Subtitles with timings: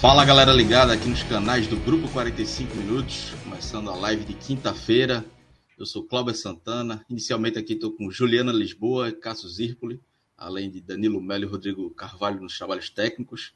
[0.00, 5.22] Fala galera ligada aqui nos canais do Grupo 45 Minutos, começando a live de quinta-feira.
[5.76, 7.04] Eu sou Cláudio Santana.
[7.10, 10.00] Inicialmente aqui estou com Juliana Lisboa e Cássio Zirpoli,
[10.38, 13.52] além de Danilo Melo e Rodrigo Carvalho nos trabalhos técnicos.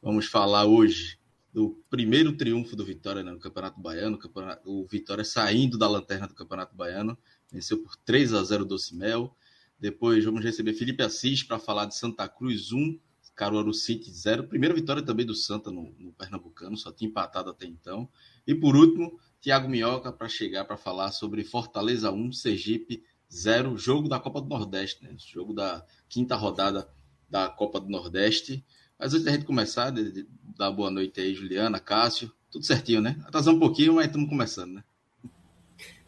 [0.00, 1.18] Vamos falar hoje
[1.52, 4.16] do primeiro triunfo do Vitória no Campeonato Baiano.
[4.64, 7.18] O Vitória saindo da lanterna do Campeonato Baiano,
[7.50, 9.36] venceu por 3 a 0 do Mel.
[9.76, 12.96] Depois vamos receber Felipe Assis para falar de Santa Cruz 1,
[13.40, 14.48] Caruaru City 0.
[14.48, 18.06] Primeira vitória também do Santa no, no Pernambucano, só tinha empatado até então.
[18.46, 24.10] E por último, Thiago Minhoca para chegar para falar sobre Fortaleza 1, Sergipe 0, jogo
[24.10, 25.14] da Copa do Nordeste, né?
[25.16, 26.86] Jogo da quinta rodada
[27.30, 28.62] da Copa do Nordeste.
[28.98, 33.00] Mas antes da gente começar, de, de, dar boa noite aí, Juliana, Cássio, tudo certinho,
[33.00, 33.16] né?
[33.24, 34.84] Atrasando um pouquinho, mas estamos começando, né?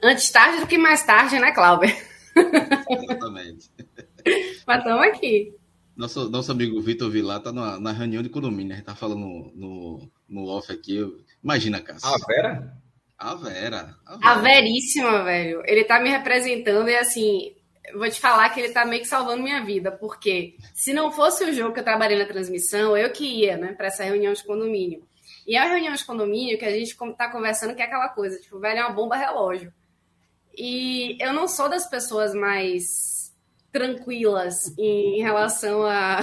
[0.03, 1.89] Antes tarde do que mais tarde, né, Cláudio?
[2.91, 3.71] Exatamente.
[4.67, 5.62] mas estamos aqui.
[5.97, 9.21] Nosso, nosso amigo Vitor Vilar tá na, na, reunião de condomínio, a gente tá falando
[9.21, 10.99] no, no, no off aqui.
[11.43, 12.09] Imagina, Cássio.
[12.09, 12.77] A Vera?
[13.19, 13.97] A Vera.
[14.07, 14.31] A, Vera.
[14.31, 15.63] a Veríssima, velho.
[15.67, 17.55] Ele tá me representando e assim,
[17.95, 21.45] vou te falar que ele tá meio que salvando minha vida, porque se não fosse
[21.45, 24.45] o jogo que eu trabalhei na transmissão, eu que ia, né, pra essa reunião de
[24.45, 25.03] condomínio.
[25.47, 28.39] E é a reunião de condomínio que a gente tá conversando que é aquela coisa,
[28.39, 29.73] tipo, velho, é uma bomba relógio.
[30.57, 33.12] E eu não sou das pessoas mais
[33.73, 36.21] tranquilas em relação a,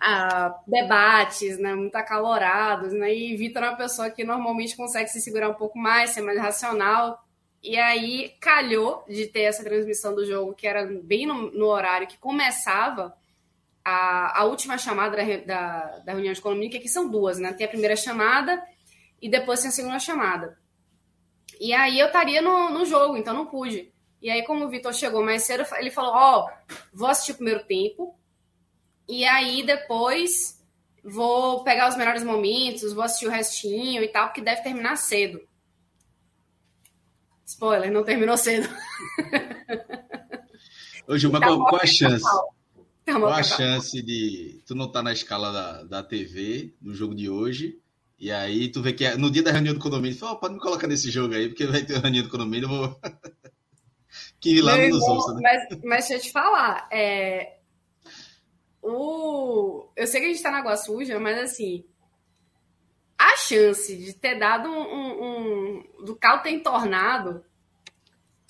[0.00, 5.20] a debates, né, muito acalorados, né, e Vitor é uma pessoa que normalmente consegue se
[5.20, 7.22] segurar um pouco mais, ser mais racional,
[7.62, 12.06] e aí calhou de ter essa transmissão do jogo, que era bem no, no horário
[12.06, 13.14] que começava.
[13.84, 17.52] A, a última chamada da, da, da reunião de condomínio, que aqui são duas, né,
[17.52, 18.62] tem a primeira chamada
[19.20, 20.58] e depois tem a segunda chamada.
[21.60, 23.89] E aí eu estaria no, no jogo, então não pude.
[24.20, 27.36] E aí, como o Vitor chegou mais cedo, ele falou: Ó, oh, vou assistir o
[27.36, 28.14] primeiro tempo,
[29.08, 30.60] e aí depois
[31.02, 35.40] vou pegar os melhores momentos, vou assistir o restinho e tal, porque deve terminar cedo.
[37.46, 38.68] Spoiler, não terminou cedo.
[41.08, 42.24] Ô, Gil, mas tá qual, qual, a chance?
[43.04, 46.94] Tá qual a chance de tu não estar tá na escala da, da TV no
[46.94, 47.80] jogo de hoje?
[48.18, 50.36] E aí tu vê que é, no dia da reunião do condomínio, tu fala, oh,
[50.36, 53.00] pode me colocar nesse jogo aí, porque vai ter reunião do condomínio, eu vou.
[54.40, 55.40] Que lá nos ouça, né?
[55.42, 57.58] Mas, mas deixa eu te falar, é,
[58.82, 61.84] o, eu sei que a gente tá na água suja, mas assim,
[63.18, 67.44] a chance de ter dado um, um, um do carro ter entornado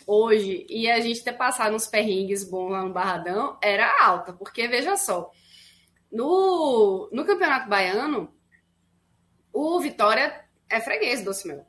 [0.07, 4.69] hoje e a gente ter passado uns perrengues bons lá no Barradão era alta, porque
[4.69, 5.31] veja só,
[6.11, 8.33] no, no Campeonato Baiano,
[9.53, 11.67] o Vitória é freguês do Mel.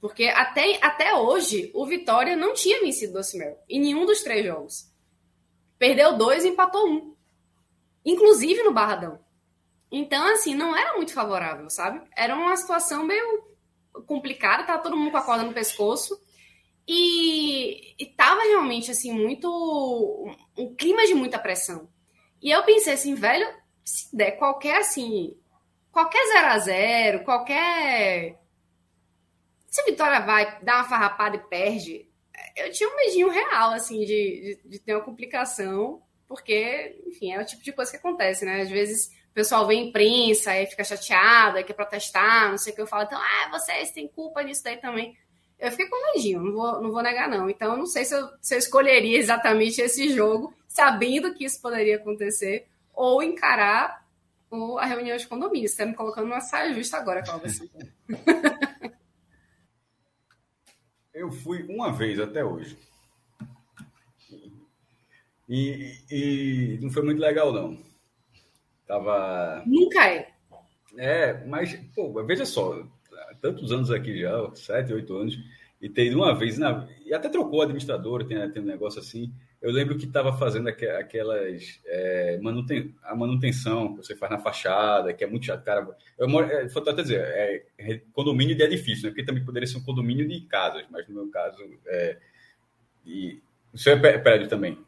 [0.00, 4.44] Porque até, até hoje, o Vitória não tinha vencido o Docimel em nenhum dos três
[4.44, 4.92] jogos.
[5.78, 7.14] Perdeu dois e empatou um.
[8.04, 9.18] Inclusive no Barradão.
[9.90, 12.02] Então, assim, não era muito favorável, sabe?
[12.16, 13.44] Era uma situação meio
[14.06, 16.20] complicada, tava todo mundo com a corda no pescoço.
[16.86, 19.48] E, e tava realmente, assim, muito.
[20.56, 21.88] um clima de muita pressão.
[22.40, 23.46] E eu pensei assim, velho,
[23.84, 25.36] se der qualquer, assim.
[25.90, 28.38] qualquer 0 a 0 qualquer
[29.76, 32.08] se a Vitória vai dar uma farrapada e perde,
[32.56, 37.40] eu tinha um medinho real, assim, de, de, de, ter uma complicação, porque, enfim, é
[37.40, 38.62] o tipo de coisa que acontece, né?
[38.62, 42.76] Às vezes o pessoal vê imprensa e fica chateado, aí quer protestar, não sei o
[42.76, 45.14] que eu falo, então, ah, vocês têm culpa nisso daí também.
[45.58, 47.50] Eu fiquei com medinho, não vou, não vou negar, não.
[47.50, 51.60] Então, eu não sei se eu, se eu escolheria exatamente esse jogo, sabendo que isso
[51.60, 54.06] poderia acontecer, ou encarar
[54.50, 55.68] o, a reunião de condomínio.
[55.68, 57.50] Você está me colocando numa saia justa agora, Cláudio.
[61.16, 62.76] Eu fui uma vez até hoje.
[65.48, 67.78] E, e não foi muito legal, não.
[68.86, 69.62] Tava.
[69.64, 70.28] Nunca é.
[70.98, 72.86] É, mas, pô, veja só,
[73.40, 75.38] tantos anos aqui já, sete, oito anos,
[75.80, 79.32] e tem uma vez, na, e até trocou a administradora, tem, tem um negócio assim.
[79.60, 85.12] Eu lembro que estava fazendo aquelas é, manuten a manutenção que você faz na fachada,
[85.12, 85.64] que é muito chato.
[85.64, 85.86] Cara,
[86.18, 89.10] eu moro, é, vou até dizer, é, condomínio de edifício, né?
[89.10, 92.18] Porque também poderia ser um condomínio de casas, mas no meu caso, é,
[93.04, 93.40] e,
[93.72, 94.78] o seu é prédio também.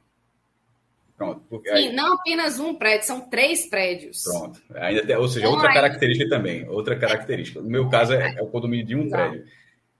[1.16, 1.42] Pronto.
[1.50, 4.22] Porque, Sim, aí, não apenas um prédio, são três prédios.
[4.22, 4.62] Pronto.
[4.74, 5.74] Ainda tem, ou seja, então, outra aí...
[5.74, 7.60] característica também, outra característica.
[7.60, 9.30] No meu caso é, é o condomínio de um Exato.
[9.30, 9.50] prédio.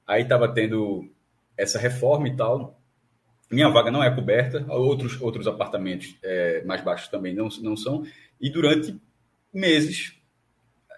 [0.06, 1.10] Aí estava tendo
[1.56, 2.77] essa reforma e tal
[3.50, 8.04] minha vaga não é coberta, outros, outros apartamentos é, mais baixos também não, não são,
[8.40, 8.96] e durante
[9.52, 10.18] meses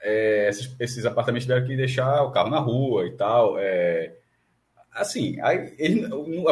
[0.03, 3.59] é, esses, esses, apartamentos tiveram que deixar o carro na rua e tal.
[3.59, 4.15] É,
[4.93, 6.45] assim, aí, ele, o,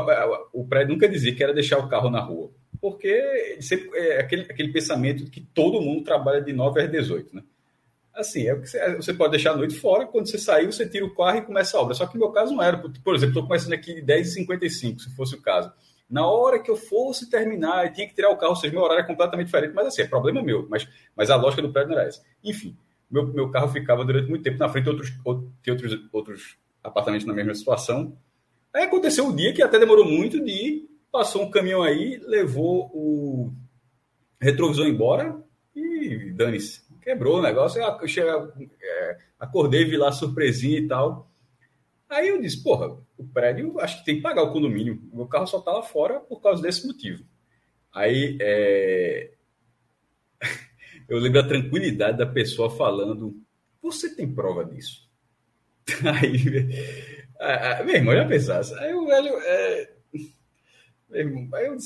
[0.52, 2.50] o, prédio nunca dizia que era deixar o carro na rua,
[2.80, 7.42] porque sempre, é aquele, aquele pensamento que todo mundo trabalha de 9 às 18, né?
[8.14, 11.06] Assim, é que você, você, pode deixar a noite fora, quando você sair, você tira
[11.06, 11.94] o carro e começa a obra.
[11.94, 12.76] Só que no meu caso não era.
[12.76, 15.72] Por exemplo, estou começando aqui de 10h55, se fosse o caso.
[16.08, 18.82] Na hora que eu fosse terminar, e tinha que tirar o carro, ou seja, meu
[18.82, 21.90] horário é completamente diferente, mas assim, é problema meu, mas, mas a lógica do prédio
[21.90, 22.22] não era essa.
[22.42, 22.76] Enfim,
[23.10, 27.34] meu, meu carro ficava durante muito tempo na frente de outros, outros, outros apartamentos na
[27.34, 28.16] mesma situação.
[28.72, 32.18] Aí aconteceu o um dia que até demorou muito de ir, passou um caminhão aí,
[32.24, 33.52] levou o
[34.40, 35.36] retrovisor embora
[35.74, 36.82] e dane-se.
[37.02, 38.30] Quebrou o negócio, eu cheguei,
[38.82, 41.27] é, acordei, vi lá surpresinha e tal.
[42.08, 45.02] Aí eu disse, porra, o prédio acho que tem que pagar o condomínio.
[45.12, 47.24] Meu carro só tá lá fora por causa desse motivo.
[47.92, 49.32] Aí é...
[51.08, 53.36] eu lembro a tranquilidade da pessoa falando:
[53.82, 55.08] Você tem prova disso?
[56.20, 58.74] Aí, meu irmão, já pensasse.
[58.78, 59.38] Aí o velho.
[59.40, 59.92] É...
[61.08, 61.76] Meu irmão, aí eu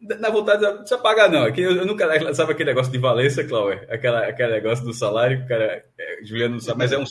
[0.00, 1.44] na vontade, não precisa pagar, não.
[1.44, 2.34] Aqui, eu, eu nunca.
[2.34, 3.86] Sabe aquele negócio de Valência, Cláudio?
[3.88, 5.84] Aquela, aquele negócio do salário, o cara.
[5.98, 7.04] É, Juliano não sabe, mas é um,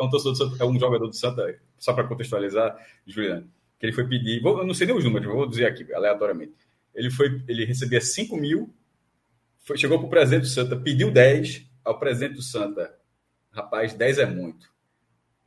[0.00, 2.76] é um, torcedor, é um jogador do Santa só para contextualizar,
[3.06, 3.48] Juliano,
[3.78, 6.54] que ele foi pedir, vou, eu não sei nem os números, vou dizer aqui, aleatoriamente.
[6.94, 8.72] Ele foi, ele recebia 5 mil,
[9.58, 12.94] foi, chegou para o presidente do Santa, pediu 10 ao presidente do Santa.
[13.50, 14.70] Rapaz, 10 é muito.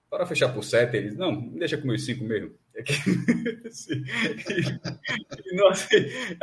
[0.10, 2.54] Para fechar por 7, ele não, deixa com meus 5 mesmo.
[2.76, 2.94] É que,
[3.68, 4.04] assim,
[5.46, 5.88] e, nossa,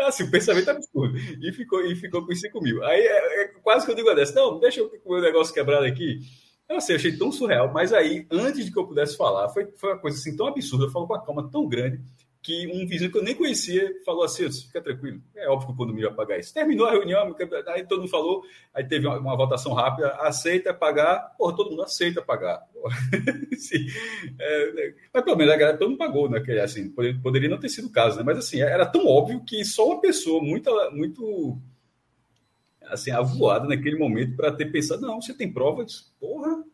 [0.00, 1.18] assim, o pensamento é absurdo.
[1.18, 2.84] E ficou, e ficou com 5 mil.
[2.84, 5.54] Aí é, é, quase que eu digo dessa, não, deixa eu com o meu negócio
[5.54, 6.20] quebrado aqui.
[6.70, 9.90] Eu assim, achei tão surreal, mas aí, antes de que eu pudesse falar, foi, foi
[9.90, 12.00] uma coisa assim tão absurda, eu falo com uma calma tão grande,
[12.40, 15.76] que um vizinho que eu nem conhecia falou assim: fica tranquilo, é óbvio que o
[15.76, 16.54] condomínio vai pagar isso.
[16.54, 17.36] Terminou a reunião,
[17.66, 21.82] aí todo mundo falou, aí teve uma, uma votação rápida, aceita pagar, porra, todo mundo
[21.82, 22.62] aceita pagar.
[23.58, 23.86] Sim,
[24.38, 26.38] é, mas pelo menos a galera, todo mundo pagou, né?
[26.38, 26.88] Que, assim,
[27.20, 28.22] poderia não ter sido o caso, né?
[28.22, 31.60] Mas assim, era tão óbvio que só uma pessoa muito, muito
[32.90, 36.12] assim, avoada naquele momento para ter pensado, não, você tem provas?
[36.20, 36.64] Porra,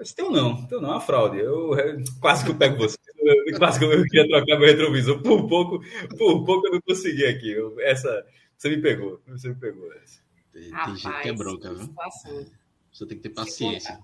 [0.00, 1.38] mas tem não, então não, é uma fraude.
[1.38, 2.96] Eu, eu quase que eu pego você.
[3.18, 5.20] Eu, quase que eu queria trocar meu retrovisor.
[5.20, 5.80] Por pouco,
[6.16, 7.50] por pouco eu não consegui aqui.
[7.50, 8.26] Eu, essa,
[8.56, 9.20] você me pegou.
[9.28, 10.22] Você me pegou essa.
[10.54, 11.94] Tem, tem gente que é bronca, viu?
[12.90, 13.98] Você tem que ter paciência.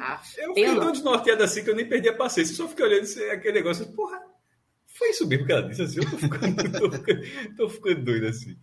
[0.00, 2.54] Ah, eu fiquei tão desnorteado assim que eu nem perdi a paciência.
[2.54, 3.86] só fiquei olhando aquele negócio.
[3.92, 4.22] Porra,
[4.86, 5.98] foi isso mesmo que ela disse assim.
[5.98, 7.22] Eu tô ficando, tô ficando,
[7.56, 8.56] tô ficando doido assim.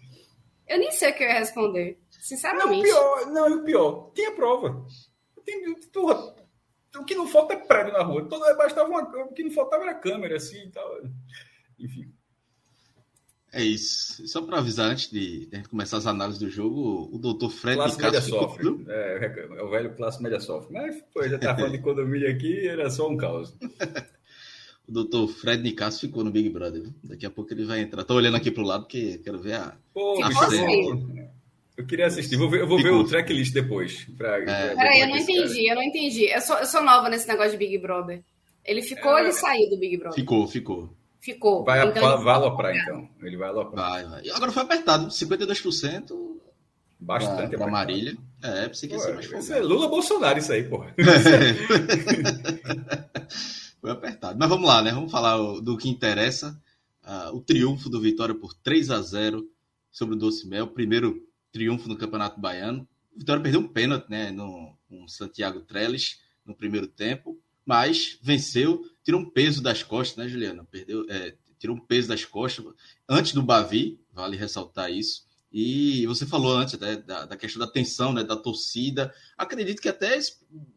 [0.68, 2.70] Eu nem sei o que eu ia responder, sinceramente.
[2.70, 4.86] Não, o pior, não, o pior, tinha prova.
[5.46, 6.36] Tem, porra,
[6.98, 8.28] o que não falta é prédio na rua.
[8.28, 11.02] Todo, bastava uma, o que não faltava era câmera, assim e tal.
[11.80, 12.12] Enfim.
[13.54, 14.28] É isso.
[14.28, 18.02] Só para avisar, antes de, de, começar as análises do jogo, o doutor Fred classe
[18.02, 18.86] média sofre.
[18.90, 20.74] É, é, o velho classe média sofre.
[20.74, 23.56] Mas, pô, já tá falando de condomínio aqui, era só um caos.
[24.88, 26.82] o doutor Fred Nicasso ficou no Big Brother.
[26.82, 26.94] Viu?
[27.04, 28.04] Daqui a pouco ele vai entrar.
[28.04, 29.76] Tô olhando aqui pro lado porque quero ver a.
[29.94, 30.30] Pô, a
[31.78, 32.38] eu queria assistir.
[32.38, 34.06] Vou ver, eu vou ver o tracklist depois.
[34.18, 34.76] Pra, é.
[34.76, 36.26] Peraí, eu não entendi, eu não entendi.
[36.26, 38.24] Eu sou, eu sou nova nesse negócio de Big Brother.
[38.64, 39.16] Ele ficou é...
[39.16, 40.16] ou ele saiu do Big Brother?
[40.16, 40.90] Ficou, ficou.
[41.20, 41.66] Ficou.
[41.66, 43.10] Vai, então, vai aloprar, então.
[43.22, 43.90] Ele vai aloprar.
[43.90, 44.30] Vai, vai.
[44.30, 45.08] Agora foi apertado.
[45.08, 46.36] 52%.
[46.98, 48.16] Bastante pra, pra Marília.
[48.42, 50.96] É, pensei que ia ser mais Isso é Lula Bolsonaro, isso aí, porra.
[53.86, 54.40] foi apertado.
[54.40, 54.92] Mas vamos lá, né?
[54.92, 56.60] Vamos falar do que interessa.
[57.04, 59.48] Uh, o triunfo do Vitória por 3 a 0
[59.92, 60.66] sobre o Doce Mel.
[60.68, 62.88] Primeiro triunfo no Campeonato Baiano.
[63.16, 68.84] O Vitória perdeu um pênalti né, no, no Santiago Trellis no primeiro tempo, mas venceu,
[69.04, 70.64] tirou um peso das costas, né, Juliana?
[70.66, 72.66] Perdeu, é, tirou um peso das costas
[73.08, 75.25] antes do Bavi, vale ressaltar isso.
[75.58, 79.14] E você falou antes né, da, da, questão da tensão, né, da torcida.
[79.38, 80.20] Acredito que até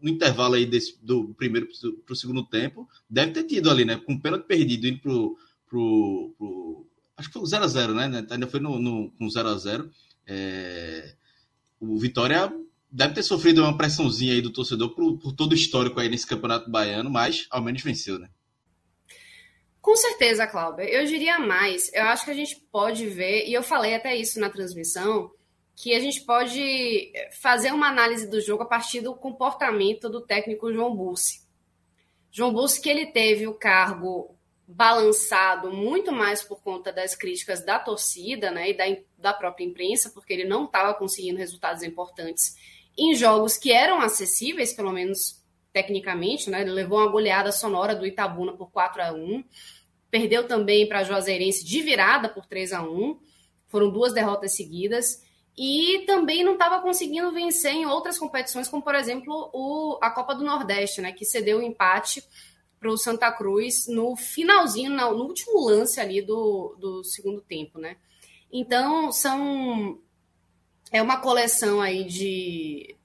[0.01, 1.67] no intervalo aí desse, do primeiro
[2.07, 3.97] para o segundo tempo, deve ter tido ali, né?
[3.97, 5.37] Com o pênalti perdido indo pro,
[5.69, 8.25] pro acho que foi o 0x0, né?
[8.31, 9.91] Ainda foi no, no, com 0x0.
[10.25, 11.17] É,
[11.81, 12.49] o Vitória
[12.89, 16.25] deve ter sofrido uma pressãozinha aí do torcedor por, por, todo o histórico aí nesse
[16.25, 18.31] campeonato baiano, mas ao menos venceu, né?
[19.89, 20.85] Com certeza, Cláudia.
[20.85, 21.91] Eu diria mais.
[21.95, 25.31] Eu acho que a gente pode ver, e eu falei até isso na transmissão,
[25.75, 30.71] que a gente pode fazer uma análise do jogo a partir do comportamento do técnico
[30.71, 31.41] João Bussi.
[32.31, 37.79] João Bussi que ele teve o cargo balançado muito mais por conta das críticas da
[37.79, 38.85] torcida né, e da,
[39.17, 42.55] da própria imprensa, porque ele não estava conseguindo resultados importantes
[42.95, 45.43] em jogos que eram acessíveis, pelo menos
[45.73, 46.51] tecnicamente.
[46.51, 49.43] Né, ele levou uma goleada sonora do Itabuna por 4 a 1
[50.11, 53.19] perdeu também para a Juazeirense de virada por 3 a 1
[53.67, 55.23] foram duas derrotas seguidas.
[55.57, 60.35] E também não estava conseguindo vencer em outras competições, como por exemplo o, a Copa
[60.35, 62.23] do Nordeste, né, que cedeu o empate
[62.79, 67.97] para o Santa Cruz no finalzinho, no último lance ali do, do segundo tempo, né?
[68.53, 70.01] Então, são.
[70.91, 72.97] É uma coleção aí de.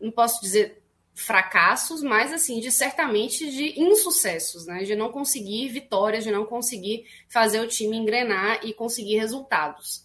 [0.00, 0.82] Não posso dizer
[1.16, 4.84] fracassos, mas assim, de certamente de insucessos, né?
[4.84, 10.04] De não conseguir vitórias, de não conseguir fazer o time engrenar e conseguir resultados.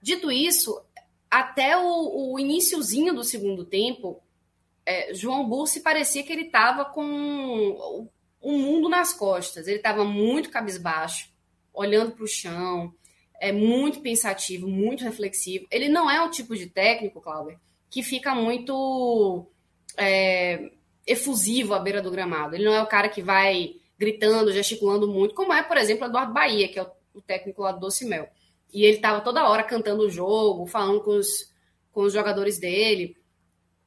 [0.00, 0.80] Dito isso,
[1.28, 4.22] até o, o iníciozinho do segundo tempo,
[4.86, 8.08] é, João Bursi parecia que ele estava com
[8.40, 9.66] o mundo nas costas.
[9.66, 11.32] Ele estava muito cabisbaixo,
[11.72, 12.94] olhando para o chão,
[13.40, 15.66] é muito pensativo, muito reflexivo.
[15.68, 17.58] Ele não é o tipo de técnico, Cláudio,
[17.90, 19.50] que fica muito
[19.96, 20.70] é,
[21.06, 22.54] efusivo à beira do gramado.
[22.54, 26.32] Ele não é o cara que vai gritando, gesticulando muito, como é, por exemplo, Eduardo
[26.32, 28.28] Bahia, que é o técnico lá do Doce Mel.
[28.72, 31.52] E ele estava toda hora cantando o jogo, falando com os,
[31.92, 33.16] com os jogadores dele.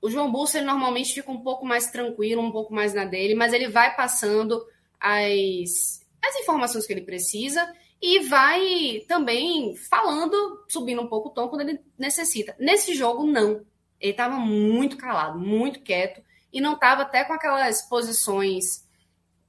[0.02, 3.36] O João Bolsa, ele normalmente fica um pouco mais tranquilo, um pouco mais na dele,
[3.36, 4.66] mas ele vai passando
[5.00, 7.70] as, as informações que ele precisa
[8.02, 12.56] e vai também falando, subindo um pouco o tom quando ele necessita.
[12.60, 13.66] Nesse jogo, não.
[14.00, 18.88] Ele estava muito calado, muito quieto, e não estava até com aquelas posições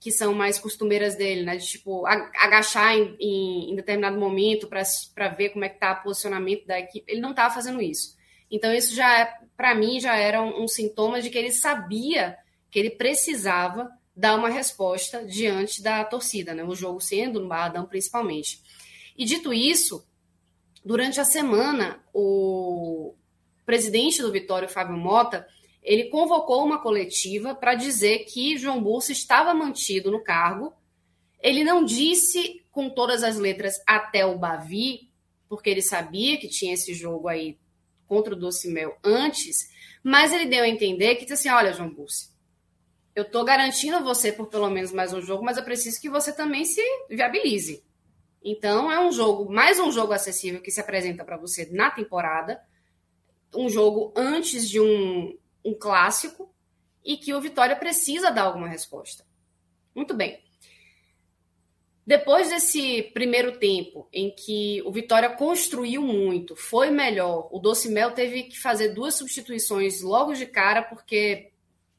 [0.01, 1.57] que são mais costumeiras dele, né?
[1.57, 6.03] De tipo, agachar em, em, em determinado momento para ver como é que tá o
[6.03, 7.11] posicionamento da equipe.
[7.11, 8.17] Ele não estava fazendo isso.
[8.51, 12.37] Então, isso já, é, para mim, já era um, um, sintoma de que ele sabia
[12.71, 16.63] que ele precisava dar uma resposta diante da torcida, né?
[16.65, 18.63] O jogo sendo no Barradão, principalmente.
[19.17, 20.07] E dito isso,
[20.85, 23.15] durante a semana, o
[23.69, 25.47] presidente do Vitório, Fábio Mota,
[25.83, 30.73] ele convocou uma coletiva para dizer que João Bolsa estava mantido no cargo.
[31.39, 35.11] Ele não disse com todas as letras até o Bavi,
[35.51, 37.59] porque ele sabia que tinha esse jogo aí
[38.07, 39.69] contra o Doce Mel antes,
[40.03, 42.31] mas ele deu a entender que disse assim: olha, João Bussi,
[43.15, 46.33] eu estou garantindo você por pelo menos mais um jogo, mas eu preciso que você
[46.33, 47.85] também se viabilize.
[48.43, 52.59] Então, é um jogo, mais um jogo acessível que se apresenta para você na temporada,
[53.55, 56.53] um jogo antes de um, um clássico
[57.05, 59.25] e que o Vitória precisa dar alguma resposta.
[59.95, 60.43] Muito bem.
[62.07, 68.13] Depois desse primeiro tempo em que o Vitória construiu muito, foi melhor, o Doce Mel
[68.13, 71.51] teve que fazer duas substituições logo de cara porque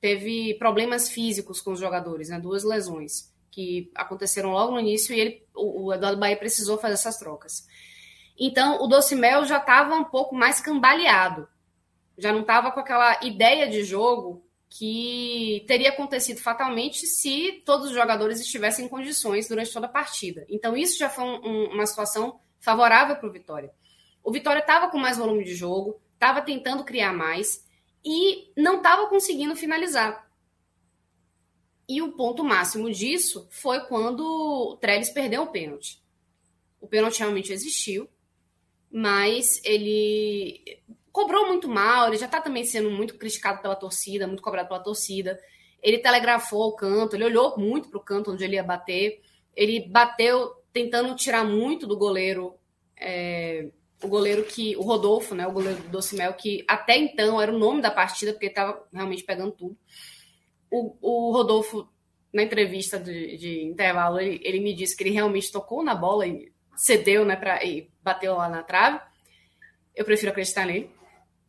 [0.01, 2.39] teve problemas físicos com os jogadores, né?
[2.39, 7.17] duas lesões que aconteceram logo no início e ele, o Eduardo Bahia precisou fazer essas
[7.17, 7.67] trocas.
[8.39, 11.47] Então, o Doce Mel já estava um pouco mais cambaleado,
[12.17, 17.93] já não estava com aquela ideia de jogo que teria acontecido fatalmente se todos os
[17.93, 20.45] jogadores estivessem em condições durante toda a partida.
[20.47, 23.71] Então, isso já foi um, uma situação favorável para o Vitória.
[24.23, 27.65] O Vitória estava com mais volume de jogo, estava tentando criar mais
[28.05, 30.29] e não estava conseguindo finalizar.
[31.87, 35.99] E o ponto máximo disso foi quando o Trellis perdeu o pênalti.
[36.79, 38.07] O pênalti realmente existiu,
[38.91, 40.81] mas ele
[41.11, 44.79] cobrou muito mal, ele já está também sendo muito criticado pela torcida, muito cobrado pela
[44.79, 45.39] torcida.
[45.81, 49.21] Ele telegrafou o canto, ele olhou muito para o canto onde ele ia bater.
[49.55, 52.55] Ele bateu tentando tirar muito do goleiro,
[52.97, 53.69] é,
[54.03, 54.75] o goleiro que.
[54.77, 55.47] O Rodolfo, né?
[55.47, 59.23] O goleiro do Docimel, que até então era o nome da partida, porque estava realmente
[59.23, 59.77] pegando tudo.
[60.71, 61.87] O, o Rodolfo,
[62.31, 66.27] na entrevista de, de intervalo, ele, ele, me disse que ele realmente tocou na bola
[66.27, 67.35] e cedeu, né?
[67.35, 69.01] Pra, e bateu lá na trave.
[69.93, 70.89] Eu prefiro acreditar nele.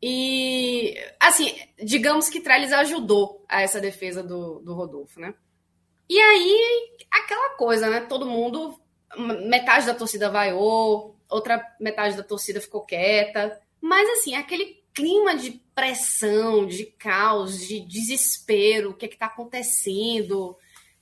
[0.03, 5.35] E, assim, digamos que Trellis ajudou a essa defesa do, do Rodolfo, né?
[6.09, 8.01] E aí, aquela coisa, né?
[8.01, 8.81] Todo mundo,
[9.47, 13.61] metade da torcida vaiou, outra metade da torcida ficou quieta.
[13.81, 19.27] Mas, assim, aquele clima de pressão, de caos, de desespero, o que é que tá
[19.27, 20.57] acontecendo?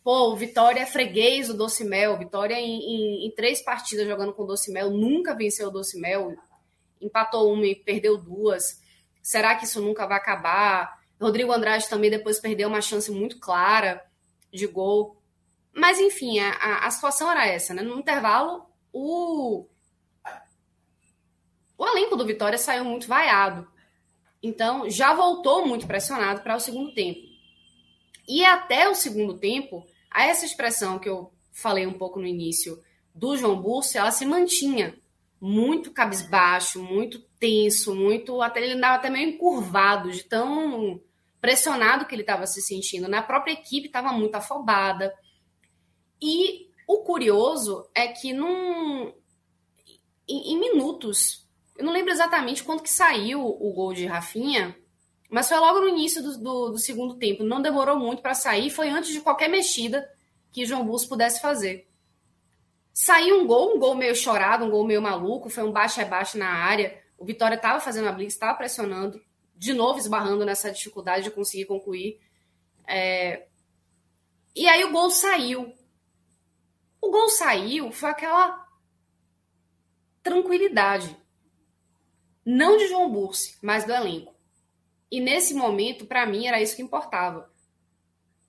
[0.09, 2.17] Pô, o Vitória é freguês do Doce Mel.
[2.17, 6.35] Vitória, em, em, em três partidas jogando com Doce Mel, nunca venceu o Doce Mel.
[6.99, 8.81] Empatou uma e perdeu duas.
[9.23, 10.99] Será que isso nunca vai acabar?
[11.21, 14.03] Rodrigo Andrade também depois perdeu uma chance muito clara
[14.51, 15.21] de gol
[15.75, 17.83] Mas, enfim, a, a situação era essa, né?
[17.83, 19.67] No intervalo, o,
[21.77, 23.69] o elenco do Vitória saiu muito vaiado.
[24.43, 27.21] Então, já voltou muito pressionado para o segundo tempo.
[28.27, 32.83] E até o segundo tempo, a essa expressão que eu falei um pouco no início
[33.15, 34.97] do João Burso, ela se mantinha
[35.41, 41.01] muito cabisbaixo, muito tenso, muito até ele andava até meio encurvado de tão
[41.41, 43.09] pressionado que ele estava se sentindo.
[43.09, 45.15] Na própria equipe estava muito afobada.
[46.21, 49.13] E o curioso é que num,
[50.29, 51.47] em, em, minutos,
[51.77, 54.77] eu não lembro exatamente quando que saiu o gol de Rafinha,
[55.29, 57.45] mas foi logo no início do, do, do segundo tempo.
[57.45, 60.09] Não demorou muito para sair, foi antes de qualquer mexida
[60.51, 61.87] que João Bus pudesse fazer.
[62.95, 66.05] Saiu um gol, um gol meio chorado, um gol meio maluco, foi um baixo a
[66.05, 67.01] baixo na área.
[67.17, 69.23] O Vitória estava fazendo a blitz, estava pressionando,
[69.55, 72.21] de novo esbarrando nessa dificuldade de conseguir concluir.
[72.87, 73.47] É...
[74.57, 75.73] E aí o gol saiu.
[77.01, 78.67] O gol saiu, foi aquela
[80.23, 81.17] tranquilidade.
[82.45, 84.38] Não de João Bursi, mas do elenco.
[85.11, 87.51] E nesse momento, para mim, era isso que importava.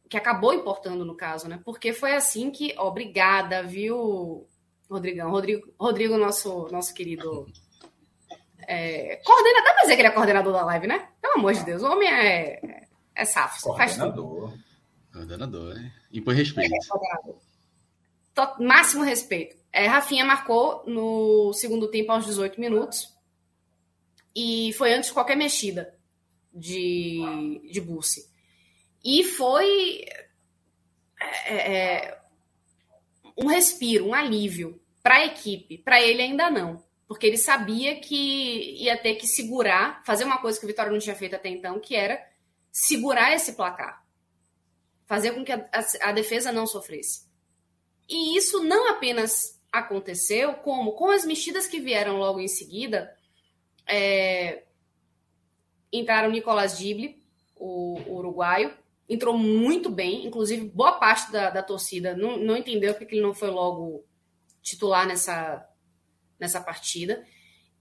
[0.10, 1.60] Que acabou importando no caso, né?
[1.64, 4.48] Porque foi assim que, obrigada, viu,
[4.90, 5.30] Rodrigão?
[5.30, 7.48] Rodrigo, Rodrigo nosso, nosso querido
[8.68, 9.64] é, coordenador.
[9.64, 11.10] Dá pra dizer que ele é coordenador da live, né?
[11.22, 14.54] Pelo amor de Deus, o homem é, é safo, tudo.
[15.14, 15.94] Coordenador, né?
[16.12, 16.74] Impõe respeito.
[16.74, 17.50] É, coordenador
[18.60, 19.58] máximo respeito.
[19.72, 23.14] É, Rafinha marcou no segundo tempo aos 18 minutos.
[24.36, 25.94] E foi antes de qualquer mexida
[26.54, 28.30] de, de Bussi.
[29.04, 30.06] E foi
[31.46, 32.20] é, é,
[33.38, 35.78] um respiro, um alívio para a equipe.
[35.78, 36.84] Para ele ainda não.
[37.08, 41.00] Porque ele sabia que ia ter que segurar, fazer uma coisa que o Vitória não
[41.00, 42.24] tinha feito até então, que era
[42.72, 44.06] segurar esse placar.
[45.08, 47.28] Fazer com que a, a, a defesa não sofresse.
[48.08, 53.16] E isso não apenas aconteceu, como com as mexidas que vieram logo em seguida,
[53.88, 54.64] é,
[55.92, 57.22] entraram Nicolás Dible,
[57.56, 58.74] o, o, uruguaio,
[59.08, 63.34] entrou muito bem, inclusive boa parte da, da torcida não, não entendeu porque ele não
[63.34, 64.06] foi logo
[64.62, 65.68] titular nessa,
[66.40, 67.26] nessa partida.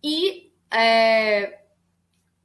[0.03, 1.61] E é,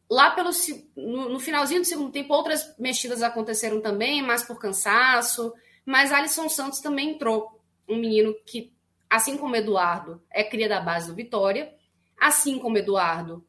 [0.09, 0.49] lá pelo
[0.95, 5.53] no, no, finalzinho do segundo tempo, outras mexidas aconteceram também, mais por cansaço,
[5.85, 7.61] mas Alisson Santos também entrou.
[7.87, 8.73] Um menino que,
[9.09, 11.73] assim como Eduardo, é cria da base do Vitória,
[12.17, 13.45] assim como Eduardo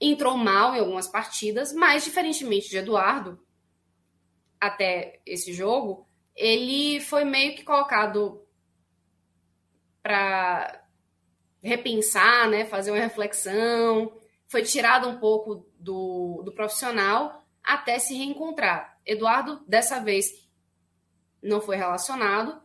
[0.00, 3.40] entrou mal em algumas partidas, mas diferentemente de Eduardo,
[4.60, 8.42] até esse jogo, ele foi meio que colocado
[10.02, 10.84] para
[11.62, 14.12] repensar, né, fazer uma reflexão,
[14.46, 18.98] foi tirado um pouco do, do profissional até se reencontrar.
[19.04, 20.48] Eduardo, dessa vez,
[21.42, 22.62] não foi relacionado,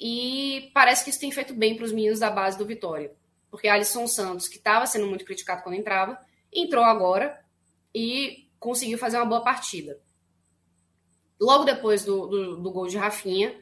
[0.00, 3.12] e parece que isso tem feito bem para os meninos da base do Vitória.
[3.50, 6.18] Porque Alisson Santos, que estava sendo muito criticado quando entrava,
[6.52, 7.38] entrou agora
[7.94, 10.00] e conseguiu fazer uma boa partida.
[11.40, 13.58] Logo depois do, do, do gol de Rafinha,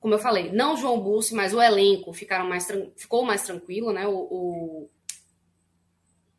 [0.00, 2.66] como eu falei, não João Bussi, mas o elenco ficaram mais,
[2.96, 4.06] ficou mais tranquilo, né?
[4.06, 4.90] O, o,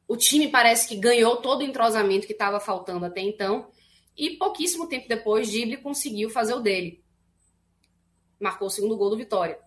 [0.08, 3.70] o time parece que ganhou todo o entrosamento que estava faltando até então.
[4.18, 7.02] E pouquíssimo tempo depois, Dible conseguiu fazer o dele
[8.42, 9.60] marcou o segundo gol do Vitória.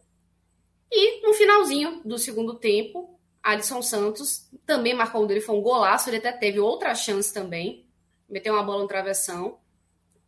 [0.90, 3.13] E no finalzinho do segundo tempo,
[3.44, 7.86] Alisson Santos também marcou um dele, foi um golaço, ele até teve outra chance também,
[8.26, 9.58] meteu uma bola no travessão.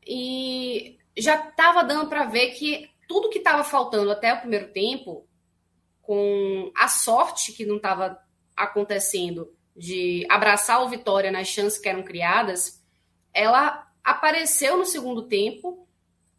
[0.07, 5.27] E já estava dando para ver que tudo que estava faltando até o primeiro tempo,
[6.03, 8.21] com a sorte que não estava
[8.55, 12.85] acontecendo de abraçar o Vitória nas chances que eram criadas,
[13.33, 15.89] ela apareceu no segundo tempo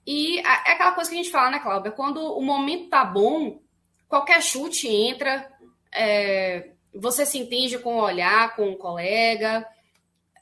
[0.06, 1.92] e é aquela coisa que a gente fala, né, Cláudia?
[1.92, 3.60] Quando o momento tá bom,
[4.08, 5.52] qualquer chute entra,
[5.91, 9.67] é, você se entende com o olhar, com o colega,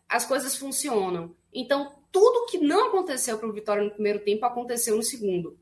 [0.07, 1.35] as coisas funcionam.
[1.53, 5.57] Então, tudo que não aconteceu para o Vitória no primeiro tempo aconteceu no segundo.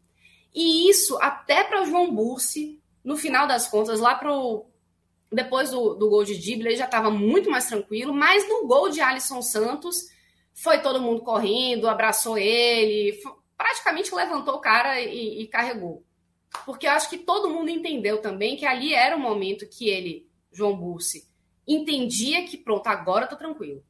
[0.53, 4.65] E isso, até para o João Bursi, no final das contas, lá pro
[5.31, 8.89] depois do, do gol de Dible, ele já estava muito mais tranquilo, mas no gol
[8.89, 10.07] de Alisson Santos,
[10.53, 13.19] foi todo mundo correndo, abraçou ele,
[13.57, 16.03] praticamente levantou o cara e, e carregou.
[16.65, 20.27] Porque eu acho que todo mundo entendeu também que ali era o momento que ele,
[20.51, 21.27] João Bursi,
[21.67, 23.83] entendia que pronto, agora tô tranquilo.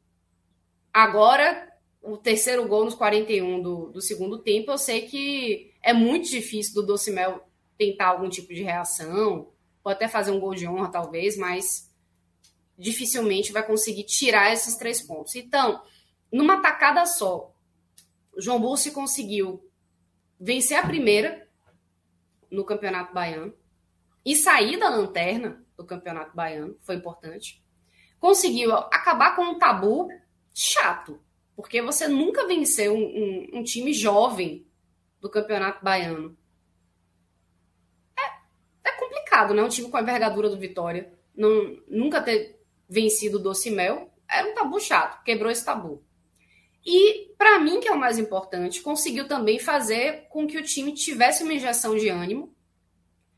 [0.93, 1.71] Agora,
[2.01, 6.75] o terceiro gol nos 41 do, do segundo tempo, eu sei que é muito difícil
[6.75, 7.43] do Docimel
[7.77, 11.91] tentar algum tipo de reação, pode até fazer um gol de honra, talvez, mas
[12.77, 15.35] dificilmente vai conseguir tirar esses três pontos.
[15.35, 15.81] Então,
[16.31, 17.53] numa tacada só,
[18.37, 19.69] João Bussi conseguiu
[20.39, 21.47] vencer a primeira
[22.53, 23.53] no Campeonato Baiano
[24.25, 27.61] e sair da lanterna do Campeonato Baiano, foi importante.
[28.19, 30.07] Conseguiu acabar com um tabu
[30.53, 31.19] chato,
[31.55, 34.65] porque você nunca venceu um, um, um time jovem
[35.19, 36.37] do Campeonato Baiano.
[38.17, 39.63] É, é complicado, né?
[39.63, 44.47] Um time com a envergadura do Vitória não, nunca ter vencido o Doce Mel era
[44.47, 46.03] um tabu chato, quebrou esse tabu.
[46.85, 50.93] E, para mim, que é o mais importante, conseguiu também fazer com que o time
[50.93, 52.53] tivesse uma injeção de ânimo,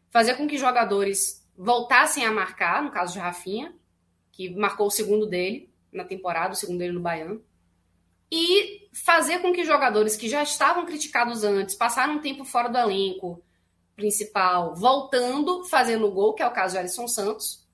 [0.10, 3.73] fazer com que jogadores voltassem a marcar, no caso de Rafinha,
[4.31, 7.43] que marcou o segundo dele na temporada, o segundo dele no Baiano,
[8.31, 12.77] e fazer com que jogadores que já estavam criticados antes, passaram um tempo fora do
[12.77, 13.41] elenco
[13.95, 17.65] principal, voltando, fazendo gol, que é o caso de Alisson Santos,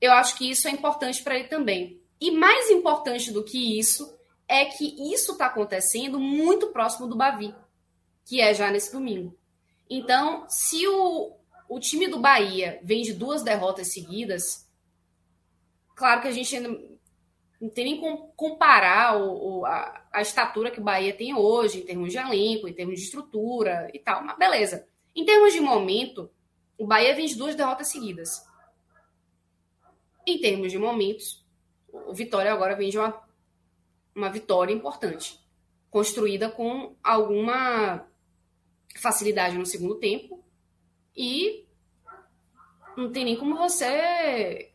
[0.00, 2.00] eu acho que isso é importante para ele também.
[2.20, 4.19] E mais importante do que isso
[4.50, 7.54] é que isso está acontecendo muito próximo do Bavi,
[8.24, 9.38] que é já nesse domingo.
[9.88, 11.36] Então, se o,
[11.68, 14.68] o time do Bahia vem de duas derrotas seguidas,
[15.94, 16.68] claro que a gente ainda
[17.60, 21.78] não tem nem como comparar o, o, a, a estatura que o Bahia tem hoje,
[21.78, 24.84] em termos de elenco, em termos de estrutura e tal, mas beleza.
[25.14, 26.28] Em termos de momento,
[26.76, 28.44] o Bahia vem de duas derrotas seguidas.
[30.26, 31.46] Em termos de momentos,
[31.92, 33.29] o Vitória agora vem de uma,
[34.20, 35.40] uma vitória importante,
[35.90, 38.06] construída com alguma
[38.96, 40.44] facilidade no segundo tempo
[41.16, 41.66] e
[42.96, 44.70] não tem nem como você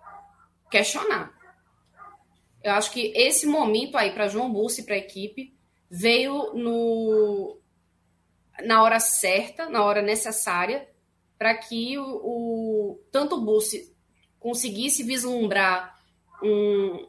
[0.69, 1.34] questionar.
[2.63, 5.55] Eu acho que esse momento aí para João Bussi e para a equipe
[5.89, 7.60] veio no
[8.63, 10.89] na hora certa, na hora necessária,
[11.38, 13.93] para que o, o tanto o Bussi
[14.39, 15.99] conseguisse vislumbrar
[16.41, 17.08] um,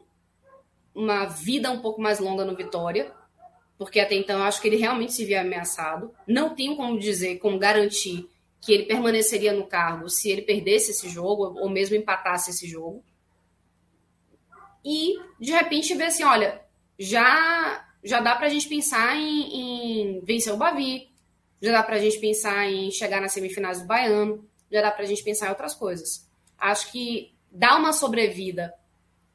[0.97, 3.13] uma vida um pouco mais longa no Vitória,
[3.77, 6.11] porque até então eu acho que ele realmente se via ameaçado.
[6.27, 8.27] Não tenho como dizer, como garantir
[8.59, 13.03] que ele permaneceria no cargo se ele perdesse esse jogo ou mesmo empatasse esse jogo.
[14.83, 16.61] E de repente ver assim, olha,
[16.97, 21.09] já já dá para a gente pensar em, em, vencer o Bavi,
[21.61, 25.03] já dá para a gente pensar em chegar nas semifinais do Baiano, já dá para
[25.03, 28.73] a gente pensar em outras coisas acho que dá uma sobrevida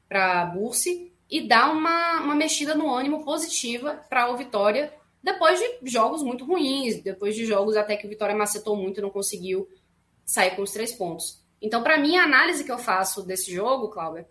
[0.07, 4.93] para a Bursi e dá uma, uma mexida no ânimo positiva para o Vitória
[5.23, 9.01] depois de jogos muito ruins, depois de jogos até que o Vitória macetou muito e
[9.01, 9.67] não conseguiu
[10.23, 11.43] sair com os três pontos.
[11.59, 14.27] Então, para mim, a análise que eu faço desse jogo, Cláudia,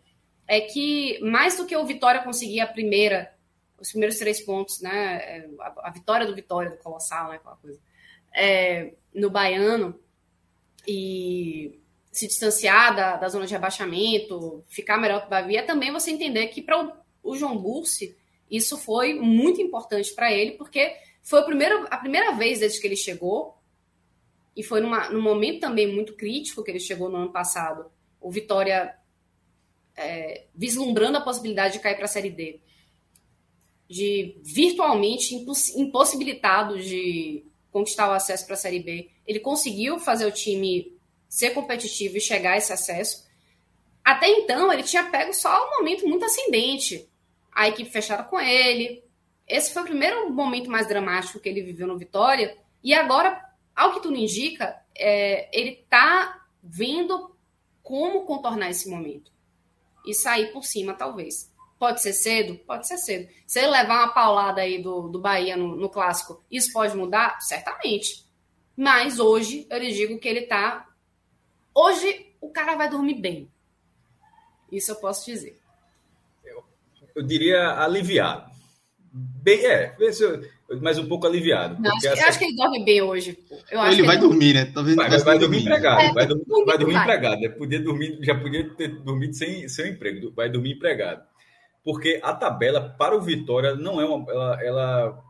[0.46, 3.34] é que mais do que o Vitória conseguir a primeira,
[3.80, 7.56] os primeiros três pontos, né, é, a, a vitória do Vitória, do Colossal, né, aquela
[7.56, 7.80] coisa,
[8.32, 9.98] é, no Baiano,
[10.86, 11.81] e
[12.12, 16.10] se distanciar da, da zona de rebaixamento, ficar melhor para o Bavi, é também você
[16.10, 18.14] entender que para o, o, João Bursi
[18.50, 22.86] isso foi muito importante para ele, porque foi o primeiro, a primeira vez desde que
[22.86, 23.56] ele chegou,
[24.54, 28.30] e foi numa, num momento também muito crítico que ele chegou no ano passado, o
[28.30, 28.94] Vitória
[29.96, 32.60] é, vislumbrando a possibilidade de cair para a Série D,
[33.88, 39.10] de virtualmente impossibilitado de conquistar o acesso para a Série B.
[39.26, 40.91] Ele conseguiu fazer o time
[41.32, 43.26] ser competitivo e chegar a esse acesso.
[44.04, 47.08] Até então, ele tinha pego só um momento muito ascendente.
[47.50, 49.02] A equipe fechada com ele.
[49.48, 52.58] Esse foi o primeiro momento mais dramático que ele viveu no Vitória.
[52.84, 53.42] E agora,
[53.74, 57.34] ao que tudo indica, é, ele está vendo
[57.82, 59.32] como contornar esse momento.
[60.04, 61.50] E sair por cima, talvez.
[61.78, 62.58] Pode ser cedo?
[62.66, 63.32] Pode ser cedo.
[63.46, 67.40] Se ele levar uma paulada aí do, do Bahia no, no clássico, isso pode mudar?
[67.40, 68.26] Certamente.
[68.76, 70.91] Mas hoje eu lhe digo que ele está
[71.74, 73.50] Hoje o cara vai dormir bem.
[74.70, 75.58] Isso eu posso dizer.
[76.44, 76.64] Eu,
[77.14, 78.50] eu diria aliviado.
[79.14, 79.94] Bem, é,
[80.80, 81.80] mas um pouco aliviado.
[81.80, 82.22] Não, acho, essa...
[82.22, 83.38] eu acho que ele dorme bem hoje.
[83.70, 84.72] ele vai ele dormir, né?
[84.74, 86.00] Vai, vai, vai, dormir empregado.
[86.00, 87.40] É, vai, dormir, vai dormir empregado.
[87.40, 87.48] Né?
[87.50, 90.32] Podia dormir, já podia ter dormido sem seu emprego.
[90.34, 91.22] Vai dormir empregado.
[91.84, 94.30] Porque a tabela para o Vitória não é uma.
[94.30, 95.24] Ela, ela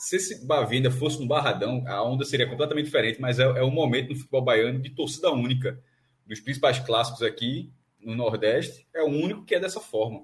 [0.00, 3.70] se esse Bavinda fosse no Barradão, a onda seria completamente diferente, mas é, é um
[3.70, 5.78] momento no futebol baiano de torcida única.
[6.26, 10.22] Dos principais clássicos aqui no Nordeste, é o único que é dessa forma.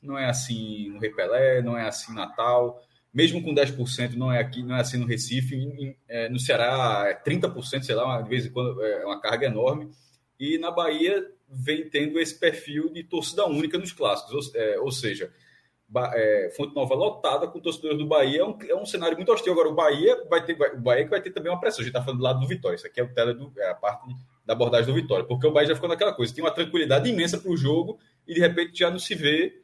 [0.00, 2.80] Não é assim no Repelé, não é assim Natal,
[3.12, 7.08] mesmo com 10% não é aqui, não é assim no Recife, em, é, no Ceará
[7.08, 9.90] é 30%, sei lá, de vez em quando é uma carga enorme.
[10.38, 14.92] E na Bahia vem tendo esse perfil de torcida única nos clássicos, ou, é, ou
[14.92, 15.32] seja,
[16.14, 19.52] é, Fonte Nova lotada com torcedores do Bahia é um, é um cenário muito hostil.
[19.52, 21.80] Agora, o Bahia vai ter vai, o Bahia que vai ter também uma pressão.
[21.80, 22.76] A gente está falando do lado do Vitória.
[22.76, 24.06] Isso aqui é, o tele do, é a parte
[24.44, 25.24] da abordagem do Vitória.
[25.24, 26.34] Porque o Bahia já ficou naquela coisa.
[26.34, 29.62] Tem uma tranquilidade imensa para o jogo e de repente já não se vê.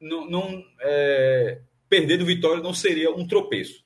[0.00, 3.82] Não, não é, perder do Vitória não seria um tropeço.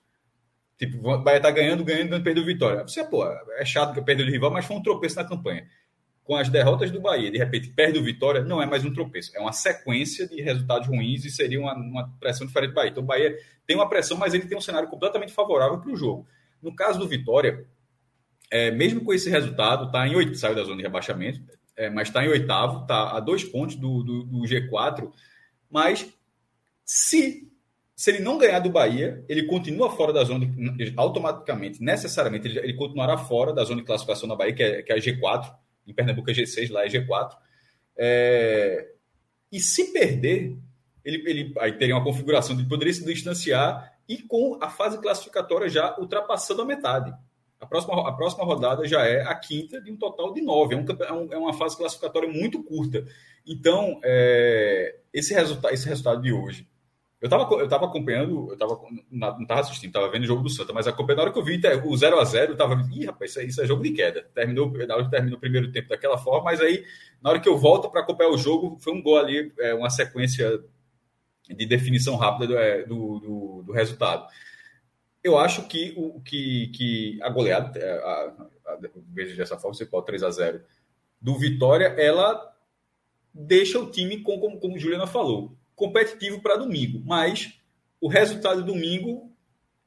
[0.79, 2.83] Tipo, o Bahia tá ganhando, ganhando, ganhando, perdeu vitória.
[2.83, 5.67] Você, pô, é chato que perdeu o rival, mas foi um tropeço na campanha.
[6.27, 9.31] Com as derrotas do Bahia, de repente perde o vitória, não é mais um tropeço.
[9.37, 12.91] É uma sequência de resultados ruins e seria uma, uma pressão diferente do Bahia.
[12.91, 15.97] Então o Bahia tem uma pressão, mas ele tem um cenário completamente favorável para o
[15.97, 16.27] jogo.
[16.61, 17.65] No caso do Vitória,
[18.51, 21.41] é, mesmo com esse resultado, tá em oito, saiu da zona de rebaixamento,
[21.77, 25.09] é, mas está em oitavo, está a dois pontos do, do, do G4.
[25.71, 26.13] Mas
[26.85, 27.49] se
[27.97, 30.47] se ele não ganhar do Bahia, ele continua fora da zona,
[30.99, 34.93] automaticamente, necessariamente, ele, ele, continuará fora da zona de classificação na Bahia, que é, que
[34.93, 35.51] é a G4,
[35.87, 37.37] em Pernambuco é G6, lá é G4.
[37.97, 38.89] É,
[39.51, 40.57] e se perder,
[41.05, 45.69] ele, ele aí teria uma configuração de poderia se distanciar e com a fase classificatória
[45.69, 47.15] já ultrapassando a metade.
[47.59, 50.75] A próxima, a próxima rodada já é a quinta de um total de nove.
[50.75, 50.79] É,
[51.13, 53.05] um, é, é uma fase classificatória muito curta.
[53.47, 56.69] Então, é, esse, resulta, esse resultado de hoje
[57.21, 58.79] eu estava eu tava acompanhando, eu tava,
[59.11, 61.45] não estava assistindo, estava vendo o jogo do Santa, mas acompanhando, na hora que eu
[61.45, 64.29] vi o 0x0, eu tava, ih, rapaz, isso é, isso é jogo de queda.
[64.35, 66.85] Terminou, na hora que terminou o primeiro tempo daquela forma, mas aí,
[67.23, 69.89] na hora que eu volto para acompanhar o jogo, foi um gol ali, é, uma
[69.89, 70.63] sequência
[71.49, 74.27] de definição rápida do, é, do, do, do resultado.
[75.25, 79.87] Eu acho que, o, que, que a goleada, é, a, a, vejo dessa forma, você
[79.87, 80.61] pode 3 a 0
[81.21, 82.55] do Vitória, ela
[83.33, 87.01] deixa o time, com, como, como Juliana falou, competitivo para domingo.
[87.05, 87.53] Mas
[88.01, 89.31] o resultado domingo,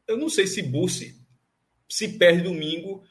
[0.08, 1.20] eu não sei se Bussi,
[1.90, 3.04] se perde domingo,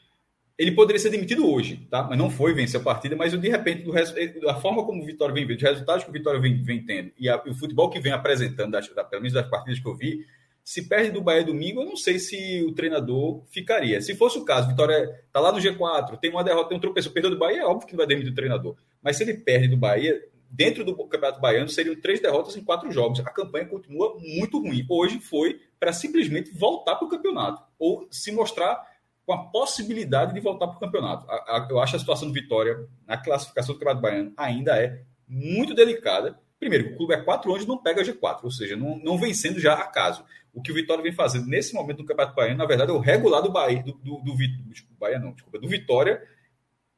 [0.56, 2.02] ele poderia ser demitido hoje, tá?
[2.02, 3.92] Mas não foi vencer a partida, mas de repente, do
[4.40, 7.12] da forma como o Vitória vem vendo, os resultados que o Vitória vem, vem tendo
[7.18, 9.94] e, a, o futebol que vem apresentando, das, da, pelo menos das partidas que eu
[9.94, 10.24] vi,
[10.64, 14.02] se perde do Bahia domingo, eu não sei se o treinador ficaria.
[14.02, 17.10] Se fosse o caso, Vitória está lá no G4, tem uma derrota, tem um tropeço,
[17.10, 18.76] perdeu do Bahia, é óbvio que não vai demitir o treinador.
[19.02, 22.90] Mas se ele perde do Bahia, dentro do Campeonato Baiano, seriam três derrotas em quatro
[22.90, 23.20] jogos.
[23.20, 24.84] A campanha continua muito ruim.
[24.88, 28.84] Hoje foi para simplesmente voltar para o campeonato, ou se mostrar
[29.24, 31.26] com a possibilidade de voltar para o campeonato.
[31.70, 36.40] eu acho a situação do Vitória na classificação do Campeonato Baiano ainda é muito delicada.
[36.58, 39.60] Primeiro, o clube é quatro anos não pega G4, ou seja, não, não vem sendo
[39.60, 40.24] já acaso.
[40.52, 42.98] O que o Vitória vem fazendo nesse momento no Campeonato Baiano, na verdade, é o
[42.98, 46.26] regular do Bahia, do, do, do, do Bahia não, desculpa, do Vitória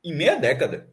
[0.05, 0.89] em meia década.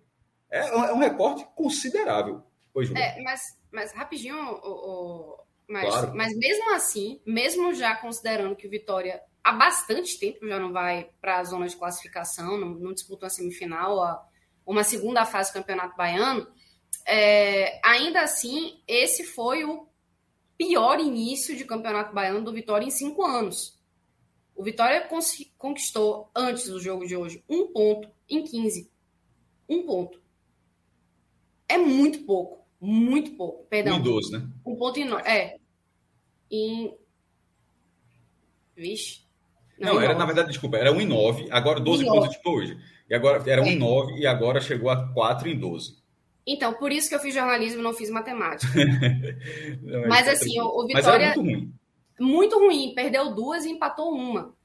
[0.50, 2.41] É, é um recorte considerável.
[2.78, 6.16] Oi, É, mas, mas rapidinho, o, o mas, claro.
[6.16, 11.10] mas mesmo assim, mesmo já considerando que o Vitória há bastante tempo já não vai
[11.20, 14.26] para a zona de classificação, não, não disputa uma semifinal, a,
[14.66, 16.48] uma segunda fase do Campeonato Baiano,
[17.06, 19.88] é, ainda assim, esse foi o
[20.58, 23.78] pior início de Campeonato Baiano do Vitória em cinco anos.
[24.56, 25.08] O Vitória
[25.58, 28.92] conquistou, antes do jogo de hoje, um ponto em 15.
[29.70, 30.22] Um ponto.
[31.68, 32.66] É muito pouco.
[32.80, 34.02] Muito pouco, perdão.
[34.02, 34.48] 1,12, né?
[34.66, 35.12] Um ponto em...
[35.26, 35.58] É.
[36.52, 36.96] Em...
[38.76, 39.22] Vixe.
[39.80, 42.78] Não, não era, na verdade, desculpa, era 1,9, agora 12 pontos tipo hoje.
[43.10, 44.20] E agora era 1,9 é.
[44.20, 45.98] e agora chegou a 4 em 12.
[46.46, 48.72] Então, por isso que eu fiz jornalismo e não fiz matemática.
[49.82, 51.36] não, é Mas assim, o, o Vitória.
[51.36, 51.74] Muito ruim.
[52.20, 52.94] Muito ruim.
[52.96, 54.56] Perdeu duas e empatou uma.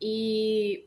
[0.00, 0.86] E.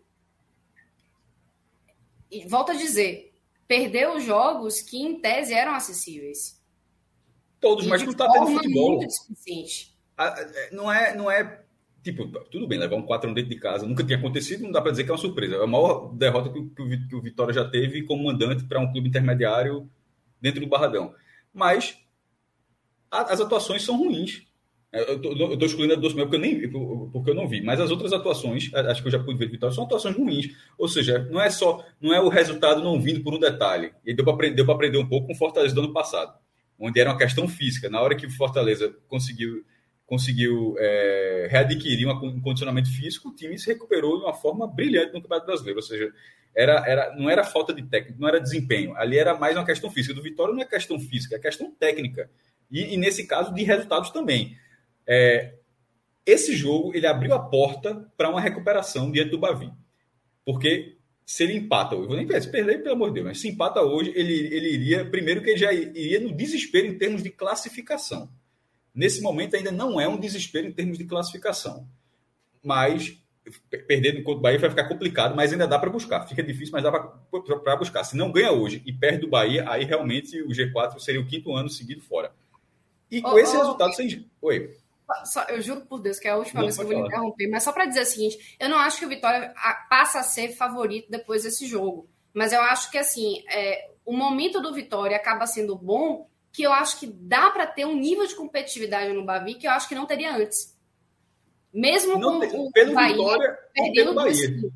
[2.32, 3.34] E volto a dizer,
[3.68, 6.55] perdeu jogos que em tese eram acessíveis.
[7.60, 9.00] Todos, mas não está tendo futebol.
[10.18, 11.66] É, não é, não é
[12.06, 14.92] tipo, tudo bem, levar um 4 dentro de casa nunca tinha acontecido, não dá para
[14.92, 15.56] dizer que é uma surpresa.
[15.56, 16.62] É a maior derrota que,
[17.10, 19.90] que o Vitória já teve como mandante para um clube intermediário
[20.40, 21.16] dentro do Barradão.
[21.52, 21.98] Mas
[23.10, 24.44] a, as atuações são ruins.
[24.92, 26.70] É, eu estou excluindo a doce porque eu nem
[27.12, 29.76] porque eu não vi, mas as outras atuações, acho que eu já pude ver Vitória,
[29.76, 30.48] são atuações ruins.
[30.78, 33.92] Ou seja, não é só, não é o resultado não vindo por um detalhe.
[34.06, 36.45] E deu para aprender, aprender um pouco com o Fortaleza do ano passado
[36.80, 37.90] onde era uma questão física.
[37.90, 39.66] Na hora que o Fortaleza conseguiu,
[40.06, 45.22] conseguiu é, readquirir um condicionamento físico, o time se recuperou de uma forma brilhante no
[45.22, 45.80] Campeonato Brasileiro.
[45.80, 46.12] Ou seja,
[46.56, 48.96] era, era, não era falta de técnico, não era desempenho.
[48.96, 50.14] Ali era mais uma questão física.
[50.14, 52.30] Do Vitória não é questão física, é questão técnica.
[52.72, 54.58] E, e nesse caso, de resultados também.
[55.08, 55.56] É,
[56.26, 59.72] esse jogo ele abriu a porta para uma recuperação diante do Bavi.
[60.44, 60.95] Porque
[61.26, 63.48] se ele empata, eu vou nem ver, se perder, pelo amor de Deus, mas se
[63.48, 67.32] empata hoje, ele, ele iria, primeiro que ele já iria no desespero em termos de
[67.32, 68.30] classificação.
[68.94, 71.88] Nesse momento ainda não é um desespero em termos de classificação.
[72.64, 73.18] Mas
[73.88, 76.26] perder no contra o Bahia vai ficar complicado, mas ainda dá para buscar.
[76.28, 78.04] Fica difícil, mas dá para buscar.
[78.04, 81.54] Se não ganha hoje e perde do Bahia, aí realmente o G4 seria o quinto
[81.54, 82.32] ano seguido fora.
[83.12, 84.26] E com oh, esse oh, resultado, sem...
[84.42, 84.76] Oi.
[85.26, 87.08] Só, eu juro por Deus que é a última não, vez que eu vou falar.
[87.08, 89.54] interromper, mas só para dizer o seguinte: eu não acho que o Vitória
[89.90, 92.10] passa a ser favorito depois desse jogo.
[92.34, 96.72] Mas eu acho que assim, é, o momento do Vitória acaba sendo bom, que eu
[96.74, 99.96] acho que dá para ter um nível de competitividade no Bavi que eu acho que
[99.96, 100.76] não teria antes.
[101.74, 104.72] Mesmo Não com tem- o pelo Bahia Vitória, perdendo do Bahia.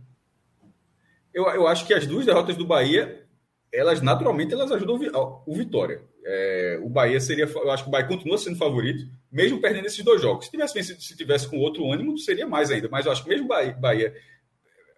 [1.34, 3.26] Eu, eu acho que as duas derrotas do Bahia,
[3.72, 6.04] elas naturalmente elas ajudam o o Vitória.
[6.25, 10.03] É, o Bahia seria, eu acho que o Bahia continua sendo favorito, mesmo perdendo esses
[10.03, 10.45] dois jogos.
[10.45, 12.89] Se tivesse vencido, se tivesse com outro ânimo, seria mais ainda.
[12.89, 14.13] Mas eu acho que mesmo o Bahia, Bahia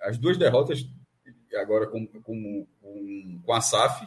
[0.01, 0.83] as duas derrotas
[1.55, 4.05] agora com, com, com, com a SAF,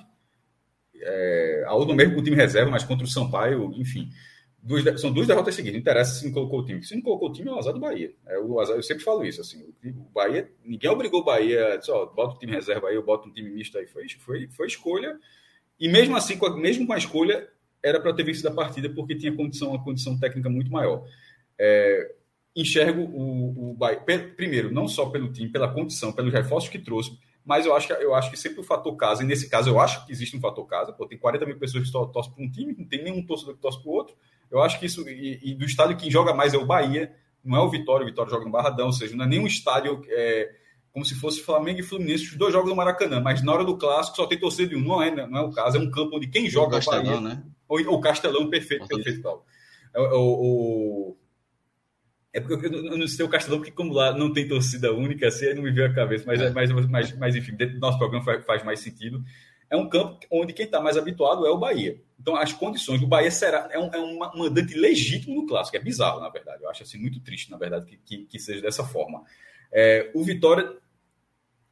[0.96, 4.08] é, a outra mesmo com o time reserva, mas contra o Sampaio, enfim.
[4.62, 5.74] Duas são duas derrotas seguidas.
[5.74, 6.82] Não interessa se não colocou o time.
[6.82, 8.14] Se não colocou o time, é o azar do Bahia.
[8.26, 9.42] É o azar, eu sempre falo isso.
[9.42, 13.04] Assim, o Bahia, ninguém obrigou o Bahia, disse, ó, bota o time reserva aí, eu
[13.04, 13.86] boto um time misto aí.
[13.86, 15.18] Foi, foi, foi escolha.
[15.78, 17.48] E mesmo assim, com a, mesmo com a escolha,
[17.82, 21.04] era para ter vencido a partida, porque tinha condição, uma condição técnica muito maior.
[21.58, 22.14] É,
[22.56, 24.00] enxergo o, o Bahia,
[24.36, 27.92] primeiro, não só pelo time, pela condição, pelos reforços que trouxe, mas eu acho que,
[27.92, 30.40] eu acho que sempre o fator casa, e nesse caso eu acho que existe um
[30.40, 33.24] fator casa, pô, tem 40 mil pessoas que torcem para um time, não tem nenhum
[33.24, 34.16] torcedor que torce para o outro.
[34.50, 37.58] Eu acho que isso, e, e do estádio quem joga mais é o Bahia, não
[37.58, 40.54] é o Vitória, o Vitória joga no Barradão, ou seja, não é nenhum estádio é,
[40.94, 43.76] como se fosse Flamengo e Fluminense, os dois jogos no Maracanã, mas na hora do
[43.76, 46.16] clássico só tem torcida de um, não é, não é o caso, é um campo
[46.16, 47.02] onde quem joga é o Bahia.
[47.02, 47.42] Castelão, né?
[47.68, 49.20] Ou, ou Castelão, perfeito, Perfeito.
[49.20, 49.42] Paulo.
[49.92, 51.16] É, o- o-
[52.32, 55.46] É porque eu, não sei o Castelão, porque como lá não tem torcida única, assim,
[55.46, 56.50] aí não me veio a cabeça, mas, é.
[56.50, 59.22] mas, mas, mas enfim, dentro do nosso programa faz, mais sentido.
[59.70, 62.00] É um campo onde quem está mais habituado é o Bahia.
[62.20, 65.76] Então, as condições, o Bahia será é um, é um mandante legítimo no clássico.
[65.76, 66.62] É bizarro, na verdade.
[66.62, 69.24] Eu acho assim, muito triste, na verdade, que, que, que seja dessa forma.
[69.72, 70.72] É, o Vitória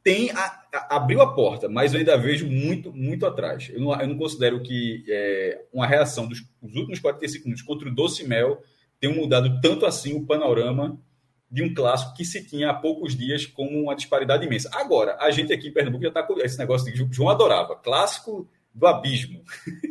[0.03, 3.71] tem a- a- abriu a porta, mas eu ainda vejo muito, muito atrás.
[3.73, 7.89] Eu não, eu não considero que é, uma reação dos os últimos 45 minutos contra
[7.89, 8.63] o Doce Mel
[9.01, 10.99] tenham mudado tanto assim o panorama
[11.51, 14.71] de um clássico que se tinha há poucos dias como uma disparidade imensa.
[14.73, 18.49] Agora, a gente aqui em Pernambuco já está com esse negócio de João adorava, clássico
[18.75, 19.43] do abismo.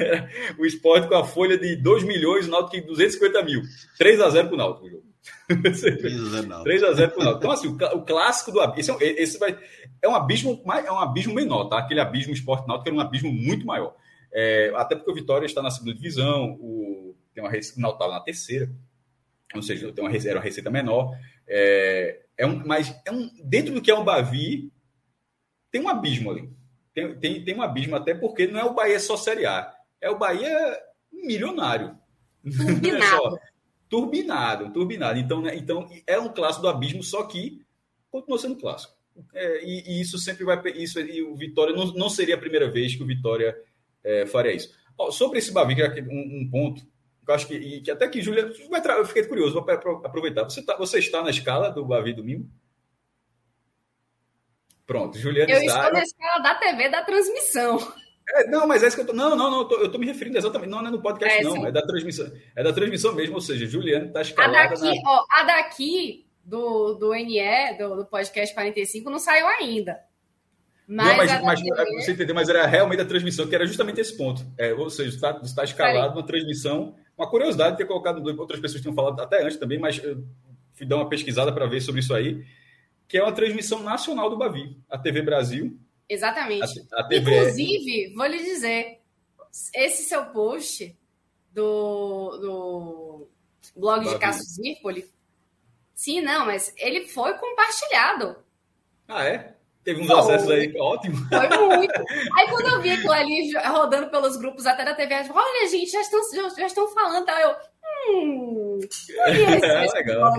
[0.00, 3.62] É- o esporte com a folha de 2 milhões, o Náutico tem 250 mil.
[3.98, 5.02] 3 a 0 para o Náutico.
[5.50, 6.64] O jogo.
[6.64, 7.38] 3 a 0 pro Náutico.
[7.38, 8.78] Então, assim, o, clá- o clássico do abismo.
[8.80, 9.58] Esse, é um- esse vai,
[10.02, 11.78] é um abismo, é um abismo menor, tá?
[11.78, 13.94] Aquele abismo esporte náutico era um abismo muito maior.
[14.32, 18.02] É, até porque o Vitória está na segunda divisão, o, tem uma rece- o Náutico
[18.02, 18.70] estava na terceira,
[19.54, 21.12] ou seja, tem uma, era uma receita menor.
[21.48, 24.70] É, é um, mas é um, dentro do que é um Bavi,
[25.70, 26.50] tem um abismo ali.
[26.92, 30.10] Tem, tem, tem um abismo, até porque não é o Bahia só Série A, é
[30.10, 30.76] o Bahia
[31.12, 31.96] milionário.
[32.44, 32.52] Não
[32.96, 33.38] é só- Turbinado.
[33.88, 35.18] Turbinado, turbinado.
[35.18, 37.64] Então, né, então é um clássico do abismo, só que
[38.10, 38.94] continua sendo clássico.
[39.34, 40.60] É, e, e isso sempre vai.
[40.74, 43.56] Isso, e o Vitória não, não seria a primeira vez que o Vitória
[44.04, 44.74] é, faria isso.
[44.98, 47.90] Ó, sobre esse Bavi, que é um, um ponto, que eu acho que, e que
[47.90, 48.52] até que Júlia.
[48.98, 50.44] Eu fiquei curioso, vou apro- aproveitar.
[50.44, 52.48] Você, tá, você está na escala do Bavi domingo?
[54.86, 55.78] Pronto, Juliana Eu está.
[55.80, 57.78] estou na escala da TV da transmissão.
[58.28, 59.12] É, não, mas é isso que eu tô.
[59.12, 60.70] Não, não, não, eu tô, eu tô me referindo exatamente.
[60.70, 61.52] Não, não é no podcast, É, não.
[61.52, 61.66] sim.
[61.66, 62.32] É da transmissão.
[62.56, 65.10] É da transmissão mesmo, ou seja, Juliana está A escalada daqui, na.
[65.10, 69.98] ó, a daqui do, do NE, do, do podcast 45, não saiu ainda.
[70.88, 73.54] Mas, não, mas, a da mas TV você entendeu, mas era realmente a transmissão, que
[73.54, 74.46] era justamente esse ponto.
[74.56, 76.94] É, ou seja, está, está escalado uma transmissão.
[77.18, 80.22] Uma curiosidade de ter colocado, outras pessoas tinham falado até antes também, mas eu
[80.74, 82.44] fui dar uma pesquisada para ver sobre isso aí,
[83.08, 85.76] que é uma transmissão nacional do Bavi, a TV Brasil.
[86.08, 86.86] Exatamente.
[86.92, 87.08] A, a.
[87.14, 89.00] Inclusive, vou lhe dizer,
[89.74, 90.96] esse seu post
[91.52, 93.28] do, do
[93.74, 94.18] blog de Bavi.
[94.20, 95.10] Cássio Zirpoli,
[95.94, 98.36] sim, não, mas ele foi compartilhado.
[99.08, 99.56] Ah, é?
[99.86, 100.18] Teve uns Foi.
[100.18, 101.16] acessos aí, ótimo.
[101.28, 101.94] Foi muito.
[102.36, 105.68] Aí quando eu vi aquilo ali rodando pelos grupos até da TV, eu falei, olha,
[105.68, 107.40] gente, já estão, já, já estão falando, tá?
[107.40, 107.54] Eu,
[108.10, 108.80] hum,
[109.26, 110.32] É, esse legal.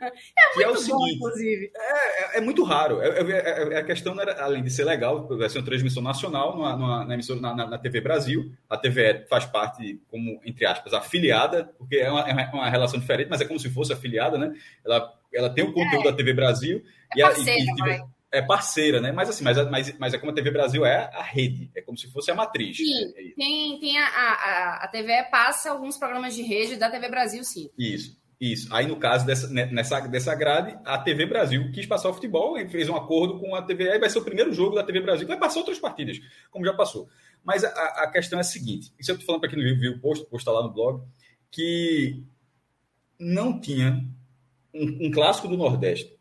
[0.00, 0.12] Blog.
[0.54, 1.72] Que é o Muito bom, seguinte, inclusive.
[1.74, 3.00] É, é muito raro.
[3.02, 6.56] É, é- é- a questão, era, além de ser legal, vai ser uma transmissão nacional
[6.56, 8.52] numa- numa- na, emissora, na, na- TV Brasil.
[8.68, 13.28] A TVE faz parte, como, entre aspas, afiliada, porque é uma, é uma- relação diferente,
[13.28, 14.52] mas é como se fosse afiliada, né?
[14.84, 16.82] Ela, ela tem o conteúdo da TV Brasil.
[17.16, 19.10] É a- parceira, e- e- é parceira, né?
[19.10, 21.98] Mas assim, mas, mas, mas é como a TV Brasil é a rede, é como
[21.98, 22.76] se fosse a matriz.
[22.76, 22.84] Sim.
[23.16, 27.08] É- é Tem, tem a, a, a TV passa alguns programas de rede da TV
[27.08, 27.68] Brasil, sim.
[27.78, 28.74] Isso, isso.
[28.74, 32.56] Aí, no caso dessa, né, nessa, dessa grade, a TV Brasil quis passar o futebol
[32.56, 33.90] e fez um acordo com a TV.
[33.90, 36.18] Aí vai ser o primeiro jogo da TV Brasil, vai passar outras partidas,
[36.50, 37.06] como já passou.
[37.44, 39.92] Mas a, a questão é a seguinte: isso eu estou falando para quem não viu,
[39.92, 41.02] o post, o post lá no blog,
[41.50, 42.22] que
[43.18, 44.02] não tinha
[44.72, 46.16] um, um clássico do Nordeste.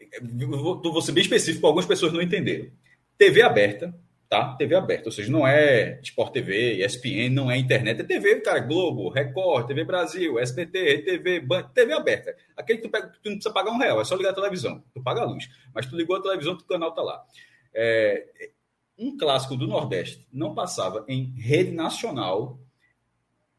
[0.49, 2.69] Vou, vou ser bem específico, algumas pessoas não entenderam.
[3.17, 3.95] TV aberta,
[4.29, 4.55] tá?
[4.55, 8.59] TV aberta, ou seja, não é Sport TV, ESPN, não é internet, é TV, cara,
[8.59, 12.35] Globo, Record, TV Brasil, SBT, RTV, Band, TV aberta.
[12.55, 14.83] Aquele que tu, pega, tu não precisa pagar um real, é só ligar a televisão,
[14.93, 15.49] tu paga a luz.
[15.73, 17.25] Mas tu ligou a televisão, o canal tá lá.
[17.73, 18.51] É,
[18.99, 22.59] um clássico do Nordeste não passava em rede nacional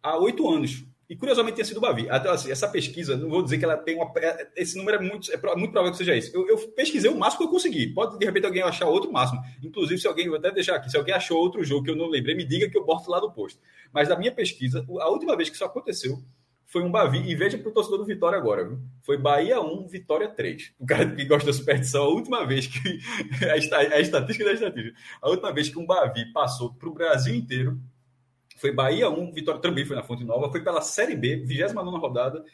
[0.00, 0.84] há oito anos.
[1.10, 2.08] E curiosamente tinha sido o Bavi.
[2.08, 4.12] Até assim, essa pesquisa, não vou dizer que ela tem uma.
[4.54, 6.30] Esse número é muito, é muito provável que seja isso.
[6.32, 7.88] Eu, eu, pesquisei o máximo que eu consegui.
[7.88, 9.42] Pode de repente alguém achar outro máximo.
[9.60, 12.06] Inclusive, se alguém, vou até deixar aqui, se alguém achou outro jogo que eu não
[12.06, 13.58] lembrei, me diga que eu boto lá no posto.
[13.92, 16.22] Mas da minha pesquisa, a última vez que isso aconteceu
[16.64, 17.28] foi um Bavi.
[17.28, 18.78] E veja para o torcedor do Vitória agora, viu?
[19.02, 20.74] Foi Bahia 1, Vitória 3.
[20.78, 23.00] O cara que gosta da superstição, a última vez que.
[23.50, 24.96] a, estatística da estatística.
[25.20, 27.80] A última vez que um Bavi passou para o Brasil inteiro
[28.60, 32.44] foi Bahia 1, Vitória também foi na Fonte Nova, foi pela Série B, 29 rodada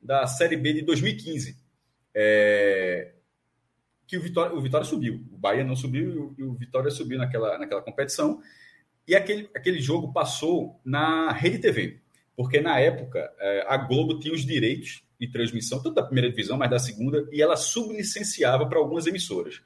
[0.00, 1.58] da Série B de 2015.
[2.14, 3.14] É...
[4.06, 5.26] Que o Vitória, o Vitória subiu.
[5.32, 8.40] O Bahia não subiu e o Vitória subiu naquela, naquela competição.
[9.06, 12.00] E aquele, aquele jogo passou na Rede TV,
[12.36, 16.56] porque na época é, a Globo tinha os direitos de transmissão, tanto da primeira divisão,
[16.56, 19.60] mas da segunda, e ela sublicenciava para algumas emissoras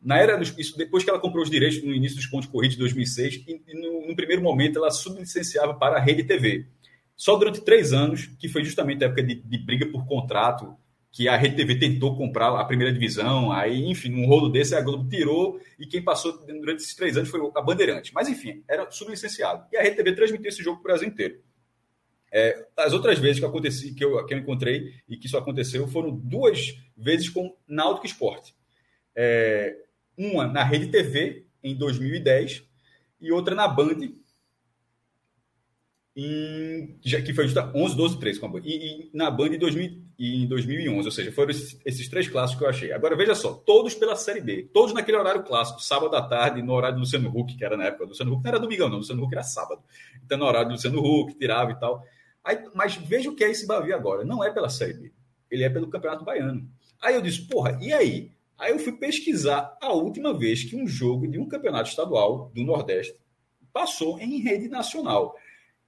[0.00, 2.76] na era dos, isso depois que ela comprou os direitos no início dos pontos corridos
[2.76, 6.66] de 2006 e, e no, no, primeiro momento ela sublicenciava para a Rede TV.
[7.16, 10.76] Só durante três anos, que foi justamente a época de, de, briga por contrato,
[11.10, 14.80] que a Rede TV tentou comprar a primeira divisão, aí, enfim, num rolo desse a
[14.80, 18.14] Globo tirou e quem passou durante esses três anos foi a Bandeirante.
[18.14, 19.66] Mas, enfim, era sublicenciado.
[19.72, 21.40] E a Rede TV transmitiu esse jogo para o Brasil inteiro.
[22.30, 25.88] É, as outras vezes que, aconteci, que, eu, que eu encontrei e que isso aconteceu
[25.88, 28.54] foram duas vezes com Náutico Esporte.
[29.16, 29.74] É,
[30.18, 32.64] uma na Rede TV, em 2010,
[33.20, 34.12] e outra na Band,
[36.16, 38.62] em, já, que foi justa 11, 12, 13 com a Band.
[38.64, 42.58] E, e na Band em, 2000, em 2011, ou seja, foram esses, esses, três clássicos
[42.58, 42.92] que eu achei.
[42.92, 46.72] Agora, veja só, todos pela Série B, todos naquele horário clássico, sábado à tarde, no
[46.72, 48.04] horário do Luciano Huck, que era na época.
[48.04, 49.80] do Luciano Huck não era domingão, não, Luciano Huck era sábado.
[50.24, 52.04] Então, no horário do Luciano Huck, tirava e tal.
[52.42, 54.24] Aí, mas veja o que é esse Bavi agora.
[54.24, 55.12] Não é pela Série B,
[55.48, 56.68] ele é pelo Campeonato Baiano.
[57.00, 58.32] Aí eu disse, porra, e aí?
[58.58, 62.64] Aí eu fui pesquisar a última vez que um jogo de um campeonato estadual do
[62.64, 63.16] Nordeste
[63.72, 65.36] passou em rede nacional.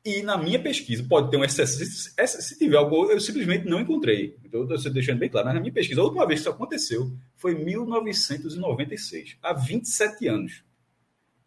[0.05, 1.85] E na minha pesquisa, pode ter um excesso.
[1.85, 4.37] Se tiver algo, eu simplesmente não encontrei.
[4.45, 5.47] Então, estou deixando bem claro.
[5.47, 10.29] Mas na minha pesquisa, a última vez que isso aconteceu foi em 1996, há 27
[10.29, 10.65] anos.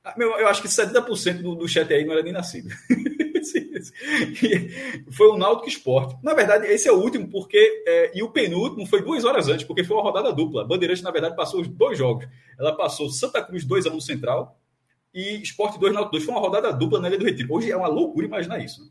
[0.03, 2.69] Ah, eu acho que 70% do, do chat aí não era nem nascido.
[5.11, 6.15] foi o Náutico Esporte.
[6.23, 7.83] Na verdade, esse é o último, porque.
[7.87, 10.65] É, e o penúltimo foi duas horas antes, porque foi uma rodada dupla.
[10.65, 12.27] Bandeirante, na verdade, passou os dois jogos.
[12.59, 14.59] Ela passou Santa Cruz 2 a 1 Central
[15.13, 16.23] e Esporte 2 Náutico 2.
[16.23, 17.53] Foi uma rodada dupla na Ilha do Retiro.
[17.53, 18.81] Hoje é uma loucura imaginar isso.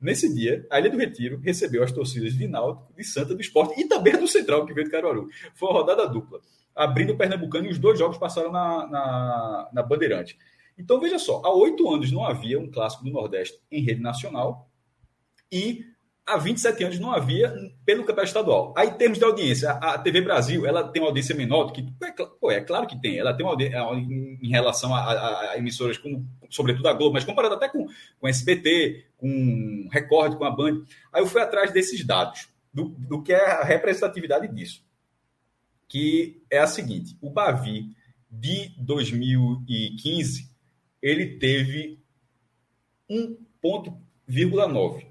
[0.00, 3.80] Nesse dia, a Ilha do Retiro recebeu as torcidas de Náutico, de Santa, do Esporte
[3.80, 5.28] e também do Central, que veio de Caruaru.
[5.54, 6.40] Foi uma rodada dupla.
[6.74, 10.36] Abrindo o Pernambucano e os dois jogos passaram na, na, na Bandeirante.
[10.78, 14.68] Então, veja só, há oito anos não havia um clássico do Nordeste em rede nacional
[15.50, 15.84] e
[16.26, 17.54] há 27 anos não havia
[17.84, 18.74] pelo campeonato estadual.
[18.76, 21.86] Aí, em termos de audiência, a, TV Brasil ela tem uma audiência menor do que.
[22.40, 23.18] Pô, é claro que tem.
[23.18, 27.24] Ela tem uma audiência em relação a, a, a, emissoras, como, sobretudo a Globo, mas
[27.24, 27.86] comparado até com,
[28.18, 30.82] com SBT, com Record, com a Band.
[31.12, 34.84] Aí eu fui atrás desses dados, do, do que é a representatividade disso.
[35.88, 37.90] Que é a seguinte: o Bavi
[38.30, 40.51] de 2015
[41.02, 41.98] ele teve
[43.10, 45.06] 1,9.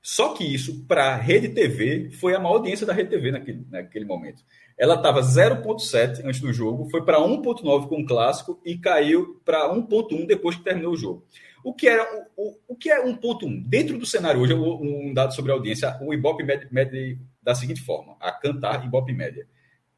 [0.00, 3.66] Só que isso, para a Rede TV, foi a maior audiência da Rede TV naquele,
[3.70, 4.42] naquele momento.
[4.76, 9.72] Ela estava 0,7 antes do jogo, foi para 1,9 com o clássico e caiu para
[9.72, 11.24] 1,1 depois que terminou o jogo.
[11.64, 12.04] O que, era,
[12.36, 13.62] o, o, que é 1,1?
[13.64, 17.80] Dentro do cenário hoje, um dado sobre a audiência, o Ibope mede, mede da seguinte
[17.80, 19.46] forma: a Cantar Ibope Média.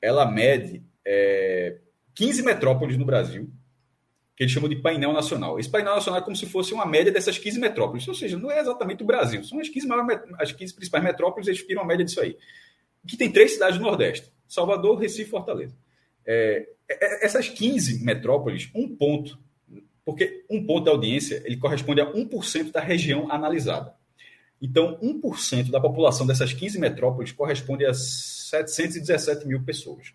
[0.02, 1.78] Ela mede é,
[2.14, 3.50] 15 metrópoles no Brasil,
[4.36, 5.58] que eles chamam de painel nacional.
[5.58, 8.50] Esse painel nacional é como se fosse uma média dessas 15 metrópoles, ou seja, não
[8.50, 11.84] é exatamente o Brasil, são as 15, maiores, as 15 principais metrópoles, eles tiram a
[11.84, 12.36] média disso aí.
[13.06, 15.76] Que tem três cidades do Nordeste: Salvador, Recife e Fortaleza.
[16.26, 19.38] É, é, é essas 15 metrópoles, um ponto,
[20.04, 23.94] porque um ponto da audiência ele corresponde a 1% da região analisada.
[24.60, 30.14] Então, 1% da população dessas 15 metrópoles corresponde a 717 mil pessoas.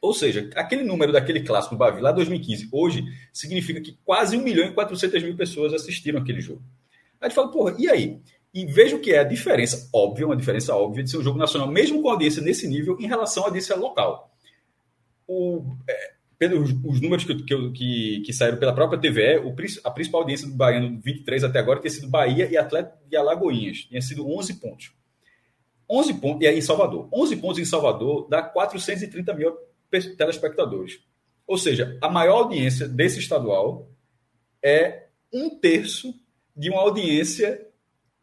[0.00, 4.42] Ou seja, aquele número daquele clássico do Bavi lá 2015, hoje, significa que quase 1
[4.42, 6.62] milhão e 400 mil pessoas assistiram aquele jogo.
[7.20, 8.18] Aí gente fala, porra, e aí?
[8.52, 11.38] E veja o que é a diferença óbvia, uma diferença óbvia de ser um jogo
[11.38, 14.34] nacional, mesmo com audiência nesse nível, em relação à audiência local.
[15.28, 16.14] O, é,
[16.84, 20.98] os números que, que, que, saíram pela própria TVE, o, a principal audiência do Baiano
[21.00, 23.80] 23 até agora tinha sido Bahia e Atlético de Alagoinhas.
[23.84, 24.92] Tinha sido 11 pontos.
[25.88, 27.08] 11 pontos, e aí em Salvador.
[27.12, 29.54] 11 pontos em Salvador dá 430 mil
[29.90, 31.00] telespectadores.
[31.46, 33.90] Ou seja, a maior audiência desse estadual
[34.62, 36.14] é um terço
[36.56, 37.66] de uma audiência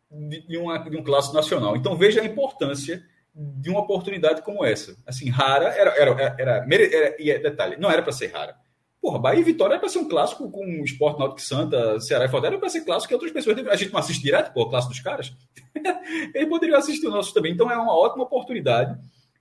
[0.10, 1.76] de, uma, de um clássico nacional.
[1.76, 3.04] Então veja a importância
[3.34, 4.96] de uma oportunidade como essa.
[5.06, 8.56] Assim, rara, era, era, era, era, e é detalhe, não era para ser rara.
[9.00, 12.26] Porra, Bahia e Vitória era para ser um clássico com o Sport Náutico Santa, Ceará
[12.26, 13.58] e Fortaleza, era para ser clássico que outras pessoas...
[13.68, 15.34] A gente não assiste direto, pô, clássico dos caras.
[16.34, 17.54] Eles poderiam assistir o nosso também.
[17.54, 18.98] Então é uma ótima oportunidade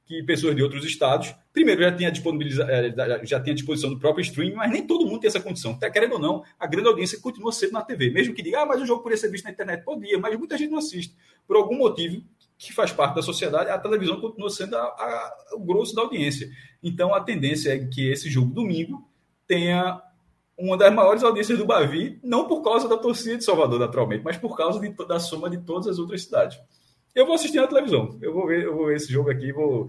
[0.06, 4.54] que pessoas de outros estados, primeiro, já tinha, eh, já tinha disposição do próprio streaming,
[4.54, 5.76] mas nem todo mundo tem essa condição.
[5.76, 8.10] Tá, querendo ou não, a grande audiência continua sendo na TV.
[8.10, 9.84] Mesmo que diga, ah, mas o jogo poderia ser visto na internet.
[9.84, 11.16] Podia, mas muita gente não assiste.
[11.46, 12.22] Por algum motivo
[12.56, 16.48] que faz parte da sociedade, a televisão continua sendo a, a, o grosso da audiência.
[16.80, 19.04] Então, a tendência é que esse jogo domingo
[19.44, 20.00] tenha
[20.56, 24.36] uma das maiores audiências do Bavi, não por causa da torcida de Salvador, naturalmente, mas
[24.36, 26.58] por causa de, da soma de todas as outras cidades.
[27.16, 28.18] Eu vou assistir na televisão.
[28.20, 29.88] Eu vou ver, eu vou ver esse jogo aqui, vou,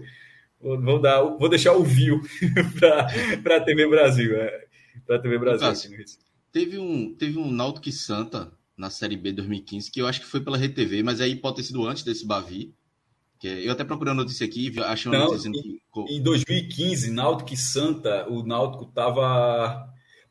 [0.58, 2.22] vou, vou dar, vou deixar o view
[3.44, 4.34] para a TV Brasil.
[4.34, 4.66] É,
[5.06, 5.68] para a TV Brasil.
[6.50, 10.40] teve um, teve um Náutico Santa na Série B 2015, que eu acho que foi
[10.40, 12.74] pela RTV, mas aí pode ter sido antes desse Bavi.
[13.38, 15.80] Que é, eu até procurei a notícia aqui, achei uma notícia em, que...
[16.08, 19.86] em 2015, Náutico e Santa, o Náutico estava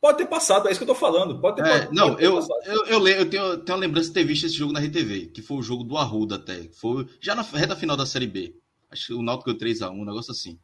[0.07, 1.37] Pode ter passado, é isso que eu tô falando.
[1.41, 4.13] Pode ter, é, pode, não, pode eu, eu, eu, eu, tenho, tenho a lembrança de
[4.13, 6.63] ter visto esse jogo na RTV, que foi o jogo do Arruda até.
[6.71, 8.55] Foi já na reta final da Série B.
[8.89, 10.57] Acho que o Náutico deu 3x1, um negócio assim.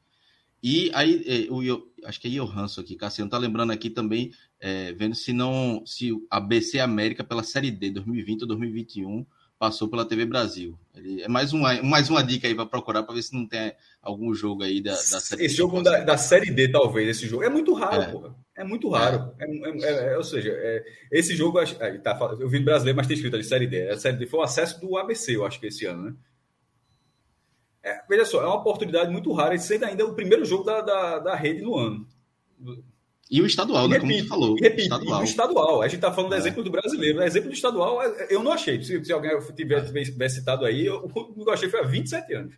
[0.64, 1.60] E aí, é, o,
[2.06, 4.32] acho que é Johansson aqui, Cassiano tá lembrando aqui também,
[4.62, 9.26] é, vendo se não, se a BC América pela Série D 2020 ou 2021
[9.60, 10.80] passou pela TV Brasil.
[10.96, 13.74] Ele, é mais uma, mais uma dica aí para procurar para ver se não tem
[14.02, 17.28] algum jogo aí da, da Série Esse D jogo da, da, Série D, talvez, esse
[17.28, 17.44] jogo.
[17.44, 18.06] É muito raro, é.
[18.08, 18.43] porra.
[18.56, 19.34] É muito raro.
[19.40, 19.46] É.
[19.46, 20.54] é, é, é ou seja,
[21.12, 21.60] esse jogo,
[22.04, 23.90] tá, eu vi brasileiro, mas tem escrito ali Série D.
[23.90, 26.16] A Série D foi o acesso do ABC, eu acho que esse ano, né?
[28.08, 31.20] veja só, é uma oportunidade muito rara, esse ainda é o primeiro jogo da, da,
[31.20, 32.08] da rede no ano.
[33.30, 33.96] E o estadual, né?
[33.96, 34.56] Repito, Como você falou.
[34.56, 35.20] Repito, estadual.
[35.20, 35.82] E o estadual.
[35.82, 36.38] A gente está falando do é.
[36.38, 37.20] exemplo do brasileiro.
[37.20, 38.82] O exemplo do estadual, eu não achei.
[38.84, 42.56] Se, se alguém tiver, tiver citado aí, eu, eu achei foi há 27 anos.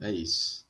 [0.00, 0.61] É isso.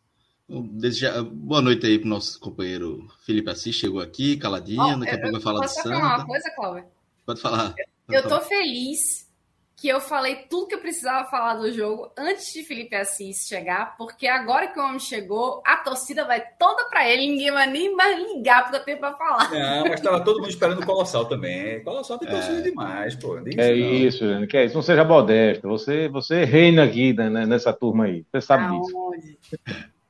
[0.49, 5.19] Boa noite aí para o nosso companheiro Felipe Assis, chegou aqui, caladinho, oh, daqui a
[5.19, 5.89] pouco vai falar de Santa.
[5.89, 6.85] Posso falar uma coisa, Cláudio?
[7.25, 7.75] Pode falar.
[8.09, 9.23] Eu, eu tô feliz
[9.83, 13.97] que eu falei tudo que eu precisava falar do jogo antes de Felipe Assis chegar,
[13.97, 17.93] porque agora que o homem chegou, a torcida vai toda para ele, ninguém vai nem
[17.97, 19.51] mais ligar porque eu tenho para falar.
[19.51, 21.83] Não, mas estava todo mundo esperando o Colossal também.
[21.83, 22.63] Colossal tem torcida é.
[22.63, 23.37] demais, pô.
[23.39, 24.75] É isso, gente, que é isso.
[24.77, 25.67] Não seja modesto.
[25.67, 28.25] Você, você reina aqui né, nessa turma aí.
[28.31, 28.87] Você sabe Aonde?
[28.87, 29.59] disso.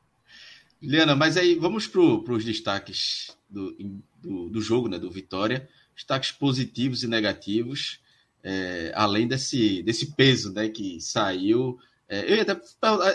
[0.83, 3.77] Liana, mas aí vamos para os destaques do,
[4.21, 5.69] do, do jogo, né, do Vitória.
[5.95, 8.03] Destaques positivos e negativos
[8.43, 11.79] é, além desse, desse peso né, que saiu.
[12.09, 12.61] É, eu até,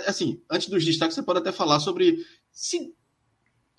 [0.07, 2.93] assim, antes dos destaques, você pode até falar sobre se.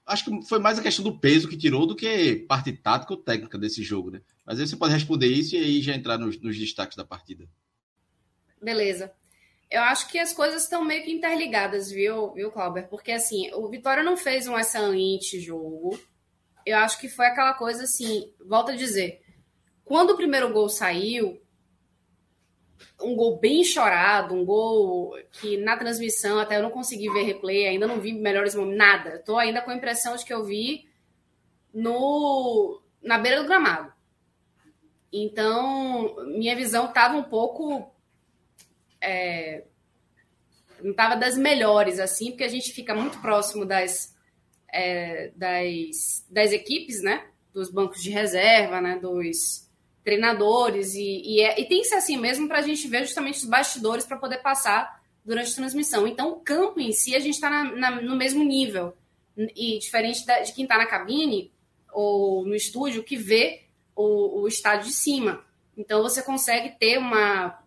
[0.06, 3.20] Acho que foi mais a questão do peso que tirou do que parte tática ou
[3.20, 4.22] técnica desse jogo, né?
[4.46, 7.46] Mas aí você pode responder isso e aí já entrar nos, nos destaques da partida.
[8.62, 9.12] Beleza.
[9.70, 12.88] Eu acho que as coisas estão meio que interligadas, viu, viu, Clauber?
[12.88, 15.98] Porque assim, o Vitória não fez um excelente jogo.
[16.64, 19.22] Eu acho que foi aquela coisa assim, volto a dizer,
[19.84, 21.40] quando o primeiro gol saiu,
[23.00, 27.66] um gol bem chorado, um gol que na transmissão até eu não consegui ver replay,
[27.66, 29.16] ainda não vi melhores momentos, nada.
[29.16, 30.88] Estou ainda com a impressão de que eu vi
[31.72, 33.92] no na beira do gramado.
[35.12, 37.90] Então, minha visão estava um pouco.
[39.00, 39.64] É,
[40.82, 44.14] não estava das melhores, assim, porque a gente fica muito próximo das,
[44.72, 47.26] é, das, das equipes, né?
[47.52, 48.98] Dos bancos de reserva, né?
[48.98, 49.68] Dos,
[50.08, 53.40] treinadores, e, e, é, e tem que ser assim mesmo para a gente ver justamente
[53.40, 56.06] os bastidores para poder passar durante a transmissão.
[56.06, 58.96] Então, o campo em si, a gente está no mesmo nível.
[59.36, 61.52] E diferente da, de quem está na cabine
[61.92, 65.44] ou no estúdio, que vê o, o estádio de cima.
[65.76, 67.62] Então, você consegue ter uma,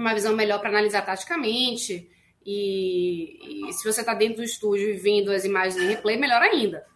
[0.00, 2.08] uma visão melhor para analisar taticamente.
[2.44, 6.40] E, e se você está dentro do estúdio e vendo as imagens em replay, melhor
[6.40, 6.86] ainda.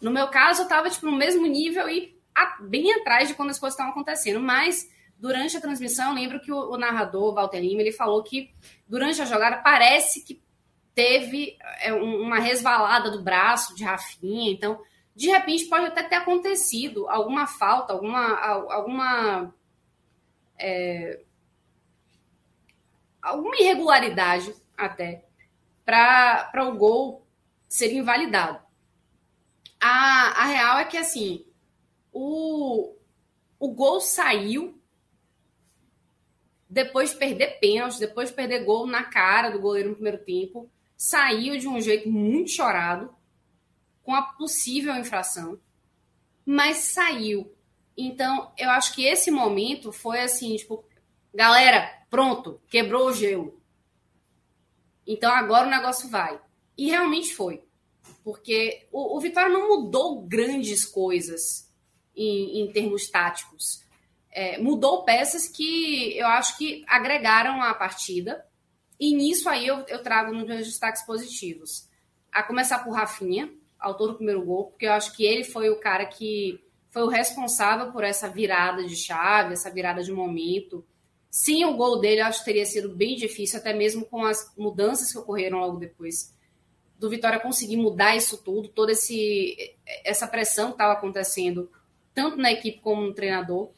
[0.00, 2.16] No meu caso, eu estava tipo, no mesmo nível e
[2.60, 4.88] bem atrás de quando as coisas estavam acontecendo, mas
[5.18, 8.54] durante a transmissão, lembro que o, o narrador, Walter Lima, ele falou que
[8.86, 10.40] durante a jogada parece que
[10.94, 14.80] teve é, uma resvalada do braço de Rafinha, então
[15.14, 18.38] de repente pode até ter acontecido alguma falta, alguma
[18.72, 19.54] alguma
[20.56, 21.20] é,
[23.22, 25.24] alguma irregularidade até
[25.84, 27.26] para o gol
[27.68, 28.62] ser invalidado.
[29.80, 31.46] A, a real é que assim
[32.12, 32.94] o,
[33.58, 34.78] o gol saiu
[36.68, 40.70] depois de perder pênalti, depois de perder gol na cara do goleiro no primeiro tempo,
[40.96, 43.14] saiu de um jeito muito chorado,
[44.02, 45.58] com a possível infração,
[46.44, 47.52] mas saiu.
[47.96, 50.84] Então, eu acho que esse momento foi assim, tipo,
[51.34, 53.60] galera, pronto, quebrou o gelo.
[55.06, 56.40] Então agora o negócio vai.
[56.76, 57.64] E realmente foi.
[58.22, 61.72] Porque o, o Vitória não mudou grandes coisas
[62.14, 63.82] em, em termos táticos.
[64.30, 68.44] É, mudou peças que eu acho que agregaram à partida.
[69.00, 71.88] E nisso aí eu, eu trago nos meus destaques positivos.
[72.30, 75.80] A começar por Rafinha, autor do primeiro gol, porque eu acho que ele foi o
[75.80, 76.60] cara que
[76.90, 80.84] foi o responsável por essa virada de chave, essa virada de momento.
[81.30, 85.12] Sim, o gol dele acho que teria sido bem difícil, até mesmo com as mudanças
[85.12, 86.34] que ocorreram logo depois
[86.98, 91.70] do Vitória conseguir mudar isso tudo, toda esse, essa pressão que estava acontecendo,
[92.12, 93.70] tanto na equipe como no treinador.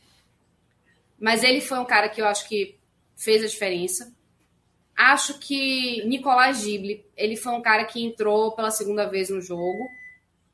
[1.18, 2.78] Mas ele foi um cara que eu acho que
[3.14, 4.14] fez a diferença.
[4.96, 9.88] Acho que Nicolás Gibli, ele foi um cara que entrou pela segunda vez no jogo.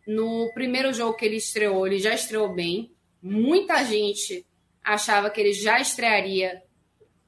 [0.07, 2.93] No primeiro jogo que ele estreou, ele já estreou bem.
[3.23, 4.45] Muita gente
[4.83, 6.63] achava que ele já estrearia,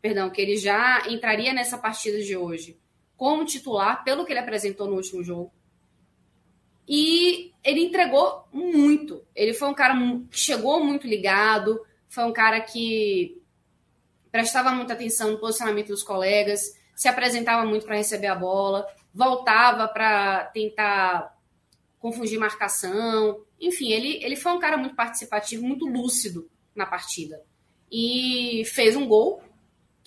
[0.01, 2.79] perdão, que ele já entraria nessa partida de hoje
[3.17, 5.53] como titular, pelo que ele apresentou no último jogo.
[6.89, 9.25] E ele entregou muito.
[9.35, 9.95] Ele foi um cara
[10.31, 13.43] que chegou muito ligado, foi um cara que
[14.31, 19.89] prestava muita atenção no posicionamento dos colegas, se apresentava muito para receber a bola, voltava
[19.89, 21.37] para tentar
[21.99, 23.43] confundir marcação.
[23.61, 27.43] Enfim, ele, ele foi um cara muito participativo, muito lúcido na partida.
[27.91, 29.43] E fez um gol,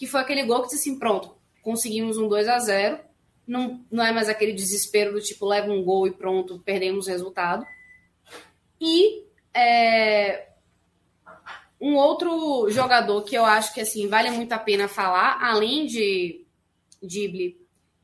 [0.01, 2.99] que foi aquele gol que disse assim: pronto, conseguimos um 2 a 0
[3.45, 7.09] não, não é mais aquele desespero do tipo, leva um gol e pronto, perdemos o
[7.11, 7.63] resultado.
[8.79, 9.23] E
[9.53, 10.47] é,
[11.79, 16.47] um outro jogador que eu acho que assim vale muito a pena falar, além de
[16.99, 17.61] Dible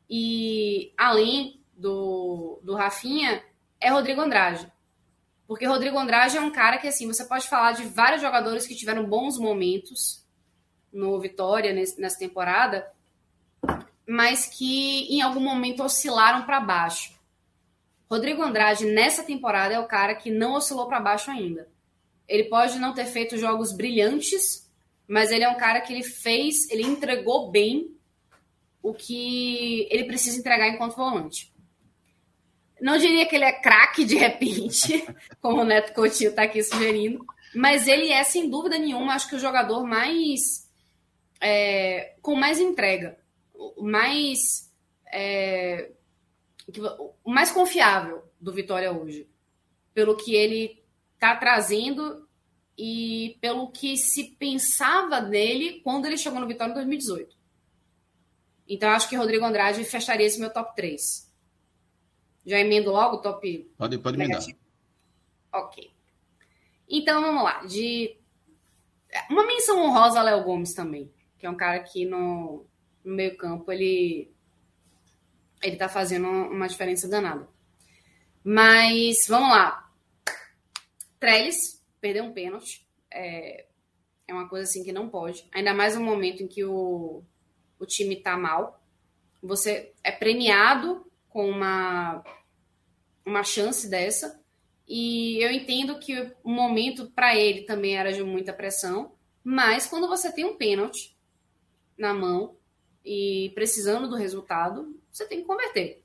[0.07, 3.43] e além do, do Rafinha,
[3.81, 4.71] é Rodrigo Andrade.
[5.47, 8.75] Porque Rodrigo Andrade é um cara que assim, você pode falar de vários jogadores que
[8.75, 10.26] tiveram bons momentos
[10.91, 12.91] no Vitória nessa temporada,
[14.07, 17.17] mas que em algum momento oscilaram para baixo.
[18.09, 21.67] Rodrigo Andrade, nessa temporada, é o cara que não oscilou para baixo ainda.
[22.27, 24.69] Ele pode não ter feito jogos brilhantes,
[25.07, 27.95] mas ele é um cara que ele fez, ele entregou bem
[28.81, 31.53] o que ele precisa entregar enquanto volante.
[32.79, 35.05] Não diria que ele é craque de repente,
[35.41, 37.25] como o Neto Coutinho está aqui sugerindo,
[37.55, 40.66] mas ele é, sem dúvida nenhuma, acho que o jogador mais.
[41.39, 43.17] É, com mais entrega
[43.53, 44.71] o mais
[45.11, 45.91] é,
[47.23, 49.29] o mais confiável do Vitória hoje,
[49.93, 50.83] pelo que ele
[51.13, 52.27] está trazendo
[52.77, 57.35] e pelo que se pensava dele quando ele chegou no Vitória em 2018.
[58.67, 61.33] Então, acho que Rodrigo Andrade fecharia esse meu top 3.
[62.45, 63.71] Já emendo logo o top.
[63.77, 64.43] Pode, pode emendar.
[65.53, 65.89] Ok.
[66.89, 67.63] Então, vamos lá.
[67.65, 68.17] De...
[69.29, 72.65] Uma menção honrosa a Léo Gomes também, que é um cara que no,
[73.03, 74.31] no meio campo, ele
[75.61, 77.47] ele tá fazendo uma diferença danada.
[78.43, 79.91] Mas vamos lá.
[81.19, 82.87] Trellis perdeu um pênalti.
[83.11, 83.65] É,
[84.27, 85.47] é uma coisa assim que não pode.
[85.51, 87.23] Ainda mais no momento em que o,
[87.79, 88.83] o time tá mal.
[89.41, 92.23] Você é premiado com uma,
[93.25, 94.39] uma chance dessa.
[94.87, 99.13] E eu entendo que o momento para ele também era de muita pressão.
[99.43, 101.16] Mas quando você tem um pênalti
[101.97, 102.55] na mão,
[103.03, 106.03] e precisando do resultado, você tem que converter.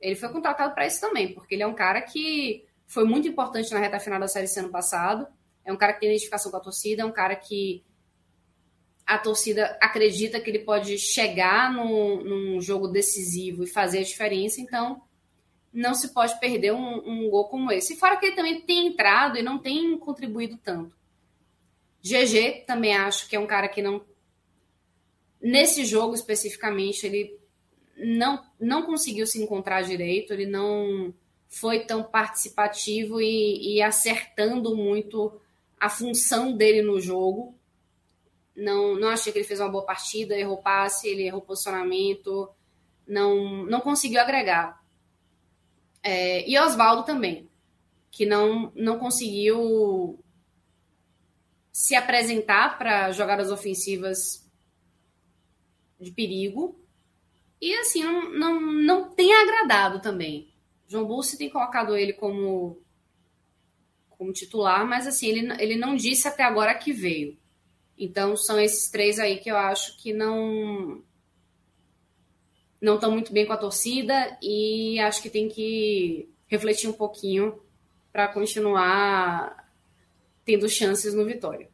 [0.00, 3.72] Ele foi contratado para isso também, porque ele é um cara que foi muito importante
[3.72, 5.26] na reta final da série ano passado.
[5.64, 7.84] É um cara que tem identificação com a torcida, é um cara que
[9.04, 14.60] a torcida acredita que ele pode chegar num, num jogo decisivo e fazer a diferença,
[14.60, 15.02] então
[15.72, 17.94] não se pode perder um, um, gol como esse.
[17.94, 20.96] E fora que ele também tem entrado e não tem contribuído tanto.
[22.02, 24.04] GG também acho que é um cara que não
[25.40, 27.38] Nesse jogo especificamente, ele
[27.96, 31.12] não, não conseguiu se encontrar direito, ele não
[31.48, 35.40] foi tão participativo e, e acertando muito
[35.78, 37.54] a função dele no jogo.
[38.54, 42.48] Não, não achei que ele fez uma boa partida, errou passe, ele errou posicionamento,
[43.06, 44.82] não, não conseguiu agregar.
[46.02, 47.48] É, e Oswaldo também,
[48.10, 50.18] que não, não conseguiu
[51.72, 54.47] se apresentar para jogadas ofensivas
[55.98, 56.78] de perigo.
[57.60, 60.52] E assim, não, não, não tem agradado também.
[60.86, 62.80] João Bussi tem colocado ele como,
[64.10, 67.36] como titular, mas assim, ele, ele não disse até agora que veio.
[67.96, 71.02] Então são esses três aí que eu acho que não
[72.80, 77.60] não estão muito bem com a torcida e acho que tem que refletir um pouquinho
[78.12, 79.68] para continuar
[80.44, 81.68] tendo chances no Vitória.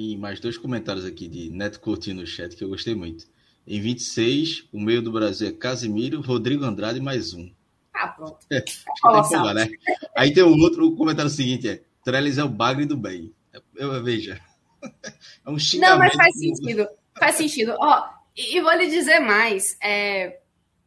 [0.00, 3.26] E mais dois comentários aqui de Neto Coutinho no chat que eu gostei muito.
[3.66, 7.50] Em 26, o meio do Brasil é Casimiro, Rodrigo Andrade mais um.
[7.92, 8.38] Ah, pronto.
[8.48, 9.68] É, tem né?
[10.16, 13.34] Aí tem um outro comentário seguinte: é Trellis é o bagre do bem.
[13.74, 14.40] Eu, veja.
[15.44, 15.90] É um xingamento.
[15.90, 16.88] Não, mas faz sentido.
[17.18, 17.74] Faz sentido.
[17.80, 19.76] Ó, e, e vou lhe dizer mais.
[19.82, 20.38] É,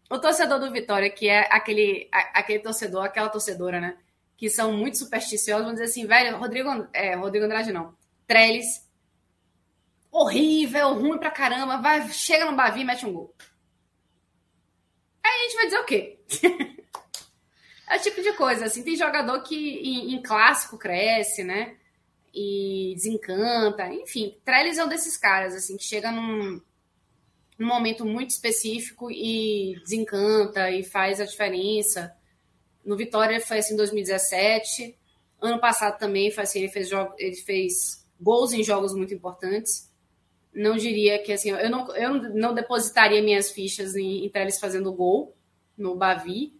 [0.09, 3.97] o torcedor do Vitória, que é aquele, aquele torcedor, aquela torcedora, né?
[4.37, 7.93] Que são muito supersticiosos, vão dizer assim, velho, Rodrigo, é, Rodrigo Andrade não.
[8.25, 8.89] Trellis,
[10.11, 13.33] horrível, ruim pra caramba, vai, chega no Bavi e mete um gol.
[15.23, 16.19] Aí a gente vai dizer o quê?
[17.87, 21.77] é o tipo de coisa, assim, tem jogador que em, em clássico cresce, né?
[22.33, 26.61] E desencanta, enfim, Trellis é um desses caras, assim, que chega num,
[27.57, 32.15] num momento muito específico e desencanta e faz a diferença.
[32.83, 34.97] No Vitória foi assim em 2017.
[35.39, 39.90] Ano passado também foi assim, ele fez, ele fez gols em jogos muito importantes.
[40.53, 44.93] Não diria que assim, eu não, eu não depositaria minhas fichas em, em Teles fazendo
[44.93, 45.35] gol
[45.77, 46.53] no Bavi.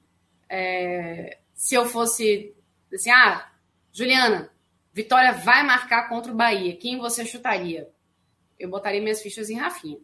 [0.50, 2.56] É, se eu fosse
[2.94, 3.52] assim, ah,
[3.92, 4.52] Juliana,
[4.94, 6.76] Vitória vai marcar contra o Bahia.
[6.76, 7.90] Quem você chutaria?
[8.60, 10.00] Eu botaria minhas fichas em Rafinha.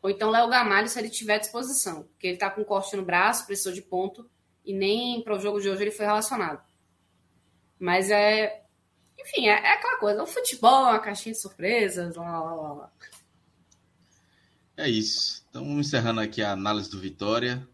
[0.00, 2.04] Ou então Léo Gamalho, se ele tiver disposição.
[2.04, 4.28] Porque ele está com corte no braço, precisou de ponto,
[4.64, 6.62] e nem para o jogo de hoje ele foi relacionado.
[7.78, 8.64] Mas é.
[9.18, 10.22] Enfim, é, é aquela coisa.
[10.22, 12.16] O futebol é uma caixinha de surpresas.
[12.16, 12.92] Lá, lá, lá.
[14.76, 15.44] É isso.
[15.50, 17.66] Então, encerrando aqui a análise do Vitória.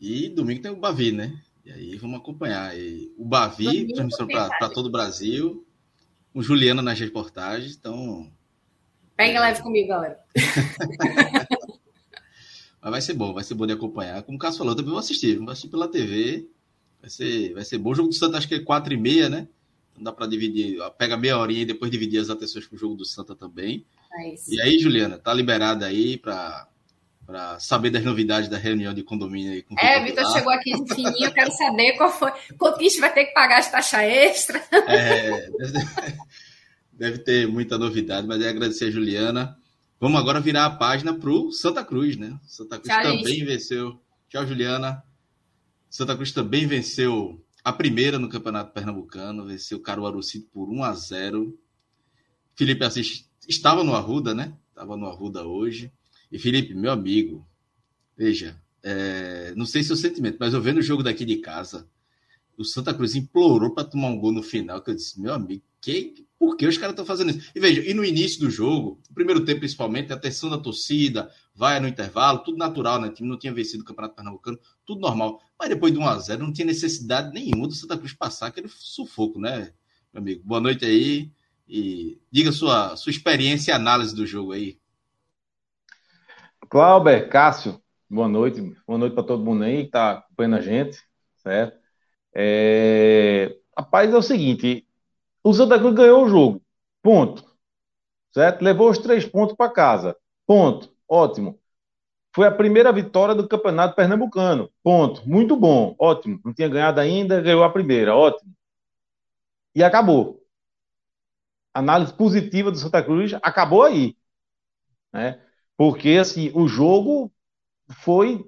[0.00, 1.40] E domingo tem o Bavi, né?
[1.64, 2.76] E aí vamos acompanhar.
[2.76, 5.66] E o Bavi, transmissão para todo o Brasil.
[6.34, 7.76] O Juliana nas reportagens.
[7.76, 8.30] Então,
[9.16, 10.18] Pega leve comigo, galera.
[12.82, 14.22] Mas vai ser bom, vai ser bom de acompanhar.
[14.24, 15.38] Como o Cássio falou, eu também vou assistir.
[15.38, 16.46] Vou assistir pela TV.
[17.00, 17.90] Vai ser, vai ser bom.
[17.90, 19.48] O jogo do Santa acho que é 4 e meia, né?
[19.96, 20.78] Não dá para dividir.
[20.98, 23.84] Pega meia horinha e depois dividir as atenções pro jogo do Santa também.
[24.12, 26.68] É e aí, Juliana, tá liberada aí para
[27.26, 30.94] para saber das novidades da reunião de condomínio aí com É, Vitor chegou aqui de
[30.94, 33.70] fininho, eu quero saber qual foi, quanto que a gente vai ter que pagar de
[33.70, 34.62] taxa extra.
[34.86, 35.48] É,
[36.92, 39.56] deve ter muita novidade, mas é agradecer a Juliana.
[39.98, 42.38] Vamos agora virar a página para o Santa Cruz, né?
[42.46, 43.44] Santa Cruz Tchau, também gente.
[43.44, 43.98] venceu.
[44.28, 45.02] Tchau, Juliana.
[45.88, 50.84] Santa Cruz também venceu a primeira no Campeonato Pernambucano, venceu o Caruaru City por 1
[50.84, 51.58] a 0.
[52.54, 54.54] Felipe Assis estava no Arruda, né?
[54.68, 55.90] Estava no Arruda hoje.
[56.30, 57.46] E Felipe, meu amigo,
[58.16, 61.88] veja, é, não sei se o sentimento, mas eu vendo o jogo daqui de casa,
[62.56, 65.62] o Santa Cruz implorou para tomar um gol no final, que eu disse, meu amigo,
[65.80, 67.50] que, por que os caras estão fazendo isso?
[67.54, 71.30] E veja, e no início do jogo, no primeiro tempo principalmente, a atenção da torcida,
[71.54, 73.08] vai no intervalo, tudo natural, né?
[73.08, 75.40] O time não tinha vencido o Campeonato Pernambucano, tudo normal.
[75.58, 79.72] Mas depois de 1x0, não tinha necessidade nenhuma do Santa Cruz passar aquele sufoco, né,
[80.12, 80.42] meu amigo?
[80.44, 81.32] Boa noite aí
[81.66, 84.78] e diga sua, sua experiência e análise do jogo aí.
[86.68, 88.60] Clauber, Cássio, boa noite.
[88.86, 90.98] Boa noite para todo mundo aí que está acompanhando a gente,
[91.36, 91.78] certo?
[92.34, 93.56] É...
[93.76, 94.86] Rapaz, é o seguinte,
[95.44, 96.62] o Santa Cruz ganhou o jogo.
[97.02, 97.44] Ponto.
[98.32, 98.62] Certo?
[98.62, 100.16] Levou os três pontos para casa.
[100.46, 100.92] Ponto.
[101.08, 101.60] Ótimo.
[102.34, 104.70] Foi a primeira vitória do Campeonato Pernambucano.
[104.82, 105.28] Ponto.
[105.28, 105.94] Muito bom.
[105.98, 106.40] Ótimo.
[106.44, 108.16] Não tinha ganhado ainda, ganhou a primeira.
[108.16, 108.52] Ótimo.
[109.74, 110.42] E acabou.
[111.74, 114.16] Análise positiva do Santa Cruz acabou aí.
[115.12, 115.40] Né?
[115.76, 117.32] Porque assim, o jogo
[118.02, 118.44] foi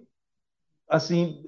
[0.88, 1.44] assim,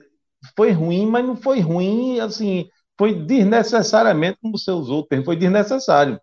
[0.56, 2.68] foi ruim, mas não foi ruim assim,
[2.98, 6.20] foi desnecessariamente, como você usou o termo, foi desnecessário.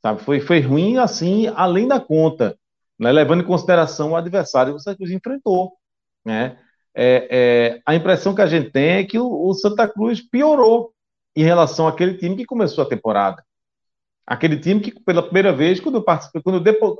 [0.00, 0.22] Sabe?
[0.22, 2.56] Foi, foi ruim, assim, além da conta,
[2.96, 3.10] né?
[3.10, 5.72] levando em consideração o adversário que o Santa Cruz enfrentou.
[6.24, 6.56] Né?
[6.94, 10.92] É, é, a impressão que a gente tem é que o, o, Santa Cruz piorou
[11.34, 13.44] em relação àquele time que começou a temporada.
[14.24, 16.94] Aquele time que, pela primeira vez, quando eu participei, quando depois,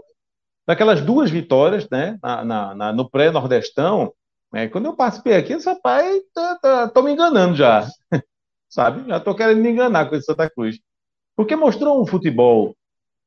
[0.67, 4.13] daquelas duas vitórias né, na, na, na no pré-nordestão,
[4.53, 7.87] né, quando eu participei aqui, esse rapaz, tá, tá, tô me enganando já
[8.69, 9.09] sabe?
[9.09, 10.79] Já estou querendo me enganar com esse Santa Cruz.
[11.37, 12.77] Porque mostrou um futebol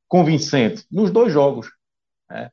[0.08, 1.70] convincente nos dois jogos.
[2.30, 2.52] Né?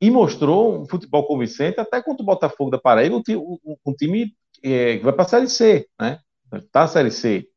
[0.00, 4.34] E mostrou um futebol convincente até contra o Botafogo da Paraíba, um, um, um time
[4.62, 6.18] é, que vai para a Série C, né?
[6.52, 7.48] Está a Série C.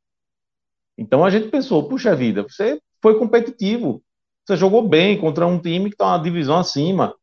[0.98, 4.02] Então a gente pensou, puxa vida, você foi competitivo,
[4.46, 7.16] você jogou bem contra um time que está uma divisão acima.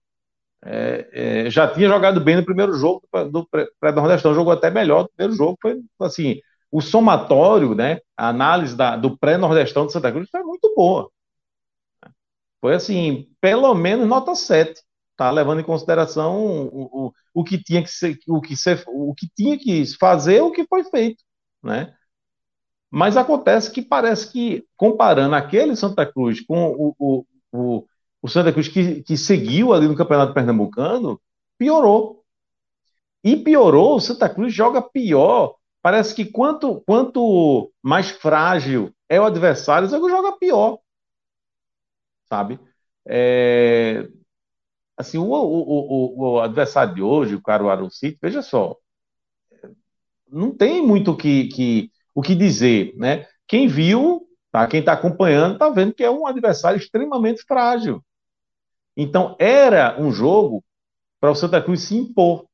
[0.65, 3.49] É, é, já tinha jogado bem no primeiro jogo do
[3.81, 6.41] pré-nordestão, jogou até melhor no primeiro jogo, foi assim,
[6.73, 11.11] o somatório, né, a análise da, do pré-nordestão de Santa Cruz foi muito boa.
[12.61, 14.81] Foi assim, pelo menos nota 7,
[15.17, 15.31] tá?
[15.31, 19.29] levando em consideração o, o, o que tinha que ser, o que ser, o que
[19.37, 21.23] tinha que fazer, o que foi feito,
[21.63, 21.95] né?
[22.91, 27.87] Mas acontece que parece que, comparando aquele Santa Cruz com o, o, o,
[28.23, 31.21] o Santa Cruz que, que seguiu ali no Campeonato Pernambucano,
[31.59, 32.23] piorou.
[33.25, 35.55] E piorou, o Santa Cruz joga pior.
[35.83, 40.79] Parece que quanto, quanto mais frágil é o adversário, o Cruz joga pior.
[42.29, 42.61] Sabe?
[43.05, 44.09] É,
[44.97, 48.77] assim, o, o, o, o, adversário de hoje, o Caruaru City, veja só,
[50.29, 53.27] não tem muito que, que, o que dizer, né?
[53.49, 54.67] Quem viu, tá?
[54.69, 58.03] quem está acompanhando, está vendo que é um adversário extremamente frágil.
[58.97, 60.65] Então, era um jogo
[61.21, 62.47] para o Santa Cruz se impor.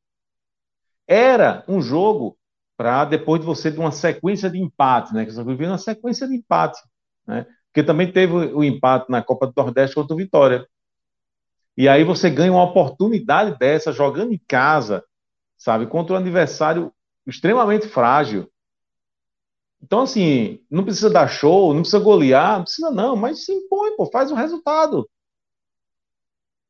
[1.07, 2.38] Era um jogo
[2.79, 5.27] para depois de você de uma sequência de empates, né?
[5.27, 6.81] Que o Cruz viu uma sequência de empates,
[7.27, 7.45] né?
[7.67, 10.65] Porque também teve o empate na Copa do Nordeste contra o Vitória.
[11.77, 15.05] E aí você ganha uma oportunidade dessa jogando em casa,
[15.57, 16.93] sabe, contra um adversário
[17.27, 18.49] extremamente frágil.
[19.83, 23.97] Então, assim, não precisa dar show, não precisa golear, não precisa não, mas se impõe,
[23.97, 25.09] pô, faz um resultado.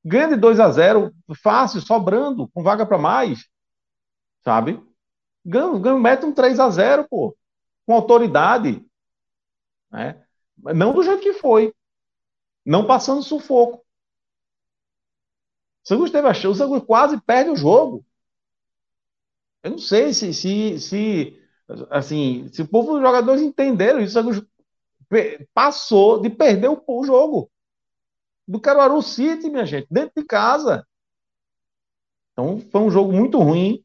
[0.02, 3.46] Ganha de 2 a 0 fácil, sobrando, com vaga para mais,
[4.42, 4.87] sabe?
[5.98, 7.36] Mete um 3 a 0 pô,
[7.86, 8.84] com autoridade,
[9.90, 10.22] né?
[10.74, 11.72] Não do jeito que foi,
[12.64, 13.78] não passando sufoco.
[15.84, 18.04] O Santos teve a chance, o Santos quase perde o jogo.
[19.62, 21.40] Eu não sei se, se, se
[21.90, 24.18] assim, se o povo dos jogadores entenderam isso,
[25.54, 27.50] passou de perder o, o jogo
[28.46, 30.86] do Caruaru City, minha gente, dentro de casa.
[32.32, 33.84] Então, foi um jogo muito ruim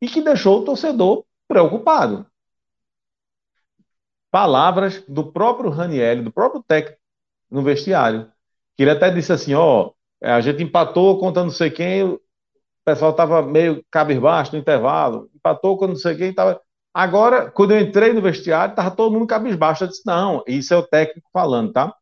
[0.00, 2.26] e que deixou o torcedor preocupado.
[4.30, 7.00] Palavras do próprio Raniel, do próprio técnico
[7.50, 8.30] no vestiário,
[8.76, 9.90] que ele até disse assim: ó,
[10.22, 12.20] a gente empatou contra não sei quem, o
[12.84, 16.60] pessoal estava meio cabisbaixo no intervalo, empatou com não sei quem, estava.
[16.94, 19.84] Agora, quando eu entrei no vestiário, estava todo mundo cabisbaixo.
[19.84, 21.94] Eu disse: não, isso é o técnico falando, tá?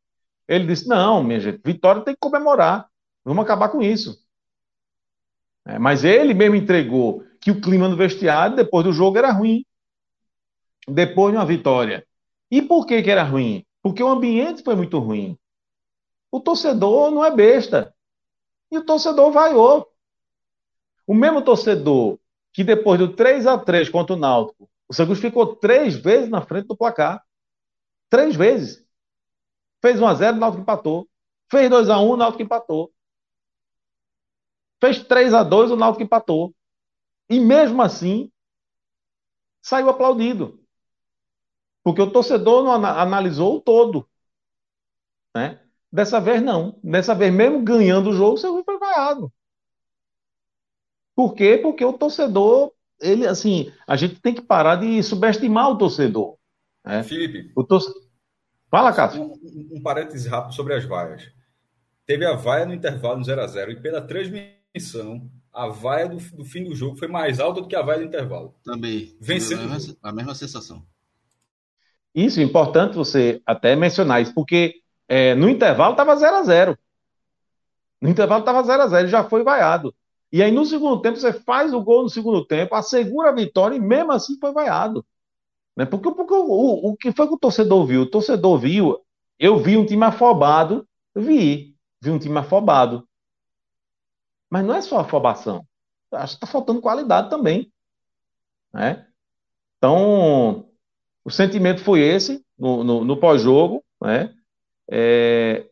[0.47, 2.87] Ele disse: não, minha gente, vitória tem que comemorar,
[3.25, 4.19] vamos acabar com isso.
[5.67, 9.65] É, mas ele mesmo entregou que o clima no vestiário, depois do jogo, era ruim.
[10.87, 12.07] Depois de uma vitória.
[12.51, 13.65] E por que, que era ruim?
[13.83, 15.39] Porque o ambiente foi muito ruim.
[16.31, 17.95] O torcedor não é besta.
[18.71, 19.91] E o torcedor vaiou.
[21.07, 22.19] O mesmo torcedor
[22.53, 26.43] que depois do 3 a 3 contra o Náutico, o Santos ficou três vezes na
[26.43, 27.25] frente do placar.
[28.11, 28.87] Três vezes.
[29.81, 31.09] Fez 1 a 0 o Náutico empatou.
[31.51, 32.93] Fez 2 a 1 o Náutico empatou.
[34.79, 36.55] Fez 3 a 2 o Náutico empatou.
[37.29, 38.31] E mesmo assim,
[39.63, 40.59] saiu aplaudido.
[41.83, 44.09] Porque o torcedor não analisou o todo.
[45.35, 45.61] Né?
[45.91, 46.79] Dessa vez, não.
[46.83, 49.33] Dessa vez, mesmo ganhando o jogo, o Santos foi vaiado.
[51.15, 51.59] Por quê?
[51.59, 56.37] Porque o torcedor, ele, assim, a gente tem que parar de subestimar o torcedor.
[56.85, 57.03] Né?
[57.03, 57.53] Felipe.
[57.57, 57.81] O tor...
[58.71, 59.23] Fala, Cássio.
[59.23, 61.33] Um, um, parênteses rápido sobre as vaias.
[62.07, 66.65] Teve a vaia no intervalo no 0x0 e pela transmissão, a vaia do, do, fim
[66.65, 68.55] do jogo foi mais alta do que a vaia do intervalo.
[68.65, 69.17] Também.
[69.21, 69.63] Vencendo.
[69.63, 70.83] A mesma, a mesma sensação.
[72.15, 74.77] Isso, é importante você até mencionar isso, porque
[75.07, 76.79] é, no intervalo estava 0 a 0
[78.01, 79.95] No intervalo estava 0 a 0 já foi vaiado.
[80.31, 83.77] E aí, no segundo tempo, você faz o gol no segundo tempo, assegura a vitória
[83.77, 85.05] e mesmo assim foi vaiado.
[85.75, 85.87] Né?
[85.87, 88.03] Porque, porque o, o, o que foi que o torcedor viu?
[88.03, 88.99] O torcedor viu,
[89.39, 93.08] eu vi um time afobado, vi, vi um time afobado.
[94.51, 95.67] Mas não é só afobação.
[96.13, 97.71] Acho que está faltando qualidade também.
[98.73, 99.07] Né?
[99.77, 100.69] Então,
[101.25, 104.35] o sentimento foi esse no, no, no pós-jogo, né?
[104.91, 105.67] É,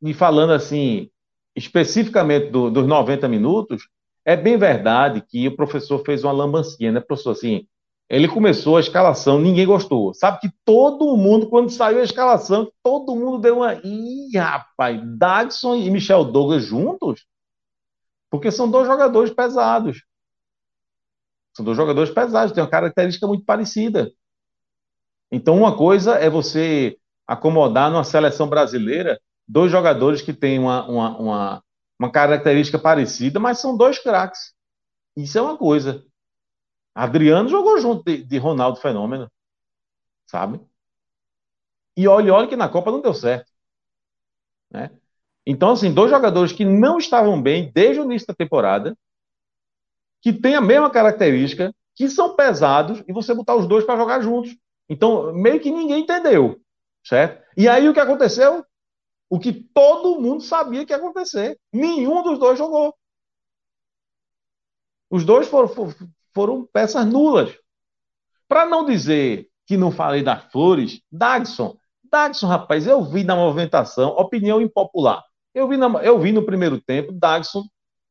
[0.00, 1.10] e falando assim,
[1.54, 3.88] especificamente do, dos 90 minutos,
[4.24, 7.32] é bem verdade que o professor fez uma lambancinha, né, professor?
[7.32, 7.66] Assim,
[8.08, 10.12] ele começou a escalação, ninguém gostou.
[10.14, 13.74] Sabe que todo mundo, quando saiu a escalação, todo mundo deu uma.
[13.82, 17.24] Ih, rapaz, Dagson e Michel Douglas juntos?
[18.32, 20.06] Porque são dois jogadores pesados.
[21.54, 24.10] São dois jogadores pesados, têm uma característica muito parecida.
[25.30, 31.18] Então, uma coisa é você acomodar numa seleção brasileira dois jogadores que têm uma, uma,
[31.18, 31.64] uma,
[31.98, 34.54] uma característica parecida, mas são dois craques.
[35.14, 36.02] Isso é uma coisa.
[36.94, 39.30] Adriano jogou junto de, de Ronaldo Fenômeno,
[40.26, 40.58] sabe?
[41.98, 43.52] E olha, olha que na Copa não deu certo.
[44.70, 44.90] Né?
[45.46, 48.96] Então, assim, dois jogadores que não estavam bem desde o início da temporada,
[50.20, 54.20] que têm a mesma característica, que são pesados, e você botar os dois para jogar
[54.20, 54.56] juntos.
[54.88, 56.60] Então, meio que ninguém entendeu,
[57.04, 57.42] certo?
[57.56, 58.64] E aí o que aconteceu?
[59.28, 61.58] O que todo mundo sabia que ia acontecer.
[61.72, 62.94] Nenhum dos dois jogou.
[65.10, 65.70] Os dois foram,
[66.32, 67.54] foram peças nulas.
[68.46, 71.76] Para não dizer que não falei das flores, Dagson.
[72.04, 75.22] Dagson, rapaz, eu vi na movimentação, opinião impopular.
[75.54, 77.64] Eu vi, na, eu vi no primeiro tempo Dagson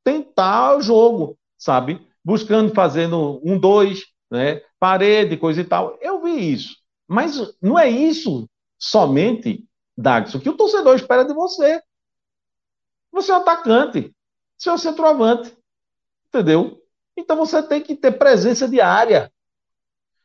[0.03, 2.05] tentar o jogo, sabe?
[2.23, 4.61] buscando, fazendo um, dois, né?
[4.79, 5.97] Parede, coisa e tal.
[6.01, 6.77] Eu vi isso.
[7.07, 9.67] Mas não é isso somente,
[9.97, 11.81] Dagson, que o torcedor espera de você.
[13.11, 14.15] Você é um atacante,
[14.57, 15.55] você é um centroavante.
[16.27, 16.81] Entendeu?
[17.17, 19.31] Então você tem que ter presença diária.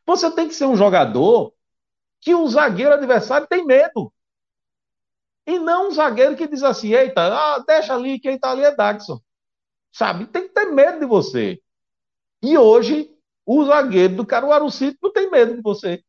[0.05, 1.53] Você tem que ser um jogador
[2.21, 4.11] que o zagueiro adversário tem medo.
[5.47, 8.75] E não um zagueiro que diz assim, eita, ah, deixa ali, quem tá ali é
[8.75, 9.17] Daxon.
[9.93, 10.27] Sabe?
[10.27, 11.61] Tem que ter medo de você.
[12.43, 13.09] E hoje,
[13.45, 16.03] o zagueiro do Caruaru City não tem medo de você.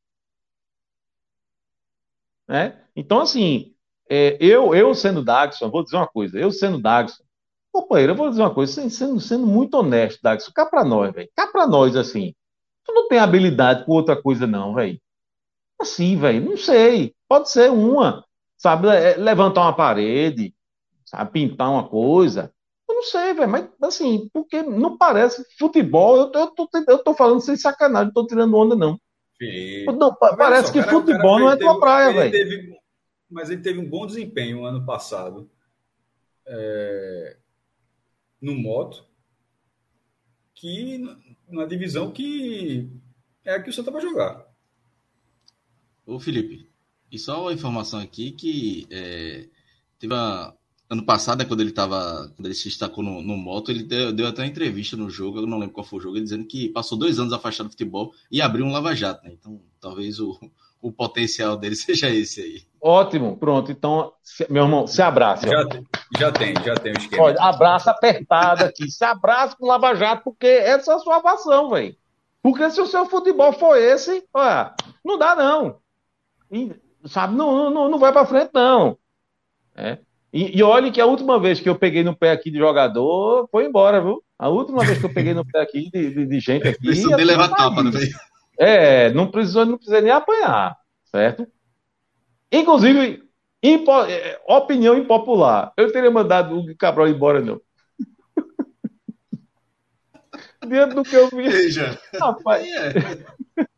[2.49, 2.85] Né?
[2.97, 3.77] Então, assim,
[4.11, 7.23] é, eu, eu sendo Daxon, vou dizer uma coisa, eu sendo Daxon,
[7.71, 11.31] companheiro, eu vou dizer uma coisa, sendo, sendo muito honesto, Daxon, cá pra nós, velho,
[11.37, 12.35] cá pra nós, assim,
[12.85, 15.01] tu não tem habilidade com outra coisa não, velho.
[15.81, 18.27] Assim, velho, não sei, pode ser uma
[18.59, 20.55] sabe, é, levantar uma parede,
[21.07, 22.53] sabe, pintar uma coisa.
[22.89, 26.17] Eu não sei, velho, mas assim, porque não parece futebol.
[26.17, 29.01] Eu, eu, tô, eu tô falando sem sacanagem, não tô tirando onda, não.
[29.87, 32.77] Não, parece só, que cara, futebol cara, não é teve, tua praia, velho.
[33.31, 35.49] Mas ele teve um bom desempenho ano passado
[36.47, 37.37] é,
[38.41, 39.05] no moto,
[40.55, 40.99] que
[41.49, 42.91] na divisão que
[43.45, 44.47] é a que o Santa vai jogar.
[46.05, 46.69] Ô Felipe,
[47.11, 49.47] e só uma informação aqui que é,
[49.99, 50.55] teve uma,
[50.91, 54.13] ano passado, né, quando ele tava, quando ele se destacou no, no moto, ele deu,
[54.13, 56.47] deu, até uma entrevista no jogo, eu não lembro qual foi o jogo, ele dizendo
[56.47, 59.33] que passou dois anos afastado do futebol e abriu um lava-jato, né?
[59.39, 60.39] Então, talvez o,
[60.81, 62.63] o potencial dele seja esse aí.
[62.81, 63.71] Ótimo, pronto.
[63.71, 65.47] Então, se, meu irmão, se abraça.
[65.47, 65.69] Já,
[66.19, 67.23] já tem, já tem o esquema.
[67.25, 68.91] Olha, abraça apertado aqui.
[68.91, 71.95] Se abraça com lava-jato, porque essa é a sua salvação, velho.
[72.41, 75.81] Porque se o seu futebol for esse, olha, não dá não.
[77.07, 78.99] Sabe, não, não, não vai para frente, não.
[79.77, 79.99] É.
[80.33, 83.49] E, e olhe que a última vez que eu peguei no pé aqui de jogador
[83.51, 84.23] foi embora, viu?
[84.39, 86.81] A última vez que eu peguei no pé aqui de, de, de gente aqui.
[86.81, 88.15] Precisou de levar tapa, não veio?
[88.59, 91.47] É, não precisou, não precisa nem apanhar, certo?
[92.51, 93.23] Inclusive,
[93.63, 95.73] impo, é, opinião impopular.
[95.77, 97.61] Eu teria mandado o Cabral embora, não.
[100.67, 101.49] Diante do que eu vi.
[101.49, 101.99] Veja.
[102.21, 102.67] Rapaz.
[102.67, 103.39] É.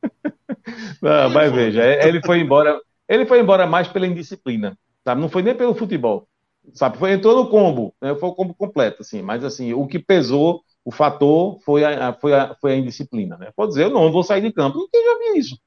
[1.02, 2.78] Não, mas veja, ele foi embora.
[3.10, 5.20] Ele foi embora mais pela indisciplina, sabe?
[5.20, 6.28] Não foi nem pelo futebol,
[6.72, 6.96] sabe?
[6.96, 8.14] Foi entrou no combo, né?
[8.14, 9.20] foi o combo completo, assim.
[9.20, 13.50] Mas assim, o que pesou, o fator foi a, foi a, foi a indisciplina, né?
[13.56, 14.78] Pode dizer, eu não vou sair de campo.
[14.78, 15.58] Ninguém já viu isso.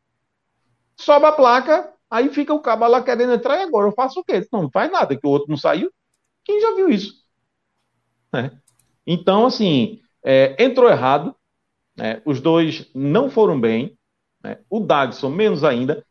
[0.95, 4.23] Sobe a placa, aí fica o cabo lá querendo entrar e agora eu faço o
[4.23, 4.47] quê?
[4.49, 5.91] Não, não faz nada, que o outro não saiu.
[6.45, 7.13] Quem já viu isso?
[8.31, 8.57] Né?
[9.05, 11.35] Então, assim, é, entrou errado,
[11.97, 12.21] né?
[12.25, 13.97] os dois não foram bem,
[14.41, 14.59] né?
[14.69, 16.05] o Dagson menos ainda,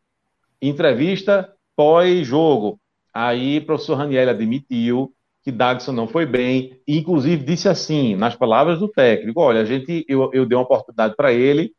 [0.62, 2.78] Entrevista pós-jogo.
[3.12, 8.36] Aí o professor Raniel admitiu que Dagson não foi bem, e inclusive disse assim, nas
[8.36, 11.72] palavras do técnico, olha, a gente, eu, eu dei uma oportunidade para ele,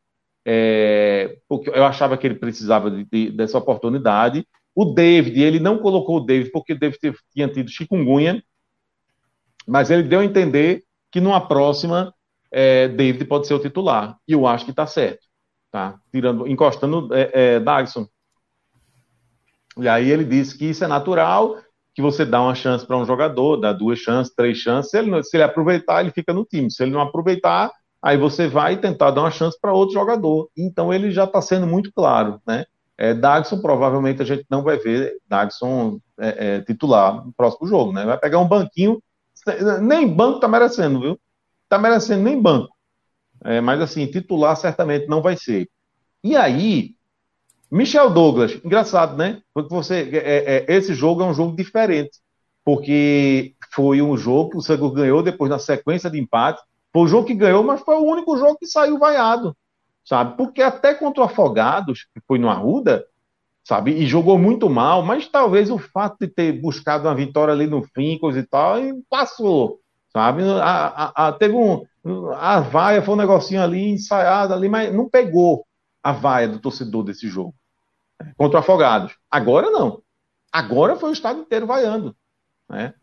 [0.45, 4.45] é, porque eu achava que ele precisava de, de, dessa oportunidade.
[4.75, 6.99] O David, ele não colocou o David porque o David
[7.33, 8.43] tinha tido chikungunya,
[9.65, 12.13] mas ele deu a entender que numa próxima
[12.51, 14.17] é, David pode ser o titular.
[14.27, 15.25] E eu acho que está certo,
[15.71, 15.97] tá?
[16.11, 18.07] Tirando, encostando é, é, Dagson.
[19.77, 21.57] E aí ele disse que isso é natural,
[21.93, 24.91] que você dá uma chance para um jogador, dá duas chances, três chances.
[24.91, 26.71] Se ele, se ele aproveitar, ele fica no time.
[26.71, 27.71] Se ele não aproveitar,
[28.01, 30.49] aí você vai tentar dar uma chance para outro jogador.
[30.57, 32.65] Então ele já está sendo muito claro, né?
[32.97, 37.91] É, Dagson, provavelmente a gente não vai ver Dagson é, é, titular no próximo jogo,
[37.91, 38.05] né?
[38.05, 39.01] Vai pegar um banquinho,
[39.81, 41.19] nem banco tá merecendo, viu?
[41.67, 42.73] Tá merecendo nem banco.
[43.43, 45.69] É, mas assim, titular certamente não vai ser.
[46.23, 46.95] E aí,
[47.73, 49.41] Michel Douglas, engraçado, né?
[49.51, 52.19] Porque você, é, é, esse jogo é um jogo diferente,
[52.63, 56.61] porque foi um jogo que o Santos ganhou depois na sequência de empate.
[56.91, 59.57] Foi o jogo que ganhou, mas foi o único jogo que saiu vaiado,
[60.05, 60.37] sabe?
[60.37, 63.03] Porque até contra o Afogados, que foi no Arruda,
[63.63, 63.93] sabe?
[63.93, 67.81] E jogou muito mal, mas talvez o fato de ter buscado uma vitória ali no
[67.81, 69.79] fim, coisa e tal, e passou,
[70.15, 70.43] sabe?
[70.43, 71.83] A, a, a, teve um.
[72.35, 75.65] A vaia foi um negocinho ali ensaiado ali, mas não pegou
[76.03, 77.55] a vaia do torcedor desse jogo
[78.37, 79.15] contra o Afogados.
[79.29, 80.01] Agora não.
[80.51, 82.15] Agora foi o estado inteiro vaiando.
[82.69, 82.93] Né?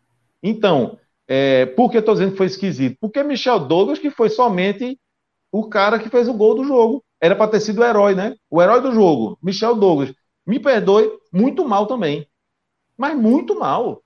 [0.41, 0.97] Então,
[1.27, 2.97] é, por que eu estou dizendo que foi esquisito?
[2.99, 4.99] Porque Michel Douglas, que foi somente
[5.51, 7.03] o cara que fez o gol do jogo.
[7.19, 8.35] Era para ter sido o herói, né?
[8.49, 10.13] O herói do jogo, Michel Douglas.
[10.45, 12.27] Me perdoe, muito mal também.
[12.97, 14.01] Mas muito mal.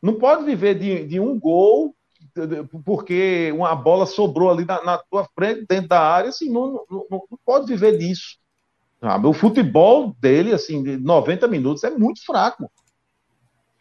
[0.00, 1.94] Não pode viver de, de um gol
[2.84, 7.06] porque uma bola sobrou ali na, na, tua frente, dentro da área, assim, não, não,
[7.10, 8.38] não, pode viver disso.
[9.00, 9.26] Sabe?
[9.26, 12.70] O futebol dele, assim, de 90 minutos, é muito fraco.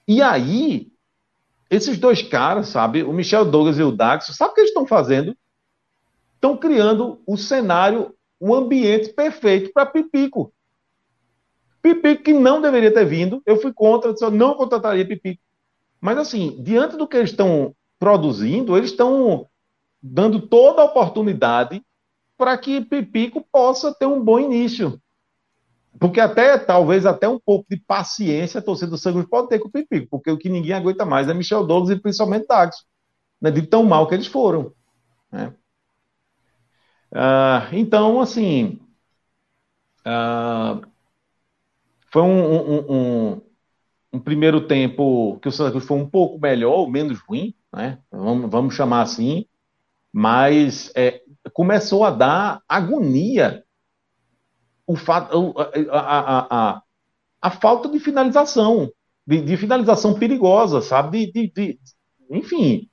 [0.07, 0.91] E aí,
[1.70, 4.86] esses dois caras, sabe, o Michel Douglas e o Dax, sabe o que eles estão
[4.86, 5.36] fazendo?
[6.38, 10.53] estão criando o cenário, um ambiente perfeito para Pipico.
[11.82, 15.41] Pipico que não deveria ter vindo, eu fui contra, eu não contrataria Pipico.
[15.99, 19.47] Mas assim, diante do que eles estão produzindo, eles estão
[20.01, 21.84] dando toda a oportunidade
[22.38, 25.01] para que Pipico possa ter um bom início.
[25.99, 29.67] Porque até, talvez, até um pouco de paciência a torcida do Santos pode ter com
[29.67, 32.85] o Pipico, porque o que ninguém aguenta mais é Michel Douglas e principalmente Dax,
[33.41, 34.73] né, de tão mal que eles foram.
[35.31, 35.53] Né?
[37.11, 38.79] Ah, então, assim,
[40.05, 40.81] ah,
[42.11, 43.41] foi um, um, um,
[44.13, 47.99] um, primeiro tempo que o Cruz foi um pouco melhor, menos ruim, né?
[48.11, 49.45] vamos, vamos chamar assim,
[50.13, 51.21] mas é,
[51.53, 53.63] começou a dar agonia
[54.88, 55.53] o fato,
[55.91, 56.81] a, a, a,
[57.41, 58.89] a falta de finalização,
[59.27, 61.29] de, de finalização perigosa, sabe?
[61.29, 61.79] De, de, de,
[62.31, 62.89] enfim,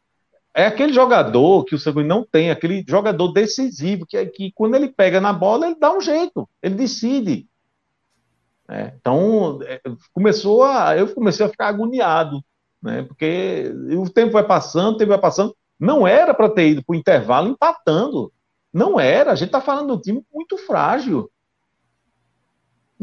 [0.53, 4.89] é aquele jogador que o Segundo não tem, aquele jogador decisivo, que, que quando ele
[4.89, 7.47] pega na bola, ele dá um jeito, ele decide.
[8.69, 9.81] É, então, é,
[10.13, 12.43] começou a, eu comecei a ficar agoniado,
[12.83, 13.03] né?
[13.03, 15.55] Porque o tempo vai passando, o tempo vai passando.
[15.79, 18.33] Não era para ter ido para o intervalo empatando.
[18.73, 19.33] Não era.
[19.33, 21.31] A gente está falando de um time muito frágil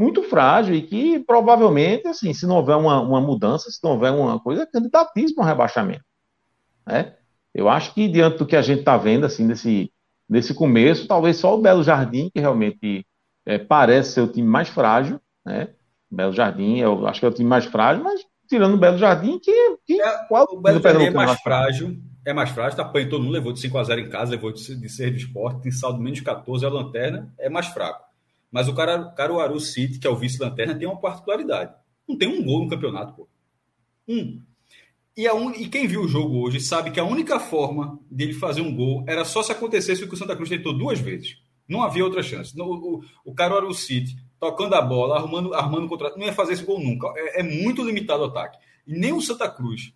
[0.01, 4.11] muito frágil e que provavelmente, assim, se não houver uma, uma mudança, se não houver
[4.11, 6.03] uma coisa, é candidatíssimo rebaixamento.
[6.87, 7.13] Né?
[7.53, 9.91] Eu acho que diante do que a gente está vendo, assim, nesse,
[10.27, 13.05] nesse começo, talvez só o Belo Jardim, que realmente
[13.45, 15.69] é, parece ser o time mais frágil, né?
[16.09, 19.39] Belo Jardim, eu acho que é o time mais frágil, mas tirando o Belo Jardim,
[19.39, 23.09] que, que é, qual o Belo Jardim é mais frágil, é mais frágil, tá apanhando
[23.11, 25.71] todo mundo, levou de 5 a 0 em casa, levou de, ser de esporte, tem
[25.71, 28.10] saldo menos 14, a lanterna é mais fraco.
[28.51, 31.73] Mas o Caruaru City, que é o vice-lanterna, tem uma particularidade.
[32.07, 33.29] Não tem um gol no campeonato, pô.
[34.07, 34.41] Um.
[35.15, 35.51] E, a un...
[35.51, 39.03] e quem viu o jogo hoje sabe que a única forma dele fazer um gol
[39.07, 41.37] era só se acontecesse o que o Santa Cruz tentou duas vezes.
[41.67, 42.59] Não havia outra chance.
[42.59, 46.53] O, o, o Caruaru City, tocando a bola, arrumando, armando o contrato, não ia fazer
[46.53, 47.07] esse gol nunca.
[47.15, 48.57] É, é muito limitado o ataque.
[48.85, 49.93] E nem o Santa Cruz,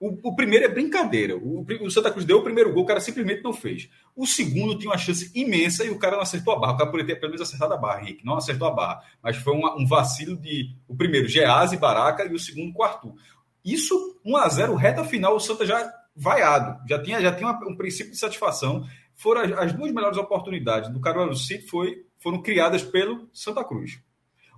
[0.00, 1.36] o, o, primeiro é brincadeira.
[1.36, 3.90] O, o, Santa Cruz deu o primeiro gol, o cara simplesmente não fez.
[4.16, 6.72] O segundo tinha uma chance imensa e o cara não acertou a barra.
[6.72, 8.24] O cara poderia ter pelo menos acertado a barra, Henrique.
[8.24, 9.02] Não acertou a barra.
[9.22, 10.74] Mas foi uma, um vacilo de.
[10.88, 13.14] O primeiro, Geazi, Baraca e o segundo, Quartu.
[13.62, 16.80] Isso, 1 a 0 reta final, o Santa já vaiado.
[16.88, 18.86] Já tinha, já tinha um princípio de satisfação.
[19.14, 24.00] Foram as, as duas melhores oportunidades do Caruaru City foi, foram criadas pelo Santa Cruz.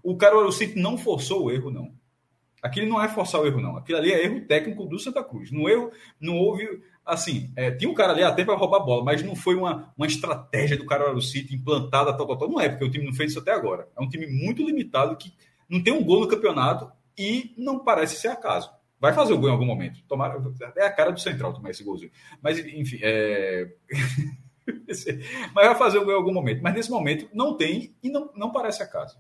[0.05, 1.93] O Caruaru City não forçou o erro, não.
[2.63, 3.77] Aquilo não é forçar o erro, não.
[3.77, 5.51] Aquilo ali é erro técnico do Santa Cruz.
[5.51, 5.91] No erro,
[6.21, 6.81] não houve.
[7.05, 9.93] Assim, é, tinha um cara ali até para roubar a bola, mas não foi uma,
[9.99, 12.49] uma estratégia do Caruaru City implantada, tal, tal, tal.
[12.49, 13.89] Não é, porque o time não fez isso até agora.
[13.99, 15.35] É um time muito limitado que
[15.69, 18.71] não tem um gol no campeonato e não parece ser acaso.
[19.01, 20.01] Vai fazer o gol em algum momento.
[20.07, 20.41] Tomara,
[20.77, 22.13] é a cara do Central tomar esse golzinho.
[22.41, 23.69] Mas, enfim, é...
[25.53, 26.63] mas vai fazer o gol em algum momento.
[26.63, 29.19] Mas nesse momento não tem e não, não parece acaso.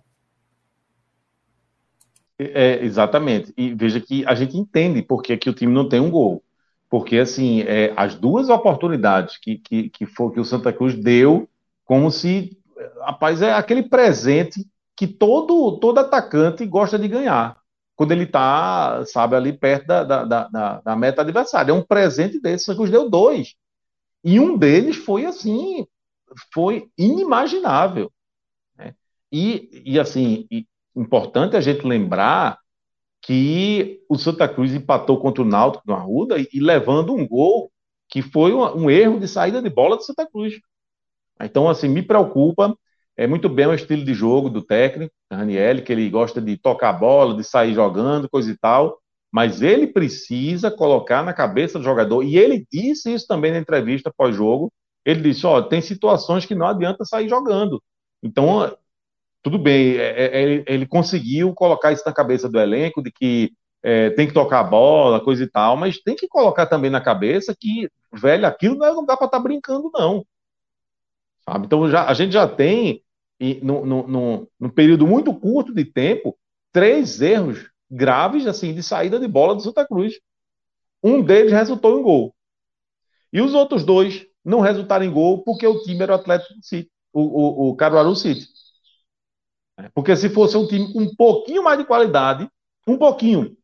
[2.54, 3.52] É, exatamente.
[3.56, 6.42] E veja que a gente entende por que, o time não tem um gol.
[6.88, 11.48] Porque, assim, é, as duas oportunidades que, que, que, for, que o Santa Cruz deu,
[11.84, 12.58] como se.
[13.00, 14.66] Rapaz, é aquele presente
[14.96, 17.56] que todo, todo atacante gosta de ganhar.
[17.96, 21.70] Quando ele está, sabe, ali perto da, da, da, da, meta adversária.
[21.70, 22.64] É um presente desse.
[22.64, 23.54] O Santa Cruz deu dois.
[24.24, 25.86] E um deles foi, assim,
[26.52, 28.12] foi inimaginável.
[28.76, 28.94] Né?
[29.30, 30.46] E, e, assim,
[30.96, 32.58] importante a gente lembrar
[33.22, 37.70] que o Santa Cruz empatou contra o Náutico no Arruda e, levando um gol
[38.08, 40.54] que foi um, um, erro de saída de bola do Santa Cruz.
[41.40, 42.76] Então, assim, me preocupa.
[43.16, 46.90] É muito bem o estilo de jogo do técnico, Raniel, que ele gosta de tocar
[46.90, 48.98] a bola, de sair jogando, coisa e tal.
[49.30, 54.12] Mas ele precisa colocar na cabeça do jogador, e ele disse isso também na entrevista
[54.14, 54.72] pós-jogo.
[55.04, 57.82] Ele disse: Ó, tem situações que não adianta sair jogando.
[58.22, 58.76] Então,
[59.42, 63.52] tudo bem, é, é, é, ele conseguiu colocar isso na cabeça do elenco, de que
[63.82, 67.00] é, tem que tocar a bola, coisa e tal, mas tem que colocar também na
[67.00, 70.24] cabeça que, velho, aquilo não é lugar para estar tá brincando, não.
[71.44, 71.66] Sabe?
[71.66, 73.02] Então já, a gente já tem,
[73.62, 76.38] num no, no, no, período muito curto de tempo,
[76.70, 80.14] três erros graves assim de saída de bola do Santa Cruz.
[81.02, 82.32] Um deles resultou em gol.
[83.32, 86.88] E os outros dois não resultaram em gol porque o time era o Atlético City,
[87.12, 88.46] o, o, o Caruaru City.
[89.94, 92.48] Porque se fosse um time com um pouquinho mais de qualidade,
[92.86, 93.56] um pouquinho.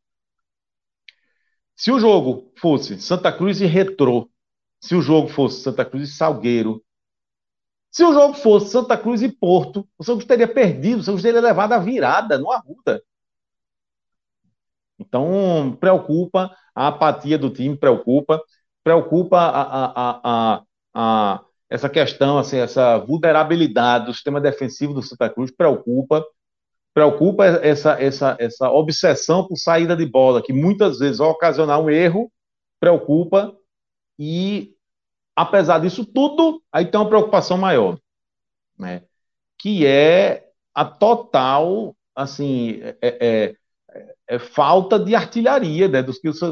[1.76, 4.28] Se o jogo fosse Santa Cruz e Retrô,
[4.80, 6.82] se o jogo fosse Santa Cruz e Salgueiro,
[7.90, 11.40] se o jogo fosse Santa Cruz e Porto, o Santos teria perdido, o Santos teria
[11.40, 13.02] levado a virada no Arruda.
[14.98, 18.43] Então, preocupa a apatia do time, preocupa,
[18.82, 20.62] preocupa a, a, a,
[20.94, 26.24] a essa questão, assim, essa vulnerabilidade do sistema defensivo do Santa Cruz preocupa.
[26.95, 31.90] Preocupa essa, essa, essa obsessão por saída de bola, que muitas vezes vai ocasionar um
[31.90, 32.32] erro,
[32.81, 33.55] preocupa.
[34.19, 34.74] E,
[35.36, 37.99] apesar disso tudo, aí tem uma preocupação maior,
[38.77, 39.03] né?
[39.59, 43.55] que é a total assim, é, é,
[44.27, 46.43] é falta de artilharia né, dos que os,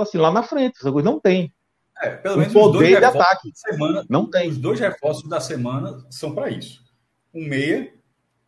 [0.00, 0.78] assim, lá na frente.
[0.78, 1.52] Essa coisa não tem.
[2.02, 3.50] É, pelo menos o poder de ataque.
[3.54, 4.48] Semana, não tem.
[4.48, 6.82] Os dois reforços da semana são para isso.
[7.32, 7.92] Um meia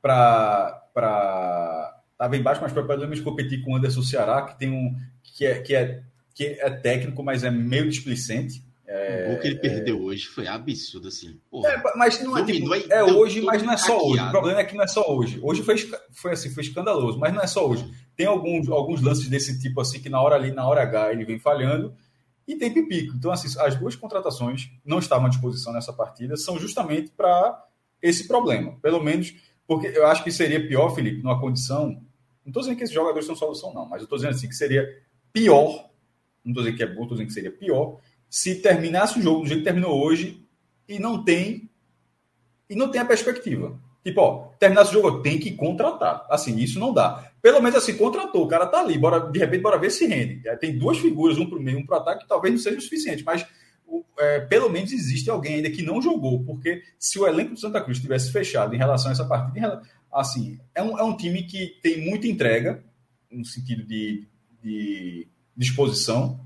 [0.02, 4.70] para para estava embaixo, mas para pelo menos competir com o Anderson Ceará, que tem
[4.70, 6.02] um que é, que é
[6.34, 8.62] que é técnico, mas é meio displicente.
[8.86, 10.00] É, o gol que ele perdeu é...
[10.00, 11.40] hoje foi absurdo, assim.
[11.50, 14.22] Porra, é, mas não é, tipo, é hoje, mas não é só hoje.
[14.22, 15.40] O problema é que não é só hoje.
[15.42, 15.76] Hoje foi,
[16.12, 17.90] foi assim, foi escandaloso, mas não é só hoje.
[18.14, 21.24] Tem alguns, alguns lances desse tipo assim que na hora ali, na hora H, ele
[21.24, 21.94] vem falhando
[22.46, 23.14] e tem pipico.
[23.16, 27.64] Então, assim, as duas contratações não estavam à disposição nessa partida, são justamente para
[28.00, 28.78] esse problema.
[28.80, 29.34] Pelo menos,
[29.66, 31.88] porque eu acho que seria pior, Felipe, numa condição.
[32.44, 34.54] Não estou dizendo que esses jogadores são solução, não, mas eu estou dizendo assim que
[34.54, 34.86] seria
[35.32, 35.90] pior.
[36.44, 37.98] Não estou dizendo que é bom, estou dizendo que seria pior
[38.28, 40.44] se terminasse o jogo do jeito que terminou hoje
[40.88, 41.70] e não tem
[42.68, 43.78] e não tem a perspectiva.
[44.04, 46.26] Tipo, ó, terminasse o jogo, tem que contratar.
[46.28, 47.32] Assim, isso não dá.
[47.46, 50.42] Pelo menos assim, contratou, o cara tá ali, bora, de repente, bora ver se rende.
[50.48, 52.80] É, tem duas figuras, um pro meio, um pro ataque, que talvez não seja o
[52.80, 53.46] suficiente, mas
[54.18, 57.80] é, pelo menos existe alguém ainda que não jogou, porque se o elenco do Santa
[57.80, 59.80] Cruz tivesse fechado em relação a essa partida,
[60.12, 62.82] assim, é um, é um time que tem muita entrega,
[63.30, 64.26] no sentido de,
[64.60, 66.44] de disposição,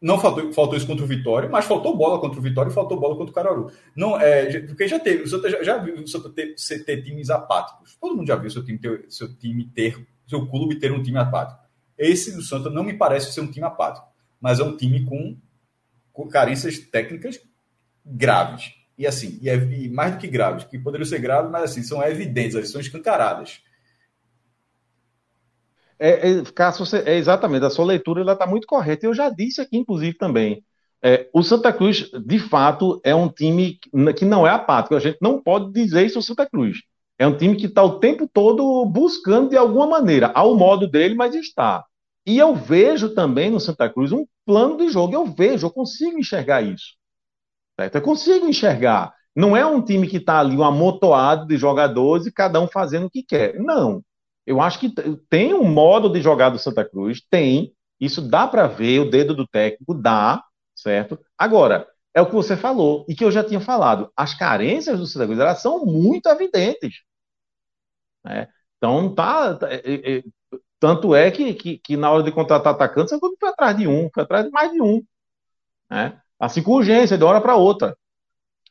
[0.00, 3.00] não faltou, faltou isso contra o Vitória, mas faltou bola contra o Vitória e faltou
[3.00, 3.72] bola contra o Caruaru.
[3.96, 6.54] Não, é, porque já teve, o Santa já, já viu o Santa ter,
[6.84, 7.96] ter, times apáticos.
[8.00, 11.18] Todo mundo já viu seu time ter, seu time ter, seu clube ter um time
[11.18, 11.60] apático.
[11.96, 14.06] Esse do Santa não me parece ser um time apático,
[14.40, 15.36] mas é um time com,
[16.12, 17.40] com carências técnicas
[18.06, 18.72] graves.
[18.96, 19.56] E assim, e, é,
[19.88, 23.62] mais do que graves, que poderiam ser graves, mas assim, são evidentes, são escancaradas.
[25.98, 29.06] É, é, Cássio, é exatamente, a sua leitura está muito correta.
[29.06, 30.62] Eu já disse aqui, inclusive, também.
[31.02, 33.78] É, o Santa Cruz, de fato, é um time
[34.16, 34.94] que não é apático.
[34.94, 36.78] A gente não pode dizer isso ao Santa Cruz.
[37.18, 41.14] É um time que está o tempo todo buscando de alguma maneira, ao modo dele,
[41.14, 41.84] mas está.
[42.24, 45.14] E eu vejo também no Santa Cruz um plano de jogo.
[45.14, 46.96] Eu vejo, eu consigo enxergar isso.
[47.78, 47.94] Certo?
[47.96, 49.12] Eu consigo enxergar.
[49.34, 53.06] Não é um time que está ali um amontoado de jogadores e cada um fazendo
[53.06, 53.58] o que quer.
[53.58, 54.02] Não.
[54.48, 54.90] Eu acho que
[55.28, 57.74] tem um modo de jogar do Santa Cruz, tem.
[58.00, 60.42] Isso dá para ver, o dedo do técnico dá,
[60.74, 61.20] certo?
[61.36, 64.10] Agora, é o que você falou e que eu já tinha falado.
[64.16, 67.02] As carências do Santa Cruz elas são muito evidentes.
[68.24, 68.48] Né?
[68.78, 70.22] Então, tá, é, é, é,
[70.80, 74.08] tanto é que, que, que, na hora de contratar atacante, você foi atrás de um,
[74.14, 75.04] foi atrás de mais de um.
[75.90, 76.18] Né?
[76.40, 77.94] Assim com urgência, de uma hora para outra.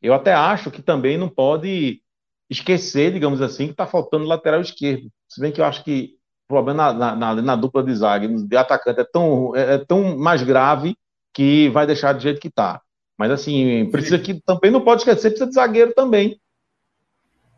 [0.01, 2.01] Eu até acho que também não pode
[2.49, 5.09] esquecer, digamos assim, que está faltando lateral esquerdo.
[5.27, 8.57] Se bem que eu acho que o problema na, na, na, dupla de zaga, de
[8.57, 10.95] atacante, é tão, é, é, tão mais grave
[11.33, 12.81] que vai deixar do jeito que está.
[13.17, 16.39] Mas assim, precisa que também não pode esquecer, precisa de zagueiro também.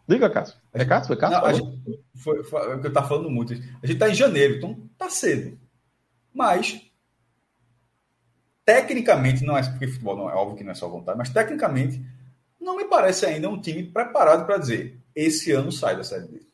[0.08, 0.58] Diga, Cássio.
[0.74, 1.08] É Cássio?
[1.08, 1.38] Foi Cássio?
[1.38, 3.54] Não, a gente, foi, foi, o que eu estava falando muito.
[3.54, 5.60] A gente está em janeiro, então tá cedo.
[6.34, 6.82] Mas,
[8.66, 12.04] tecnicamente, não é porque futebol não é óbvio que não é só vontade, mas tecnicamente
[12.60, 16.48] não me parece ainda um time preparado para dizer esse ano sai da Série D.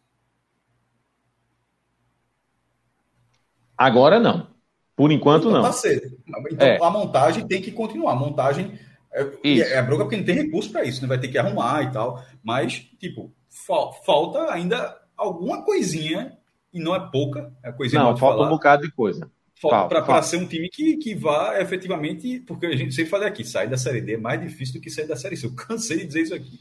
[3.77, 4.47] Agora não.
[4.95, 5.63] Por enquanto então, não.
[5.63, 6.17] Tá cedo.
[6.49, 6.81] Então é.
[6.81, 8.13] a montagem tem que continuar.
[8.13, 8.79] A montagem
[9.11, 11.07] é, é, é bronca porque não tem recurso para isso, né?
[11.07, 12.23] vai ter que arrumar e tal.
[12.41, 16.37] Mas, tipo, fa falta ainda alguma coisinha,
[16.73, 18.47] e não é pouca, é coisinha Não, falta falar.
[18.47, 19.29] um bocado de coisa
[19.61, 23.69] para ser um time que, que vá efetivamente, porque a gente sempre fala aqui, sair
[23.69, 25.45] da Série D é mais difícil do que sair da Série C.
[25.45, 26.59] Eu cansei de dizer isso aqui.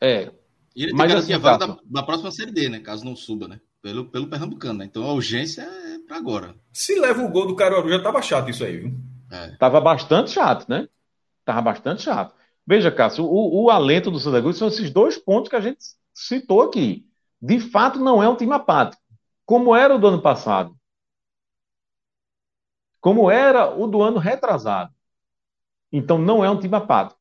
[0.00, 0.30] É.
[0.76, 2.80] E ele Mas tem assim, a vaga da, da, próxima Série D, né?
[2.80, 3.60] Caso não suba, né?
[3.82, 4.84] Pelo, pelo Pernambucano, né?
[4.84, 6.54] Então a urgência é para agora.
[6.72, 8.94] Se leva o gol do Caruaru, já tava chato isso aí, viu?
[9.32, 9.56] É.
[9.56, 10.88] Tava bastante chato, né?
[11.44, 12.34] Tava bastante chato.
[12.66, 15.78] Veja, Cássio, o, o alento do Santa Cruz são esses dois pontos que a gente
[16.12, 17.06] citou aqui.
[17.40, 19.02] De fato, não é um time apático,
[19.46, 20.77] como era o do ano passado
[23.00, 24.92] como era o do ano retrasado.
[25.92, 27.20] Então não é um time apático.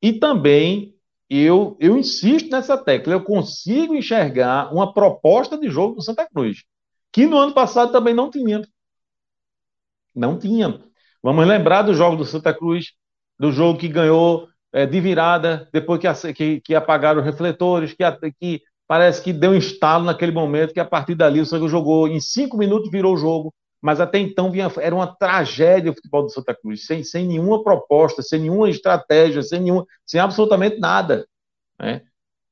[0.00, 0.94] E também
[1.28, 6.64] eu, eu insisto nessa tecla, eu consigo enxergar uma proposta de jogo do Santa Cruz,
[7.12, 8.62] que no ano passado também não tinha.
[10.14, 10.80] Não tinha.
[11.22, 12.92] Vamos lembrar do jogo do Santa Cruz,
[13.38, 18.04] do jogo que ganhou é, de virada, depois que, que, que apagaram os refletores, que,
[18.40, 21.72] que parece que deu um estalo naquele momento, que a partir dali o Santa Cruz
[21.72, 25.94] jogou em cinco minutos, virou o jogo mas até então vinha, era uma tragédia o
[25.94, 30.78] futebol do Santa Cruz, sem, sem nenhuma proposta, sem nenhuma estratégia, sem, nenhum, sem absolutamente
[30.78, 31.26] nada.
[31.78, 32.02] Né?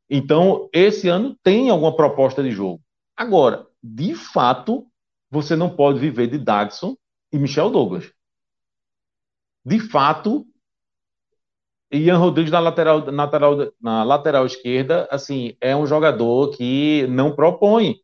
[0.08, 2.80] Então, esse ano tem alguma proposta de jogo.
[3.16, 4.86] Agora, de fato,
[5.30, 6.96] você não pode viver de Dagson
[7.32, 8.12] e Michel Douglas.
[9.64, 10.46] De fato,
[11.90, 17.34] Ian Rodrigues na lateral, na lateral, na lateral esquerda, assim, é um jogador que não
[17.34, 17.96] propõe.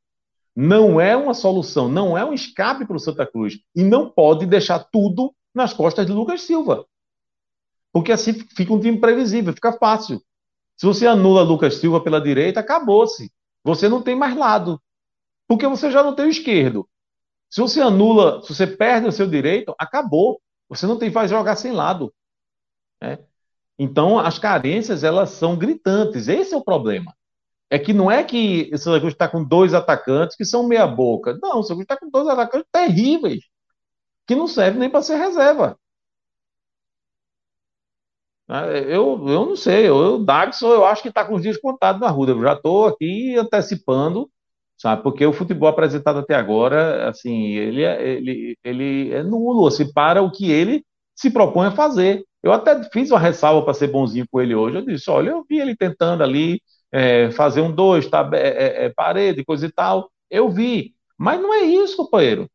[0.54, 3.58] Não é uma solução, não é um escape para o Santa Cruz.
[3.74, 6.86] E não pode deixar tudo nas costas de Lucas Silva.
[7.92, 10.22] Porque assim fica um time previsível, fica fácil.
[10.76, 13.32] Se você anula Lucas Silva pela direita, acabou-se.
[13.64, 14.80] Você não tem mais lado.
[15.46, 16.88] Porque você já não tem o esquerdo.
[17.50, 20.40] Se você anula, se você perde o seu direito, acabou.
[20.68, 22.12] Você não tem vai jogar sem lado.
[23.00, 23.18] Né?
[23.78, 26.28] Então, as carências, elas são gritantes.
[26.28, 27.14] Esse é o problema.
[27.72, 30.86] É que não é que o Santa Cruz está com dois atacantes que são meia
[30.86, 31.38] boca.
[31.42, 33.44] Não, o Santa Cruz está com dois atacantes terríveis,
[34.26, 35.78] que não servem nem para ser reserva.
[38.48, 41.56] Ah, eu, eu não sei, eu, o Dagson eu acho que está com os dias
[41.56, 42.28] contados na rua.
[42.28, 44.30] Eu já estou aqui antecipando,
[44.76, 45.02] sabe?
[45.02, 50.20] Porque o futebol apresentado até agora, assim, ele é, ele, ele é nulo, assim, para
[50.22, 50.84] o que ele
[51.16, 52.22] se propõe a fazer.
[52.42, 54.76] Eu até fiz uma ressalva para ser bonzinho com ele hoje.
[54.76, 56.60] Eu disse: olha, eu vi ele tentando ali
[56.92, 60.10] é, fazer um dois, tá, é, é, é, parede, coisa e tal.
[60.30, 60.94] Eu vi.
[61.18, 62.48] Mas não é isso, companheiro.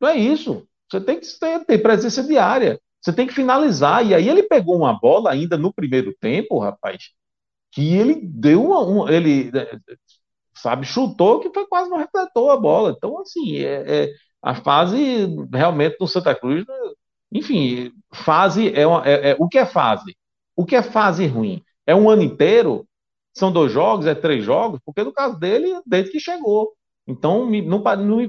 [0.00, 0.66] Não é isso.
[0.90, 2.80] Você tem que ter, ter presença diária.
[3.00, 4.04] Você tem que finalizar.
[4.06, 7.10] E aí ele pegou uma bola ainda no primeiro tempo, rapaz,
[7.72, 8.82] que ele deu uma.
[8.82, 9.78] Um, ele, é,
[10.54, 12.94] sabe, chutou que foi quase não refletou a bola.
[12.96, 14.12] Então, assim, é, é,
[14.42, 16.64] a fase realmente no Santa Cruz
[17.32, 20.16] enfim, fase é, uma, é, o que é fase?
[20.54, 21.62] O que é fase ruim?
[21.86, 22.86] É um ano inteiro?
[23.36, 24.06] São dois jogos?
[24.06, 24.80] É três jogos?
[24.84, 26.72] Porque no caso dele, desde que chegou.
[27.06, 27.82] Então, não,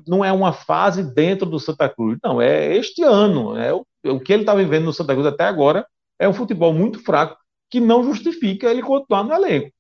[0.05, 2.19] não é uma fase dentro do Santa Cruz.
[2.21, 3.57] Não, é este ano.
[3.57, 5.88] É o, o que ele está vivendo no Santa Cruz até agora
[6.19, 7.38] é um futebol muito fraco
[7.69, 9.71] que não justifica ele continuar no elenco.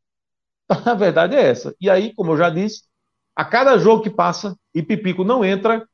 [0.69, 1.75] A verdade é essa.
[1.79, 2.83] E aí, como eu já disse,
[3.35, 5.85] a cada jogo que passa e Pipico não entra,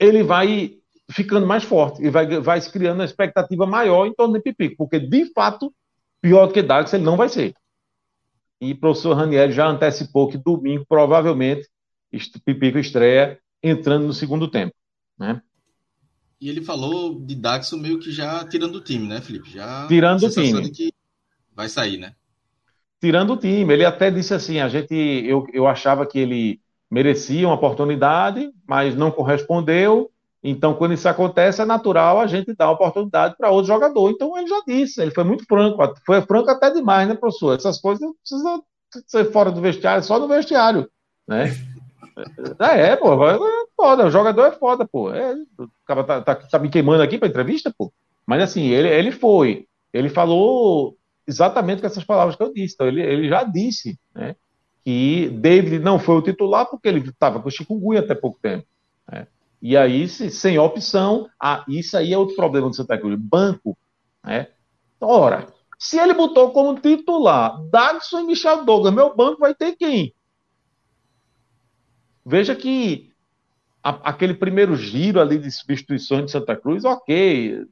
[0.00, 0.72] ele vai
[1.10, 4.76] ficando mais forte e vai, vai se criando uma expectativa maior em torno de Pipico,
[4.78, 5.72] porque de fato,
[6.20, 7.54] pior do que Dax ele não vai ser.
[8.60, 11.68] E o professor Ranieri já antecipou que domingo, provavelmente,
[12.44, 14.74] Pipico estreia entrando no segundo tempo.
[15.18, 15.40] Né?
[16.40, 19.50] E ele falou de Dax meio que já tirando o time, né, Felipe?
[19.50, 20.70] Já tirando o time.
[20.70, 20.92] que
[21.54, 22.14] vai sair, né?
[23.00, 23.72] Tirando o time.
[23.72, 26.60] Ele até disse assim: a gente, eu, eu achava que ele
[26.90, 30.10] merecia uma oportunidade, mas não correspondeu
[30.42, 34.10] então, quando isso acontece, é natural a gente dar oportunidade para outro jogador.
[34.10, 37.56] Então, ele já disse, ele foi muito franco, foi franco até demais, né, professor?
[37.56, 38.62] Essas coisas não precisam
[39.06, 40.88] ser fora do vestiário, só no vestiário,
[41.26, 41.46] né?
[42.58, 43.38] É, é pô, é
[43.76, 45.14] foda, o jogador é foda, pô.
[45.14, 47.92] É, o cara tá, tá, tá me queimando aqui para entrevista, pô.
[48.26, 50.96] Mas assim, ele, ele foi, ele falou
[51.28, 52.74] exatamente com essas palavras que eu disse.
[52.74, 54.34] Então, ele, ele já disse, né,
[54.84, 58.66] que David não foi o titular porque ele estava com o chikungunya até pouco tempo.
[59.12, 59.28] Né?
[59.60, 63.76] E aí, se, sem opção, ah, isso aí é outro problema do Santa Cruz, banco.
[64.24, 64.48] Né?
[65.00, 65.46] Ora,
[65.78, 70.14] se ele botou como titular Dagson e Michel Douglas, meu banco vai ter quem?
[72.24, 73.12] Veja que
[73.82, 77.64] a, aquele primeiro giro ali de substituições de Santa Cruz, ok.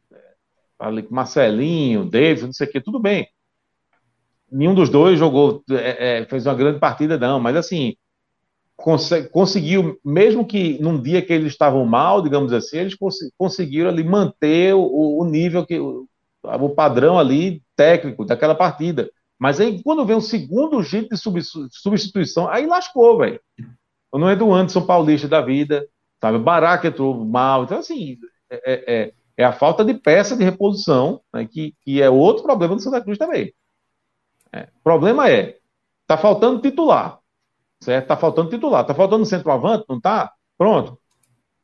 [0.79, 3.29] Ali, Marcelinho, David, não sei o que, tudo bem.
[4.51, 7.97] Nenhum dos dois jogou, é, é, fez uma grande partida, não, mas assim,
[8.77, 14.05] conseguiu, mesmo que num dia que eles estavam mal, digamos assim, eles cons conseguiram ali
[14.05, 16.07] manter o, o nível que o,
[16.43, 19.11] o, padrão ali técnico daquela partida.
[19.39, 21.21] Mas aí quando vem um segundo jeito de
[21.71, 23.41] substituição, aí lascou, velho.
[24.13, 25.87] Não é do Anderson Paulista da vida,
[26.21, 26.39] sabe?
[26.39, 27.65] Baraca entrou mal.
[27.65, 32.01] Então, assim, é, é, é, é a falta de peça de reposição, né, que, que
[32.01, 33.53] é outro problema do Santa Cruz também.
[34.53, 35.59] É, o problema é,
[36.07, 37.19] tá faltando titular
[37.81, 38.05] certo?
[38.05, 40.33] Está faltando titular, está faltando centroavante, não está?
[40.57, 40.99] Pronto.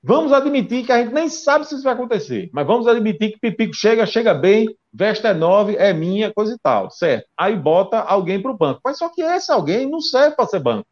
[0.02, 3.38] Vamos admitir que a gente nem sabe se isso vai acontecer, mas vamos admitir que
[3.38, 7.28] Pipico chega, chega bem, veste é nove, é minha, coisa e tal, certo?
[7.36, 8.80] Aí bota alguém para o banco.
[8.84, 10.88] Mas só que esse alguém não serve para ser banco.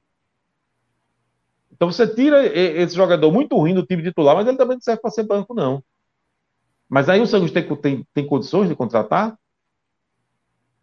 [1.73, 5.01] Então você tira esse jogador muito ruim do time titular, mas ele também não serve
[5.03, 5.83] para ser banco, não.
[6.89, 9.37] Mas aí o Santos tem, tem, tem condições de contratar?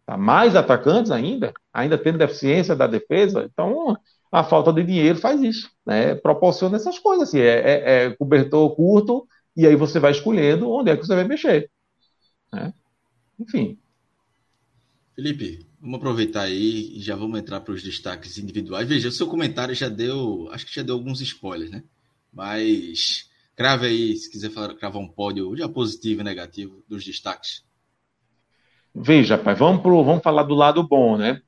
[0.04, 1.52] Tá mais atacantes ainda?
[1.72, 3.44] Ainda tendo deficiência da defesa?
[3.44, 3.96] Então,
[4.30, 6.14] a falta de dinheiro faz isso, né?
[6.14, 9.26] Proporciona essas coisas, assim, é, é, é, cobertor curto,
[9.56, 11.70] e aí você vai escolhendo onde é que você vai mexer.
[12.52, 12.72] Né?
[13.38, 13.78] Enfim.
[15.14, 18.88] Felipe, vamos aproveitar aí e já vamos entrar para os destaques individuais.
[18.88, 21.82] Veja, o seu comentário já deu, acho que já deu alguns spoilers, né?
[22.32, 23.28] Mas
[23.58, 27.64] Crave aí, se quiser falar, cravar um pódio, já positivo e negativo dos destaques.
[28.94, 31.42] Veja, pai, vamos, pro, vamos falar do lado bom, né?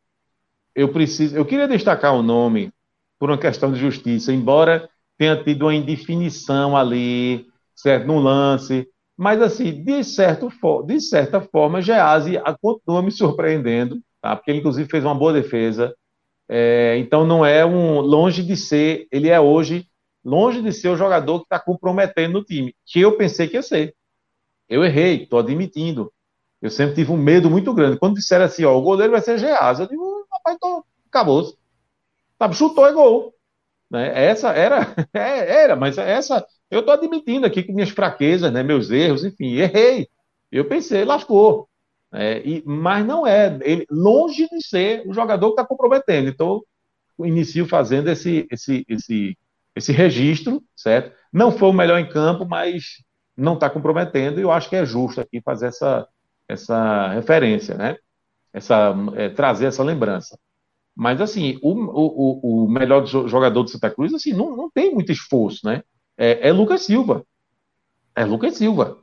[0.74, 2.72] Eu preciso, eu queria destacar o nome
[3.18, 4.88] por uma questão de justiça, embora
[5.18, 10.50] tenha tido uma indefinição ali, certo, no lance, mas assim, de, certo,
[10.86, 14.34] de certa forma, Geazi continua me surpreendendo, tá?
[14.34, 15.94] Porque ele inclusive fez uma boa defesa.
[16.48, 19.86] É, então não é um longe de ser, ele é hoje
[20.24, 23.62] longe de ser o jogador que está comprometendo o time, que eu pensei que ia
[23.62, 23.94] ser.
[24.68, 26.12] Eu errei, estou admitindo.
[26.62, 27.98] Eu sempre tive um medo muito grande.
[27.98, 30.19] Quando disseram assim, ó, o goleiro vai ser Geaz, eu digo,
[30.60, 31.54] tô, acabou.
[32.38, 33.34] Tá, chutou e gol.
[33.90, 34.26] Né?
[34.26, 38.90] Essa era, é, era, mas essa, eu tô admitindo aqui com minhas fraquezas, né, meus
[38.90, 40.08] erros, enfim, errei.
[40.50, 41.68] Eu pensei, lascou.
[42.12, 46.28] É, e, mas não é, ele, longe de ser o jogador que está comprometendo.
[46.28, 46.62] Então,
[47.20, 49.38] inicio fazendo esse, esse, esse,
[49.74, 51.14] esse registro, certo?
[51.32, 53.02] Não foi o melhor em campo, mas
[53.36, 56.06] não está comprometendo, e eu acho que é justo aqui fazer essa,
[56.48, 57.96] essa referência, né?
[58.52, 60.38] Essa, é, trazer essa lembrança.
[60.94, 65.12] Mas, assim, o, o, o melhor jogador do Santa Cruz, assim, não, não tem muito
[65.12, 65.82] esforço, né?
[66.18, 67.24] É, é Lucas Silva.
[68.14, 68.98] É Lucas Silva.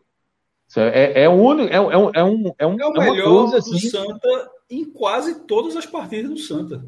[0.75, 3.29] É, é, o único, é, é, um, é, um, é, um, é o é melhor
[3.29, 6.85] coisa, assim, do Santa em quase todas as partidas do Santa.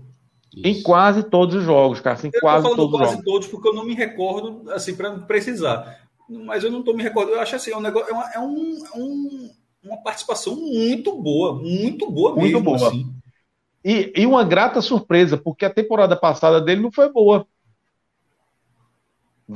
[0.55, 2.19] Em quase todos os jogos, cara.
[2.23, 3.25] Em eu quase tô todos quase os jogos.
[3.25, 6.07] todos porque eu não me recordo, assim, para precisar.
[6.29, 7.37] Mas eu não estou me recordando.
[7.37, 9.49] Eu acho assim, é um negócio, é, uma, é um, um,
[9.83, 12.63] uma participação muito boa, muito boa muito mesmo.
[12.63, 12.87] Boa.
[12.87, 13.13] Assim.
[13.83, 17.47] E, e uma grata surpresa, porque a temporada passada dele não foi boa.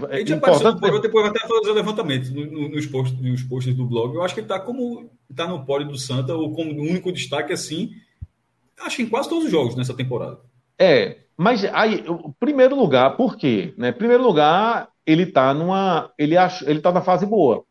[0.10, 4.16] Ele já apareceu no depois até fazer levantamento nos posts, nos posts do blog.
[4.16, 7.54] Eu acho que ele está como está no pódio do Santa, ou como único destaque
[7.54, 7.92] assim,
[8.80, 10.40] acho que em quase todos os jogos nessa temporada.
[10.80, 13.74] É, mas aí, o primeiro lugar, por quê?
[13.78, 13.92] Né?
[13.92, 16.12] Primeiro lugar, ele está numa.
[16.18, 17.64] Ele, ach, ele tá na fase boa.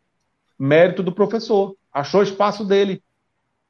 [0.59, 1.75] Mérito do professor.
[1.93, 3.03] Achou espaço dele.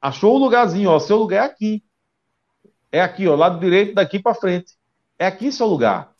[0.01, 0.99] Achou o lugarzinho, ó.
[0.99, 1.83] Seu lugar é aqui.
[2.91, 4.73] É aqui, ó, lado direito, daqui para frente.
[5.17, 6.13] É aqui seu lugar.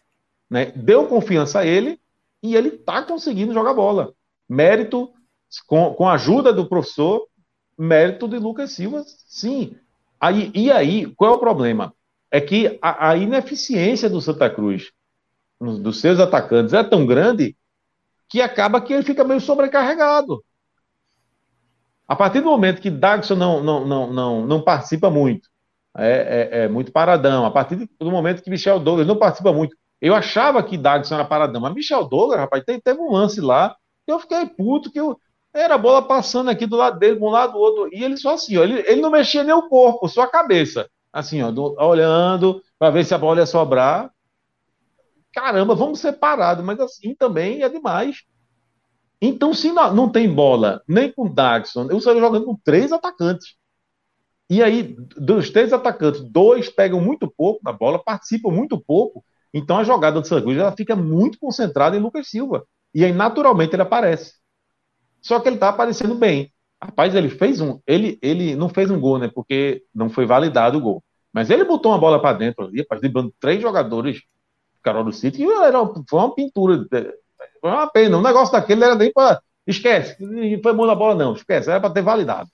[0.49, 0.65] Né?
[0.75, 1.99] Deu confiança a ele
[2.41, 4.13] e ele está conseguindo jogar bola.
[4.49, 5.11] Mérito,
[5.67, 7.27] com, com a ajuda do professor,
[7.77, 9.75] mérito de Lucas Silva, sim.
[10.19, 11.93] Aí, e aí, qual é o problema?
[12.31, 14.91] É que a, a ineficiência do Santa Cruz,
[15.59, 17.55] dos seus atacantes, é tão grande
[18.27, 20.43] que acaba que ele fica meio sobrecarregado.
[22.07, 25.49] A partir do momento que Dagson não, não, não, não, não participa muito,
[25.97, 27.45] é, é, é, muito paradão.
[27.45, 31.25] A partir do momento que Michel Douglas não participa muito, eu achava que Dagson era
[31.25, 33.75] paradão, mas Michel Douglas, rapaz, teve um lance lá
[34.05, 35.17] que eu fiquei puto, que eu,
[35.53, 38.17] era a bola passando aqui do lado dele, de um lado do outro, e ele
[38.17, 41.51] só assim, ó, ele, ele não mexia nem o corpo, só a cabeça, assim, ó,
[41.51, 44.11] do, olhando para ver se a bola ia sobrar.
[45.31, 48.23] Caramba, vamos separados, mas assim também é demais.
[49.25, 53.55] Então, se não, não tem bola nem com Dagson, eu saio jogando com três atacantes.
[54.49, 59.23] E aí, dos três atacantes, dois pegam muito pouco na bola, participam muito pouco,
[59.53, 62.65] então a jogada do Santa Cruz ela fica muito concentrada em Lucas Silva.
[62.93, 64.33] E aí, naturalmente, ele aparece.
[65.21, 66.51] Só que ele tá aparecendo bem.
[66.81, 67.79] Rapaz, ele fez um.
[67.87, 69.31] Ele, ele não fez um gol, né?
[69.33, 71.01] Porque não foi validado o gol.
[71.31, 74.21] Mas ele botou uma bola para dentro ali, rapaz, driblando três jogadores
[74.83, 75.79] Carol do City, e era,
[76.09, 76.85] foi uma pintura.
[77.63, 78.17] Foi uma pena.
[78.17, 79.41] Um negócio daquele era nem para.
[79.65, 81.33] Esquece, não foi mão na bola, não.
[81.33, 82.49] Esquece, era para ter validado.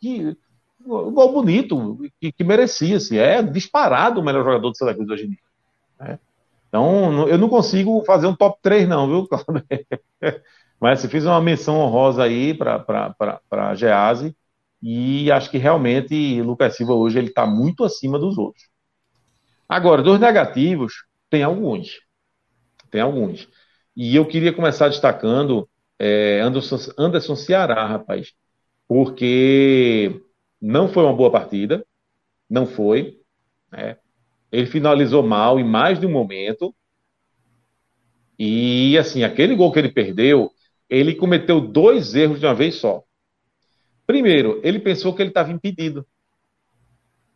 [0.00, 0.36] Que,
[0.84, 3.18] um gol bonito, que, que merecia, assim.
[3.18, 5.38] É disparado o melhor jogador do Santa Cruz hoje em dia.
[6.00, 6.18] Né?
[6.68, 9.64] Então, eu não consigo fazer um top 3, não, viu, Cláudio?
[10.80, 13.14] Mas você fiz uma menção honrosa aí para
[13.52, 14.36] a Gease,
[14.82, 18.64] e acho que realmente Lucas Silva hoje ele está muito acima dos outros.
[19.68, 22.00] Agora, dos negativos, tem alguns.
[22.90, 23.48] Tem alguns.
[23.96, 28.32] E eu queria começar destacando é, Anderson, Anderson Ceará, rapaz,
[28.88, 30.20] porque
[30.60, 31.84] não foi uma boa partida,
[32.48, 33.18] não foi.
[33.70, 33.96] Né?
[34.50, 36.74] Ele finalizou mal em mais de um momento.
[38.38, 40.50] E, assim, aquele gol que ele perdeu,
[40.88, 43.02] ele cometeu dois erros de uma vez só.
[44.06, 46.06] Primeiro, ele pensou que ele estava impedido.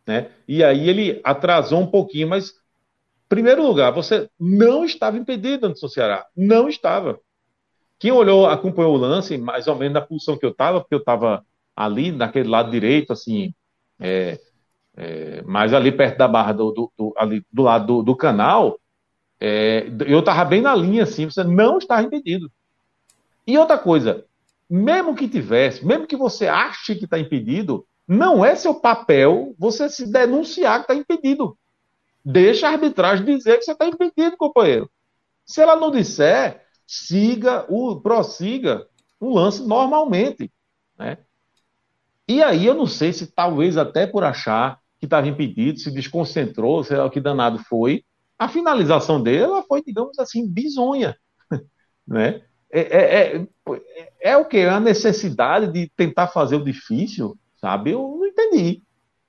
[0.05, 0.29] Né?
[0.47, 2.53] E aí ele atrasou um pouquinho, mas,
[3.27, 6.25] primeiro lugar, você não estava impedido, Anderson Ceará.
[6.35, 7.19] Não estava.
[7.99, 10.99] Quem olhou, acompanhou o lance, mais ou menos na posição que eu estava, porque eu
[10.99, 11.45] estava
[11.75, 13.53] ali, naquele lado direito, assim,
[13.99, 14.39] é,
[14.95, 18.79] é, mais ali perto da barra do, do, do ali do lado do, do canal,
[19.39, 22.51] é, eu estava bem na linha, assim, você não estava impedido.
[23.45, 24.25] E outra coisa,
[24.69, 29.89] mesmo que tivesse, mesmo que você ache que está impedido, não é seu papel você
[29.89, 31.57] se denunciar que está impedido.
[32.29, 34.91] Deixa a arbitragem dizer que você está impedido, companheiro.
[35.45, 38.85] Se ela não disser, siga, o, prossiga
[39.17, 40.51] o lance normalmente.
[40.99, 41.19] Né?
[42.27, 46.83] E aí eu não sei se talvez até por achar que estava impedido, se desconcentrou,
[46.83, 48.03] sei lá o que danado foi,
[48.37, 51.15] a finalização dele foi, digamos assim, bizonha.
[52.05, 52.41] né?
[52.69, 53.47] É, é, é,
[54.19, 54.63] é, o que?
[54.63, 57.91] A necessidade de tentar fazer o difícil, sabe?
[57.91, 58.83] Eu não entendi.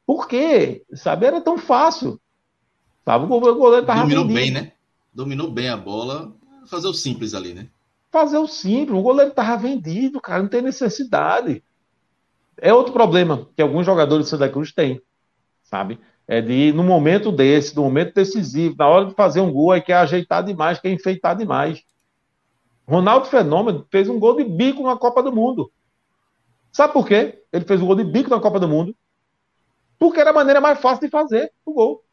[0.05, 0.85] Por quê?
[0.95, 1.27] Sabe?
[1.27, 2.21] Era tão fácil.
[3.09, 3.25] Sabe?
[3.25, 4.39] O goleiro estava Dominou vendido.
[4.39, 4.73] bem, né?
[5.15, 6.31] Dominou bem a bola.
[6.67, 7.69] Fazer o simples ali, né?
[8.11, 8.99] Fazer o simples.
[8.99, 10.43] O goleiro estava vendido, cara.
[10.43, 11.65] Não tem necessidade.
[12.59, 15.01] É outro problema que alguns jogadores do Santa Cruz têm,
[15.63, 15.99] sabe?
[16.27, 19.81] É de, no momento desse, no momento decisivo, na hora de fazer um gol, é
[19.81, 21.83] que é ajeitar demais, que é enfeitar demais.
[22.87, 25.73] Ronaldo Fenômeno fez um gol de bico na Copa do Mundo.
[26.71, 27.43] Sabe por quê?
[27.51, 28.95] Ele fez um gol de bico na Copa do Mundo.
[29.99, 32.05] Porque era a maneira mais fácil de fazer o gol.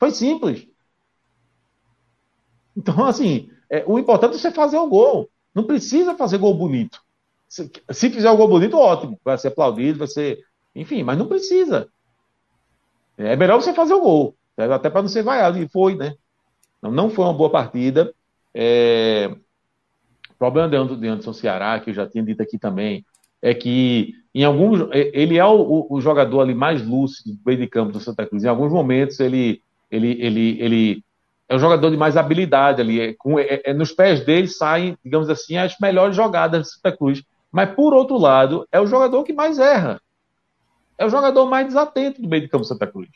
[0.00, 0.66] Foi simples.
[2.74, 5.28] Então, assim, é, o importante é você fazer o gol.
[5.54, 7.02] Não precisa fazer gol bonito.
[7.46, 9.20] Se, se fizer o gol bonito, ótimo.
[9.22, 10.38] Vai ser aplaudido, vai ser.
[10.74, 11.88] Enfim, mas não precisa.
[13.18, 14.34] É melhor você fazer o gol.
[14.56, 15.58] Até para não ser vaiado.
[15.58, 16.14] E foi, né?
[16.80, 18.14] Não, não foi uma boa partida.
[18.54, 19.30] É...
[20.30, 23.04] O problema de Anderson Ceará, que eu já tinha dito aqui também,
[23.42, 27.66] é que em alguns ele é o, o, jogador ali mais lúcido do meio de
[27.66, 28.44] campo do Santa Cruz.
[28.44, 31.04] Em alguns momentos ele ele ele, ele
[31.48, 33.00] é um jogador de mais habilidade ali.
[33.00, 36.96] É, com, é, é, nos pés dele saem, digamos assim, as melhores jogadas do Santa
[36.96, 37.22] Cruz.
[37.50, 40.00] Mas por outro lado é o jogador que mais erra.
[40.96, 43.08] É o jogador mais desatento do meio de campo do Santa Cruz.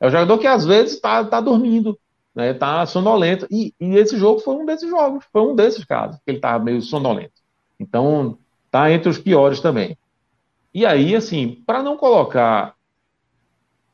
[0.00, 1.98] É o jogador que às vezes está tá dormindo,
[2.34, 2.50] né?
[2.50, 3.46] Está sonolento.
[3.50, 6.62] E, e esse jogo foi um desses jogos, foi um desses casos que ele estava
[6.62, 7.42] meio sonolento.
[7.78, 8.38] Então
[8.76, 9.96] Tá entre os piores também.
[10.74, 12.74] E aí, assim, para não colocar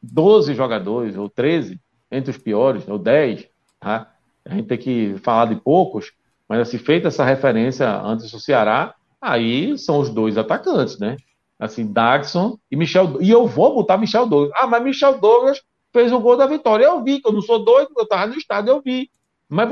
[0.02, 1.78] 12 jogadores ou 13
[2.12, 3.48] entre os piores, ou 10,
[3.80, 4.12] tá?
[4.44, 6.12] a gente tem que falar de poucos,
[6.48, 11.16] mas assim, feita essa referência antes do Ceará, aí são os dois atacantes, né?
[11.58, 13.18] Assim, Dagson e Michel.
[13.22, 14.52] E eu vou botar Michel Douglas.
[14.56, 15.62] Ah, mas Michel Douglas
[15.92, 16.84] fez o gol da vitória.
[16.84, 19.08] Eu vi, que eu não sou doido, eu estava no estádio, eu vi.
[19.48, 19.68] Mas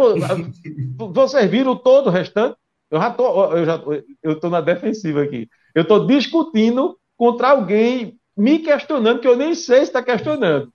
[0.96, 2.56] vocês viram todo o restante?
[2.90, 3.82] Eu já tô, eu já
[4.22, 5.48] eu tô na defensiva aqui.
[5.74, 10.72] Eu tô discutindo contra alguém me questionando que eu nem sei se está questionando.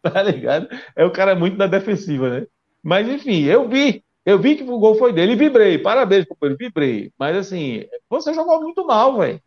[0.02, 0.68] tá ligado?
[0.96, 2.46] É o cara muito na defensiva, né?
[2.82, 5.78] Mas enfim, eu vi, eu vi que o gol foi dele e vibrei.
[5.78, 7.12] Parabéns, companheiro, vibrei.
[7.18, 9.40] Mas assim, você jogou muito mal, velho.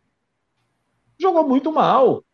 [1.20, 2.24] Jogou muito mal.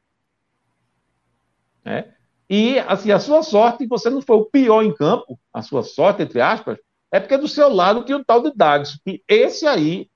[1.84, 2.08] É?
[2.48, 6.22] E assim, a sua sorte, você não foi o pior em campo, a sua sorte,
[6.22, 6.78] entre aspas,
[7.12, 8.98] é porque do seu lado tinha o tal de Dagson.
[9.06, 10.09] E esse aí.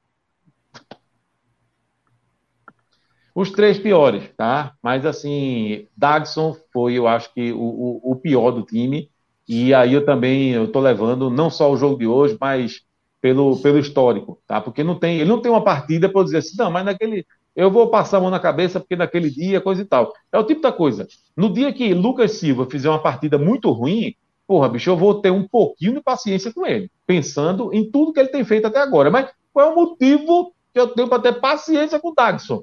[3.35, 4.75] Os três piores, tá?
[4.83, 9.11] Mas assim, Dagson foi, eu acho que, o, o, pior do time.
[9.49, 12.83] E aí eu também eu tô levando não só o jogo de hoje, mas
[13.21, 14.61] pelo, pelo histórico, tá?
[14.61, 17.71] Porque não tem, ele não tem uma partida para dizer assim, não, mas naquele eu
[17.71, 20.13] vou passar a mão na cabeça porque naquele dia coisa e tal.
[20.33, 21.07] É o tipo da coisa.
[21.37, 24.15] No dia que Lucas Silva fizer uma partida muito ruim,
[24.47, 28.21] porra, bicho, eu vou ter um pouquinho de paciência com ele, pensando em tudo que
[28.21, 29.11] ele tem feito até agora.
[29.11, 32.63] Mas qual é o motivo que eu tenho para ter paciência com o Dagson?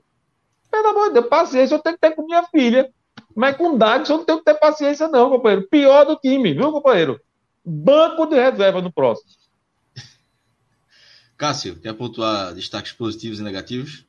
[0.71, 2.89] Pelo amor de Deus, paciência eu tenho que ter com minha filha.
[3.35, 5.67] Mas com o Dagson eu não tenho que ter paciência, não, companheiro.
[5.67, 7.19] Pior do time, viu, companheiro?
[7.63, 9.29] Banco de reserva no próximo.
[11.37, 14.05] Cássio, quer pontuar destaques positivos e negativos?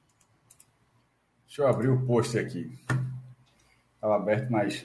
[1.47, 2.79] Deixa eu abrir o post aqui.
[3.95, 4.85] Estava aberto, mas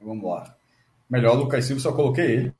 [0.00, 0.54] vamos lá.
[1.08, 2.54] Melhor, Lucas Silva, só coloquei ele.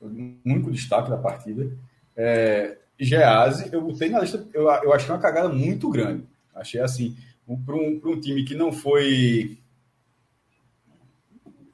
[0.00, 0.06] O
[0.44, 1.70] único destaque da partida.
[2.16, 6.24] É, Gease, eu botei na lista, eu, eu achei uma cagada muito grande.
[6.54, 7.16] Achei assim,
[7.58, 9.58] para um, um time que não foi.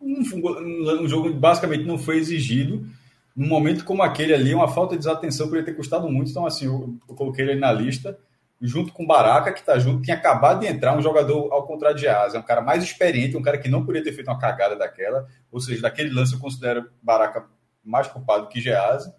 [0.00, 2.86] Um, um, jogo basicamente não foi exigido.
[3.34, 6.30] Num momento como aquele ali, uma falta de desatenção poderia ter custado muito.
[6.30, 8.18] Então, assim, eu, eu coloquei ele na lista
[8.60, 11.98] junto com o Baraca, que está junto, tinha acabado de entrar um jogador ao contrário
[11.98, 14.74] de Asa, um cara mais experiente, um cara que não poderia ter feito uma cagada
[14.76, 17.46] daquela, ou seja, daquele lance eu considero Baraca
[17.84, 19.12] mais culpado que Gease.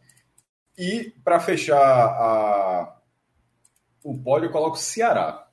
[0.78, 2.96] E para fechar a...
[4.04, 5.47] o pódio, eu coloco Ceará.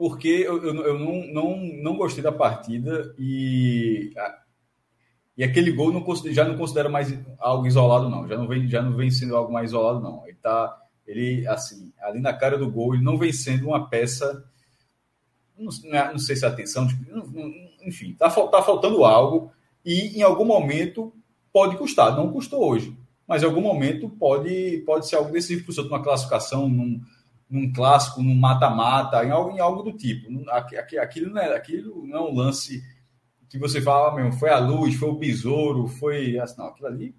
[0.00, 4.10] Porque eu, eu, eu não, não, não gostei da partida e,
[5.36, 6.02] e aquele gol não,
[6.32, 8.26] já não considero mais algo isolado, não.
[8.26, 10.22] Já não vem, já não vem sendo algo mais isolado, não.
[10.26, 10.74] Ele está
[11.06, 14.42] ele, assim, ali na cara do gol, ele não vem sendo uma peça.
[15.54, 15.68] Não,
[16.12, 17.04] não sei se é atenção, tipo,
[17.84, 19.52] enfim, tá, tá faltando algo
[19.84, 21.12] e em algum momento
[21.52, 22.16] pode custar.
[22.16, 22.96] Não custou hoje,
[23.28, 27.02] mas em algum momento pode, pode ser algo decisivo para o numa classificação, num,
[27.50, 30.28] num clássico, num mata-mata, em algo, em algo do tipo.
[31.02, 32.80] Aquilo não, é, aquilo não é um lance
[33.48, 36.38] que você fala, ah, mesmo, foi a luz, foi o besouro, foi.
[36.38, 37.14] Assim, não, aquilo ali.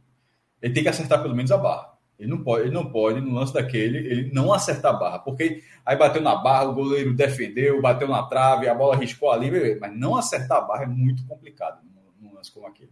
[0.62, 3.34] Ele tem que acertar pelo menos a barra Ele não pode, ele não pode, no
[3.34, 5.20] lance daquele, ele não acertar a barra.
[5.20, 9.78] Porque aí bateu na barra, o goleiro defendeu, bateu na trave, a bola riscou ali,
[9.80, 11.82] mas não acertar a barra é muito complicado
[12.20, 12.92] num lance como aquele.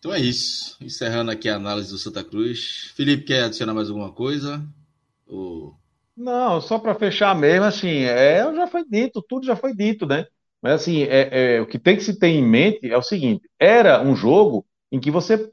[0.00, 0.78] Então é isso.
[0.80, 2.90] Encerrando aqui a análise do Santa Cruz.
[2.96, 4.66] Felipe, quer adicionar mais alguma coisa?
[5.26, 5.76] Ou...
[6.16, 10.26] Não, só para fechar mesmo, assim, é, já foi dito, tudo já foi dito, né?
[10.62, 13.48] Mas assim, é, é, o que tem que se ter em mente é o seguinte:
[13.58, 15.50] era um jogo em que você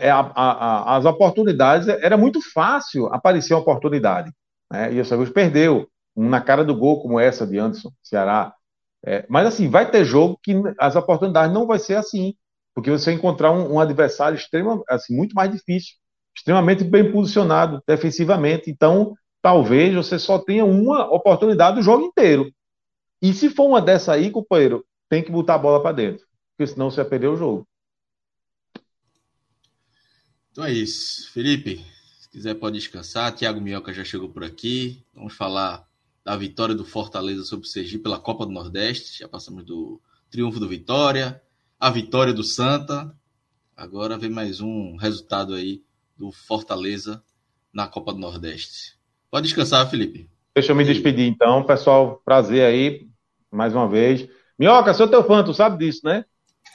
[0.00, 4.32] é, a, a, a, as oportunidades era muito fácil aparecer uma oportunidade,
[4.70, 4.92] né?
[4.92, 8.54] E o Santa perdeu um na cara do gol como essa de Anderson Ceará.
[9.04, 12.34] É, mas assim, vai ter jogo que as oportunidades não vai ser assim,
[12.74, 15.94] porque você encontrar um, um adversário extremo, assim, muito mais difícil,
[16.34, 18.70] extremamente bem posicionado defensivamente.
[18.70, 22.52] Então, talvez você só tenha uma oportunidade do jogo inteiro.
[23.20, 26.26] E se for uma dessa aí, companheiro, tem que botar a bola para dentro,
[26.56, 27.66] porque senão você vai perder o jogo.
[30.50, 31.30] Então é isso.
[31.32, 31.84] Felipe,
[32.20, 33.34] se quiser pode descansar.
[33.34, 35.02] Tiago Minhoca já chegou por aqui.
[35.14, 35.86] Vamos falar
[36.24, 39.18] da vitória do Fortaleza sobre o Sergipe pela Copa do Nordeste.
[39.18, 40.00] Já passamos do
[40.30, 41.42] triunfo do Vitória,
[41.82, 43.12] a vitória do Santa.
[43.76, 45.82] Agora vem mais um resultado aí
[46.16, 47.20] do Fortaleza
[47.74, 48.96] na Copa do Nordeste.
[49.28, 50.30] Pode descansar, Felipe.
[50.54, 52.22] Deixa eu me despedir então, pessoal.
[52.24, 53.08] Prazer aí
[53.50, 54.28] mais uma vez.
[54.56, 56.24] Minhoca, sou teu fã, tu sabe disso, né?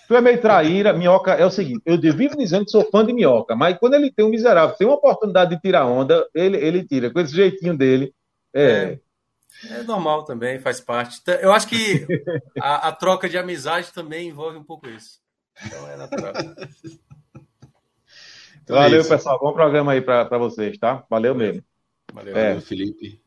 [0.09, 3.13] Tu é meio traíra, Minhoca é o seguinte, eu vivo dizendo que sou fã de
[3.13, 6.84] Minhoca, mas quando ele tem um miserável, tem uma oportunidade de tirar onda, ele, ele
[6.84, 8.13] tira, com esse jeitinho dele.
[8.53, 8.61] É.
[8.61, 8.99] é,
[9.65, 11.21] é normal também, faz parte.
[11.41, 12.05] Eu acho que
[12.59, 15.19] a, a, troca de amizade também envolve um pouco isso.
[15.65, 16.34] Então é natural.
[18.63, 19.39] Então Valeu, é pessoal.
[19.39, 21.01] Bom programa aí para vocês, tá?
[21.09, 21.63] Valeu mesmo.
[22.13, 22.47] Valeu, é.
[22.49, 23.21] valeu Felipe.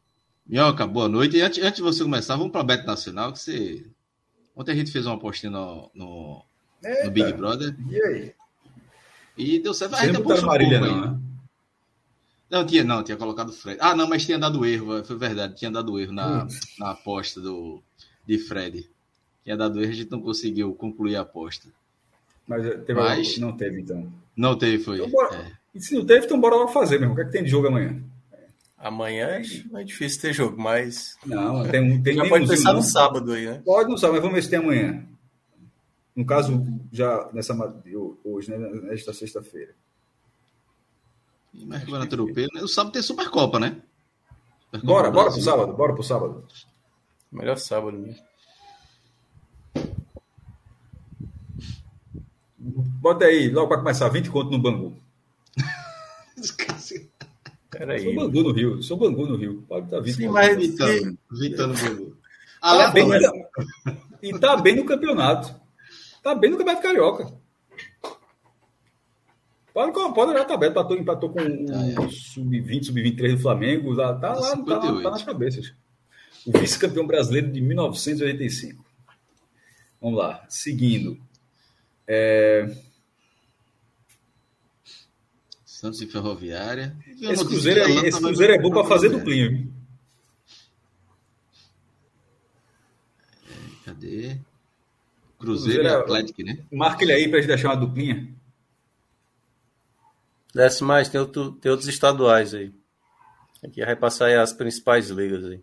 [0.47, 1.36] Minhoca, boa noite.
[1.36, 3.90] E antes, antes de você começar, vamos para a Beto Nacional, que você.
[4.55, 6.44] Ontem a gente fez uma apostinha no, no,
[7.05, 7.74] no Big Brother.
[7.89, 8.35] E aí?
[9.36, 9.97] E deu certo.
[9.97, 11.20] Você a gente não Marília, não, né?
[12.51, 13.78] Não, tinha, não, tinha colocado o Fred.
[13.81, 16.48] Ah, não, mas tinha dado erro, foi verdade, tinha dado erro na,
[16.78, 17.81] na aposta do,
[18.27, 18.90] de Fred.
[19.44, 21.68] Tinha dado erro, a gente não conseguiu concluir a aposta.
[22.47, 23.39] Mas, teve mas...
[23.39, 24.12] não teve, então.
[24.36, 24.97] Não teve, foi.
[24.97, 25.36] Então, bora...
[25.36, 25.52] é.
[25.72, 27.12] E se não teve, então bora lá fazer mesmo.
[27.12, 28.02] O que é que tem de jogo amanhã?
[28.77, 29.43] Amanhã é,
[29.81, 31.16] é difícil ter jogo, mas.
[31.24, 33.62] Não, tem, tem Já pode pensar no sábado aí, né?
[33.64, 35.05] Pode no sábado, mas vamos ver se tem amanhã.
[36.16, 37.55] No caso, já nessa
[38.24, 39.74] hoje, né, nesta sexta-feira.
[41.52, 42.62] Mas campeonato europeu, né?
[42.62, 43.81] O sábado tem Supercopa, né?
[44.66, 46.44] Supercopa bora, bora pro sábado, bora pro sábado.
[47.31, 48.22] Melhor sábado mesmo.
[52.59, 54.97] Bota aí, logo para começar, 20 conto no Bangu.
[57.70, 58.02] Peraí.
[58.02, 58.82] Sou Bangu no Rio.
[58.82, 59.64] Sou Bangu no Rio.
[59.68, 62.16] Pode estar Sim, mas Vitano, Vitano Bangu.
[62.60, 63.06] Ah, tá bem,
[64.22, 65.55] e tá bem no campeonato.
[66.22, 67.40] Tá bem no campeonato carioca.
[69.73, 70.73] Pode, pode olhar a tabela.
[70.73, 72.09] Empatou, empatou com o ah, é.
[72.11, 73.97] sub-20, sub-23 do Flamengo.
[73.97, 75.73] Tá, tá lá, tá, tá, nas cabeças.
[76.47, 78.85] O vice-campeão brasileiro de 1985.
[80.01, 80.45] Vamos lá.
[80.49, 81.19] Seguindo.
[82.07, 82.75] É...
[85.65, 86.97] Santos e Ferroviária.
[87.21, 89.67] Esse Cruzeiro, aí, esse cruzeiro é bom para fazer duplinha.
[93.49, 94.39] É, cadê?
[95.39, 96.59] Cruzeiro, cruzeiro e é Atlético, né?
[96.71, 98.29] Marca ele aí para gente deixar uma duplinha.
[100.55, 102.72] Desce mais, tem, outro, tem outros estaduais aí.
[103.64, 105.62] Aqui vai passar aí as principais ligas aí.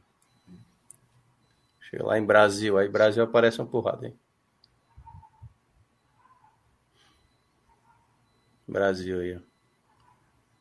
[1.89, 4.13] Chega lá em Brasil, aí Brasil aparece uma porrada aí.
[8.67, 9.39] Brasil aí, ó.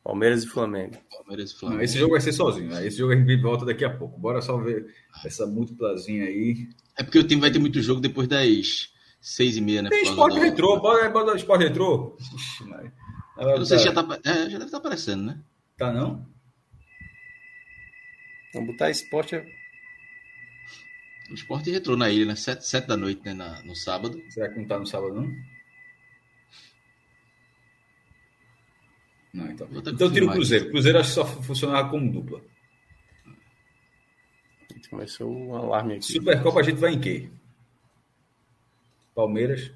[0.03, 0.97] Palmeiras e Flamengo.
[1.11, 1.79] Palmeiras e Flamengo.
[1.79, 2.69] Não, esse jogo vai ser sozinho.
[2.69, 2.87] Né?
[2.87, 4.17] Esse jogo a gente volta daqui a pouco.
[4.17, 4.87] Bora só ver
[5.25, 6.69] essa múltiplazinha aí.
[6.97, 8.89] É porque o time vai ter muito jogo depois das
[9.19, 9.89] seis e meia, né?
[9.89, 10.79] Tem esporte retrô.
[10.79, 12.15] Bora, bora esporte retrô.
[12.19, 12.89] Ixi, mas...
[13.39, 14.01] Eu não sei se já tá...
[14.23, 15.43] É, já deve estar tá aparecendo, né?
[15.77, 16.27] Tá não?
[18.53, 19.35] Vamos botar esporte...
[21.29, 22.35] O esporte retrô na ilha, né?
[22.35, 23.33] Sete, sete da noite, né?
[23.33, 24.21] Na, no sábado.
[24.29, 25.29] Será que não tá no sábado, não?
[29.33, 29.67] Não, então.
[29.71, 30.69] Então tira o Cruzeiro.
[30.69, 32.41] Cruzeiro acho que só funcionava como dupla.
[34.89, 36.05] Começou o alarme aqui.
[36.05, 37.29] Supercopa a gente vai em quê?
[39.13, 39.71] Palmeiras.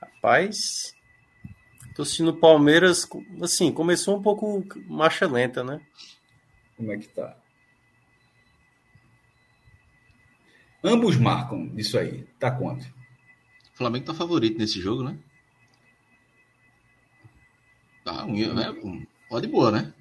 [0.00, 0.94] Rapaz.
[1.94, 3.06] Tô assistindo Palmeiras,
[3.42, 5.80] assim, começou um pouco marcha lenta, né?
[6.76, 7.36] Como é que tá?
[10.82, 12.24] Ambos marcam isso aí.
[12.38, 12.84] Tá quanto?
[13.74, 15.18] O Flamengo tá favorito nesse jogo, né?
[18.04, 19.94] Tá, um, é, pode boa, né?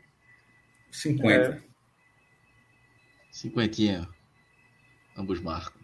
[0.91, 1.33] 50.
[1.33, 1.61] É.
[3.31, 4.07] Cinquentinha.
[5.15, 5.81] Ambos marcam.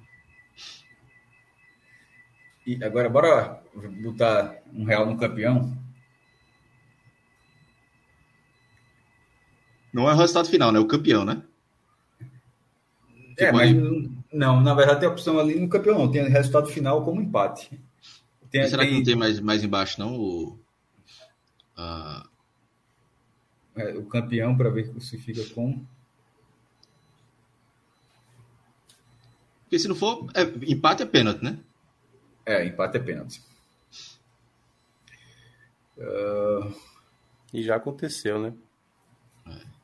[2.65, 3.63] E agora, bora
[4.01, 5.86] botar um real no campeão?
[9.93, 10.79] Não é o resultado final, né?
[10.79, 11.41] O campeão, né?
[13.37, 13.71] É, mas
[14.33, 16.11] não, na verdade tem a opção ali no campeão, não.
[16.11, 17.79] Tem resultado final como empate.
[18.49, 18.91] Tem, será tem...
[18.91, 20.15] que não tem mais, mais embaixo, não?
[20.15, 20.59] O,
[23.77, 25.85] é, o campeão para ver se fica com.
[29.63, 30.41] Porque se não for, é,
[30.71, 31.59] empate é pênalti, né?
[32.45, 33.41] É, empate é pênalti.
[35.97, 36.73] Uh...
[37.53, 38.53] E já aconteceu, né?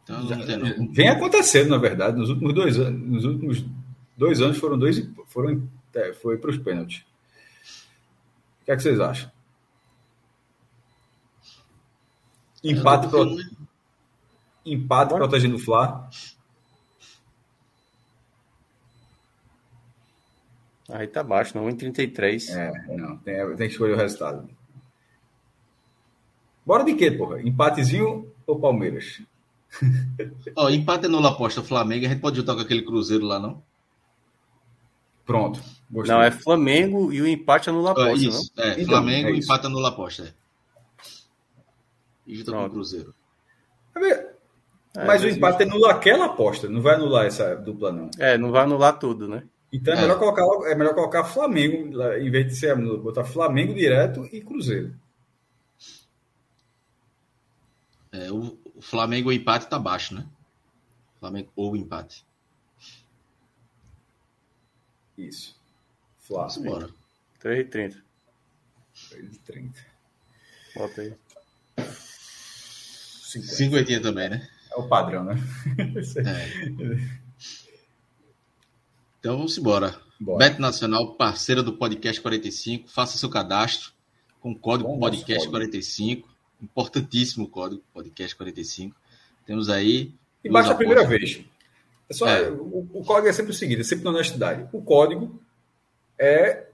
[0.04, 0.36] Então já,
[0.92, 3.02] vem acontecendo, na verdade, nos últimos dois anos.
[3.02, 3.66] Nos últimos
[4.18, 7.06] dois anos foram dois foram é, foi para os pênaltis.
[8.62, 9.32] O que é que vocês acham?
[12.64, 13.28] Empate, pro...
[14.66, 16.10] Empate protegendo o Fla.
[20.90, 22.50] Aí tá baixo, não, 1,33.
[22.50, 24.50] É, não, tem, tem que escolher o resultado.
[26.66, 27.42] Bora de quê, porra?
[27.42, 29.22] Empatezinho ou Palmeiras?
[30.56, 33.40] Ó, oh, empate é nula aposta Flamengo, a gente pode juntar com aquele Cruzeiro lá,
[33.40, 33.64] não?
[35.26, 35.62] Pronto.
[35.90, 36.14] Gostei.
[36.14, 38.64] Não, é Flamengo e o empate é nula aposta, isso, não?
[38.64, 40.24] É, então, Flamengo, é empate é nula aposta.
[40.24, 40.34] É.
[42.28, 43.14] E junta com o Cruzeiro.
[44.96, 48.10] É, mas o empate anula aquela aposta, não vai anular essa dupla, não.
[48.20, 49.44] É, não vai anular tudo, né?
[49.72, 50.02] Então é, é.
[50.02, 54.94] melhor, colocar, é melhor colocar Flamengo, em vez de ser botar Flamengo direto e Cruzeiro.
[58.12, 60.28] É, o Flamengo o empate tá baixo, né?
[61.20, 62.26] Flamengo ou empate.
[65.18, 65.56] Isso.
[66.20, 66.64] Flávio.
[66.64, 66.90] Vamos embora.
[67.42, 68.02] 3h30.
[68.94, 69.76] 3h30.
[70.76, 71.16] Bota aí.
[73.32, 74.50] 5,80 também, né?
[74.72, 75.36] É o padrão, né?
[75.78, 77.24] É.
[79.20, 79.98] Então vamos embora.
[80.20, 80.38] Bora.
[80.40, 82.90] Beto Nacional, parceira do Podcast 45.
[82.90, 83.94] Faça seu cadastro
[84.42, 86.33] com o código Bom, Podcast 45.
[86.64, 88.96] Importantíssimo o código Podcast 45.
[89.46, 90.14] Temos aí.
[90.44, 91.44] E baixa a primeira vez.
[92.10, 92.50] É só, é.
[92.50, 94.68] O, o, código é sempre o seguinte, é sempre na honestidade.
[94.72, 95.40] O código
[96.18, 96.68] é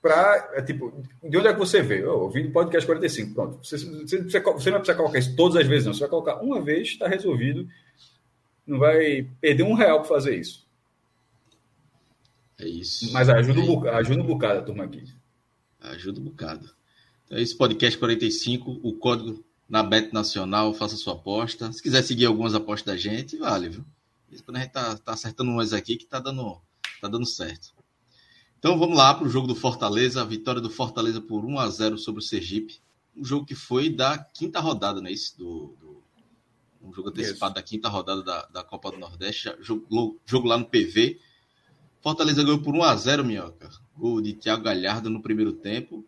[0.00, 0.92] para, é tipo,
[1.22, 2.02] de onde é que você vê?
[2.02, 3.58] Eu ouvi podcast 45, pronto.
[3.64, 5.94] Você, você, você, não vai precisar colocar isso todas as vezes, não.
[5.94, 7.68] Você vai colocar uma vez, está resolvido.
[8.66, 10.66] Não vai perder um real para fazer isso.
[12.58, 13.12] É isso.
[13.12, 13.94] Mas ajuda, é.
[13.96, 15.04] ajuda um bocado a turma aqui.
[15.80, 16.70] Ajuda um bocado.
[17.32, 21.72] Então, esse podcast 45, o código na Bet Nacional, faça sua aposta.
[21.72, 23.86] Se quiser seguir algumas apostas da gente, vale, viu?
[24.30, 26.60] Isso quando a gente tá, tá acertando umas aqui que tá dando,
[27.00, 27.72] tá dando certo.
[28.58, 31.70] Então vamos lá para o jogo do Fortaleza, a vitória do Fortaleza por 1 a
[31.70, 32.82] 0 sobre o Sergipe.
[33.16, 35.10] Um jogo que foi da quinta rodada, né?
[35.10, 36.02] Isso, do, do
[36.82, 37.54] um jogo antecipado Isso.
[37.54, 39.50] da quinta rodada da, da Copa do Nordeste.
[39.60, 41.18] Jogo, jogo lá no PV.
[42.02, 43.70] Fortaleza ganhou por 1 a 0 Minhoca.
[43.96, 46.06] Gol de Thiago Galhardo no primeiro tempo.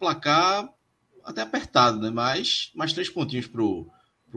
[0.00, 0.68] Placar
[1.22, 2.10] até apertado, né?
[2.10, 3.86] Mas mais três pontinhos para o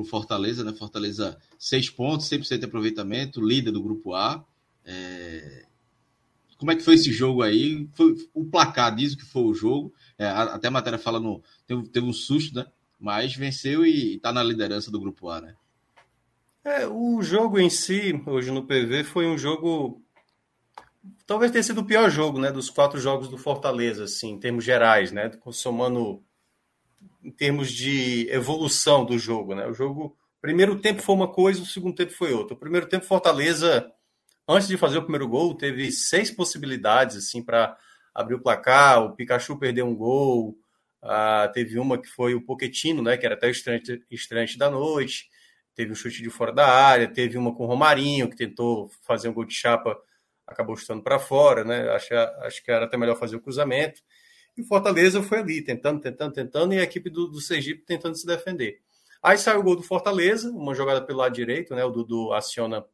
[0.06, 0.74] Fortaleza, né?
[0.74, 4.46] Fortaleza, seis pontos, 100% de aproveitamento, líder do grupo A.
[4.86, 5.66] É...
[6.58, 7.90] Como é que foi esse jogo aí?
[7.94, 9.94] Foi, o placar diz o que foi o jogo.
[10.18, 11.42] É, até a matéria fala no.
[11.66, 12.66] Teve, teve um susto, né?
[13.00, 15.56] Mas venceu e está na liderança do grupo A, né?
[16.64, 20.02] É, o jogo em si, hoje no PV, foi um jogo.
[21.26, 22.52] Talvez tenha sido o pior jogo, né?
[22.52, 25.32] Dos quatro jogos do Fortaleza, assim, em termos gerais, né?
[25.52, 26.24] Somando
[27.24, 29.68] em termos de evolução do jogo, né?
[29.68, 30.18] O jogo.
[30.42, 32.54] Primeiro tempo foi uma coisa, o segundo tempo foi outra.
[32.54, 33.90] O primeiro tempo, Fortaleza
[34.48, 37.78] antes de fazer o primeiro gol, teve seis possibilidades assim para
[38.14, 39.04] abrir o placar.
[39.04, 40.58] O Pikachu perdeu um gol.
[41.02, 43.52] Ah, teve uma que foi o Poquetino, né, que era até o
[44.12, 45.30] estreante da noite.
[45.76, 47.08] Teve um chute de fora da área.
[47.08, 49.98] Teve uma com o Romarinho, que tentou fazer um gol de chapa,
[50.54, 51.64] acabou chutando para fora.
[51.64, 51.90] Né?
[51.90, 54.02] Acho, acho que era até melhor fazer o cruzamento.
[54.56, 58.16] E o Fortaleza foi ali, tentando, tentando, tentando, e a equipe do, do Sergipe tentando
[58.16, 58.80] se defender.
[59.22, 61.84] Aí saiu o gol do Fortaleza, uma jogada pelo lado direito, né?
[61.84, 62.86] O Dudu aciona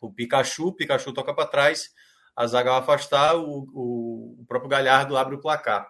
[0.00, 1.90] o Pikachu, o Pikachu toca para trás,
[2.34, 5.88] a zaga vai afastar, o, o, o, próprio Galhardo abre o placar.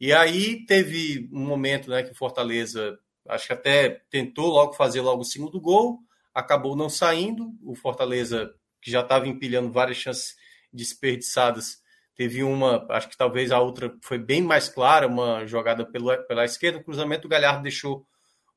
[0.00, 2.98] E aí teve um momento né, que o Fortaleza,
[3.28, 5.98] acho que até tentou logo fazer logo o segundo gol,
[6.34, 7.52] acabou não saindo.
[7.62, 8.54] O Fortaleza,
[8.86, 10.36] que já estava empilhando várias chances
[10.72, 11.82] desperdiçadas,
[12.14, 16.44] teve uma, acho que talvez a outra foi bem mais clara, uma jogada pelo, pela
[16.44, 18.06] esquerda, o cruzamento, o Galhardo deixou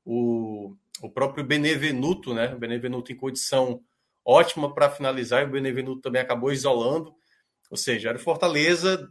[0.05, 2.53] o, o próprio Benevenuto, né?
[2.53, 3.81] O Benevenuto em condição
[4.23, 7.11] ótima para finalizar, e o Benevenuto também acabou isolando.
[7.71, 9.09] Ou seja, era o Fortaleza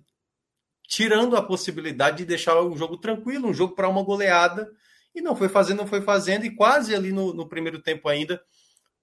[0.86, 4.70] tirando a possibilidade de deixar o jogo tranquilo, um jogo para uma goleada,
[5.12, 8.40] e não foi fazendo, não foi fazendo, e quase ali no, no primeiro tempo ainda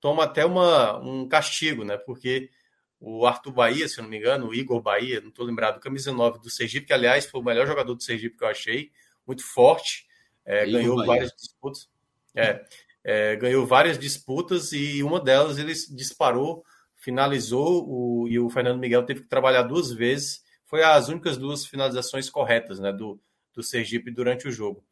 [0.05, 1.97] toma até uma, um castigo, né?
[1.97, 2.51] Porque
[2.99, 6.37] o Arthur Bahia, se não me engano, o Igor Bahia, não estou lembrado, camisa 9
[6.37, 8.91] do Sergipe, que aliás foi o melhor jogador do Sergipe que eu achei,
[9.25, 10.05] muito forte,
[10.45, 11.07] é, ganhou Bahia.
[11.07, 11.89] várias disputas.
[12.35, 12.63] É,
[13.03, 16.63] é, ganhou várias disputas e uma delas ele disparou,
[16.97, 20.43] finalizou o, e o Fernando Miguel teve que trabalhar duas vezes.
[20.67, 23.19] Foi as únicas duas finalizações corretas né, do,
[23.55, 24.85] do Sergipe durante o jogo.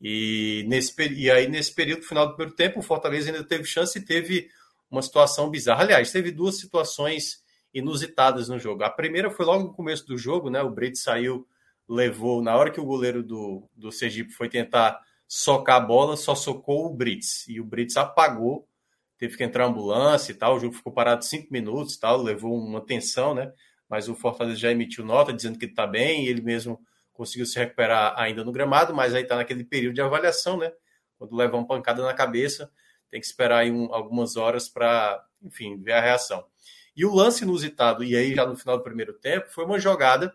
[0.00, 3.98] E, nesse, e aí, nesse período final do primeiro tempo, o Fortaleza ainda teve chance
[3.98, 4.48] e teve
[4.90, 5.82] uma situação bizarra.
[5.82, 7.42] Aliás, teve duas situações
[7.72, 8.84] inusitadas no jogo.
[8.84, 10.62] A primeira foi logo no começo do jogo, né?
[10.62, 11.46] O Brito saiu,
[11.88, 16.34] levou, na hora que o goleiro do, do Sergipe foi tentar socar a bola, só
[16.34, 17.46] socou o Brits.
[17.48, 18.68] E o Brits apagou,
[19.18, 20.56] teve que entrar ambulância e tal.
[20.56, 23.52] O jogo ficou parado cinco minutos e tal, levou uma tensão, né?
[23.88, 26.80] Mas o Fortaleza já emitiu nota dizendo que ele está bem ele mesmo
[27.16, 30.72] conseguiu se recuperar ainda no gramado, mas aí está naquele período de avaliação, né?
[31.18, 32.70] Quando leva uma pancada na cabeça,
[33.10, 36.44] tem que esperar aí um, algumas horas para, enfim, ver a reação.
[36.94, 40.34] E o lance inusitado, e aí já no final do primeiro tempo, foi uma jogada,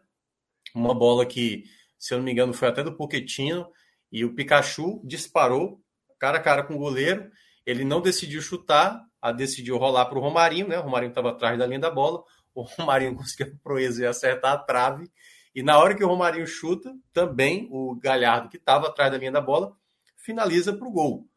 [0.74, 1.64] uma bola que,
[1.98, 3.72] se eu não me engano, foi até do Poquetino,
[4.12, 5.82] e o Pikachu disparou
[6.22, 7.32] cara a cara com o goleiro.
[7.66, 10.78] Ele não decidiu chutar, a decidiu rolar para o Romarinho, né?
[10.78, 12.24] O Romarinho estava atrás da linha da bola.
[12.54, 15.12] O Romarinho conseguiu proeza e acertar a trave.
[15.54, 19.32] E na hora que o Romarinho chuta, também o Galhardo, que estava atrás da linha
[19.32, 19.76] da bola,
[20.16, 21.28] finaliza para o gol.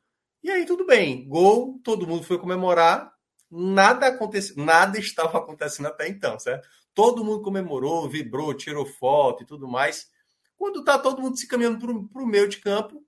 [0.43, 3.13] E aí tudo bem, gol, todo mundo foi comemorar,
[3.51, 6.69] nada aconteceu, nada estava acontecendo até então, certo?
[6.93, 10.09] Todo mundo comemorou, vibrou, tirou foto e tudo mais.
[10.57, 13.05] Quando está todo mundo se caminhando para o meio de campo,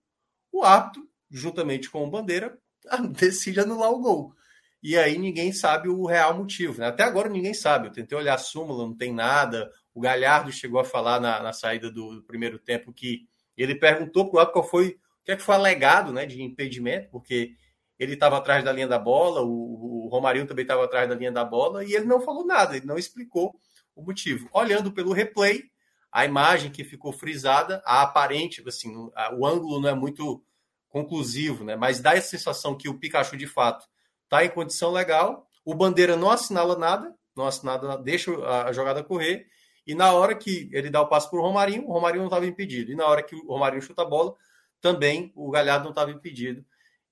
[0.51, 2.59] o árbitro, juntamente com o Bandeira,
[3.17, 4.35] decide anular o gol.
[4.83, 6.81] E aí ninguém sabe o real motivo.
[6.81, 6.87] Né?
[6.87, 7.89] Até agora ninguém sabe.
[7.89, 9.71] Eu tentei olhar a súmula, não tem nada.
[9.97, 14.31] O Galhardo chegou a falar na, na saída do, do, primeiro tempo que ele perguntou
[14.31, 17.55] para o qual foi o que, é que foi alegado né, de impedimento, porque
[17.99, 21.33] ele estava atrás da linha da bola, o, o Romarinho também estava atrás da linha
[21.33, 23.59] da bola, e ele não falou nada, ele não explicou
[23.95, 24.47] o motivo.
[24.53, 25.65] Olhando pelo replay,
[26.13, 30.45] a imagem que ficou frisada, a aparente, assim, o ângulo não é muito
[30.91, 31.75] conclusivo, né?
[31.75, 33.89] Mas dá a sensação que o Pikachu de fato
[34.25, 35.49] está em condição legal.
[35.65, 39.47] O Bandeira não assinala nada, não assinala, deixa a jogada correr.
[39.87, 42.47] E na hora que ele dá o passo para o Romarinho, o Romarinho não estava
[42.47, 42.93] impedido.
[42.93, 44.35] E na hora que o Romarinho chuta a bola,
[44.81, 46.65] também o Galhardo não estava impedido.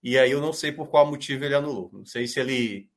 [0.03, 1.91] E aí eu não sei por qual motivo ele anulou.
[1.93, 2.91] Não sei se ele,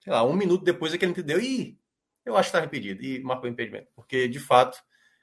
[0.00, 1.40] sei lá, um minuto depois é que ele entendeu.
[1.40, 1.78] Ih,
[2.24, 3.02] eu acho que estava impedido.
[3.02, 3.88] E marcou impedimento.
[3.94, 4.82] Porque, de fato,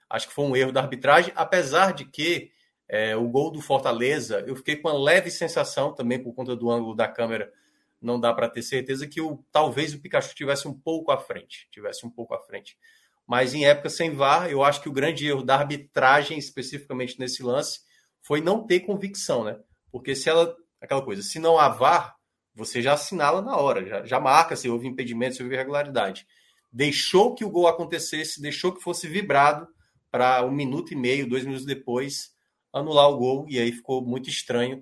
[0.10, 2.52] Acho que foi um erro da arbitragem, apesar de que
[2.88, 6.70] é, o gol do Fortaleza, eu fiquei com uma leve sensação também por conta do
[6.70, 7.52] ângulo da câmera,
[8.00, 11.68] não dá para ter certeza que o, talvez o Pikachu tivesse um pouco à frente,
[11.72, 12.78] tivesse um pouco à frente.
[13.28, 17.42] Mas em época sem VAR, eu acho que o grande erro da arbitragem, especificamente nesse
[17.42, 17.80] lance,
[18.22, 19.58] foi não ter convicção, né?
[19.92, 22.16] Porque se ela, aquela coisa, se não há VAR,
[22.54, 26.26] você já assinala na hora, já, já marca se houve impedimento, se houve irregularidade.
[26.72, 29.68] Deixou que o gol acontecesse, deixou que fosse vibrado,
[30.16, 32.34] para um minuto e meio, dois minutos depois,
[32.72, 34.82] anular o gol, e aí ficou muito estranho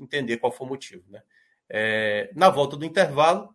[0.00, 1.04] entender qual foi o motivo.
[1.10, 1.20] Né?
[1.68, 3.54] É, na volta do intervalo,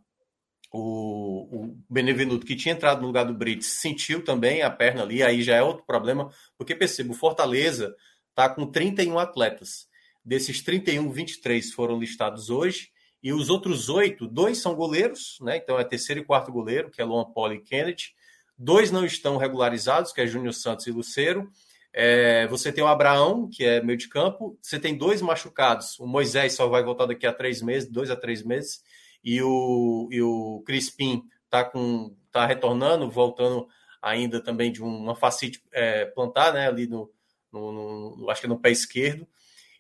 [0.72, 5.24] o, o, Benevenuto, que tinha entrado no lugar do Brits, sentiu também a perna ali,
[5.24, 7.96] aí já é outro problema, porque percebo, o Fortaleza
[8.30, 9.88] está com 31 atletas.
[10.24, 12.90] Desses 31, 23 foram listados hoje,
[13.24, 15.58] e os outros oito, dois são goleiros, né?
[15.58, 18.14] Então é terceiro e quarto goleiro, que é Luan Poli e Kennedy.
[18.58, 21.50] Dois não estão regularizados, que é Júnior Santos e Luceiro.
[21.92, 24.58] É, você tem o Abraão, que é meio de campo.
[24.62, 25.98] Você tem dois machucados.
[26.00, 28.84] O Moisés só vai voltar daqui a três meses, dois a três meses.
[29.24, 33.68] E o, e o Crispim está com, tá retornando, voltando
[34.02, 36.68] ainda também de uma facite é, plantar, né?
[36.68, 37.12] Ali no,
[37.52, 39.28] no, no, acho que no pé esquerdo.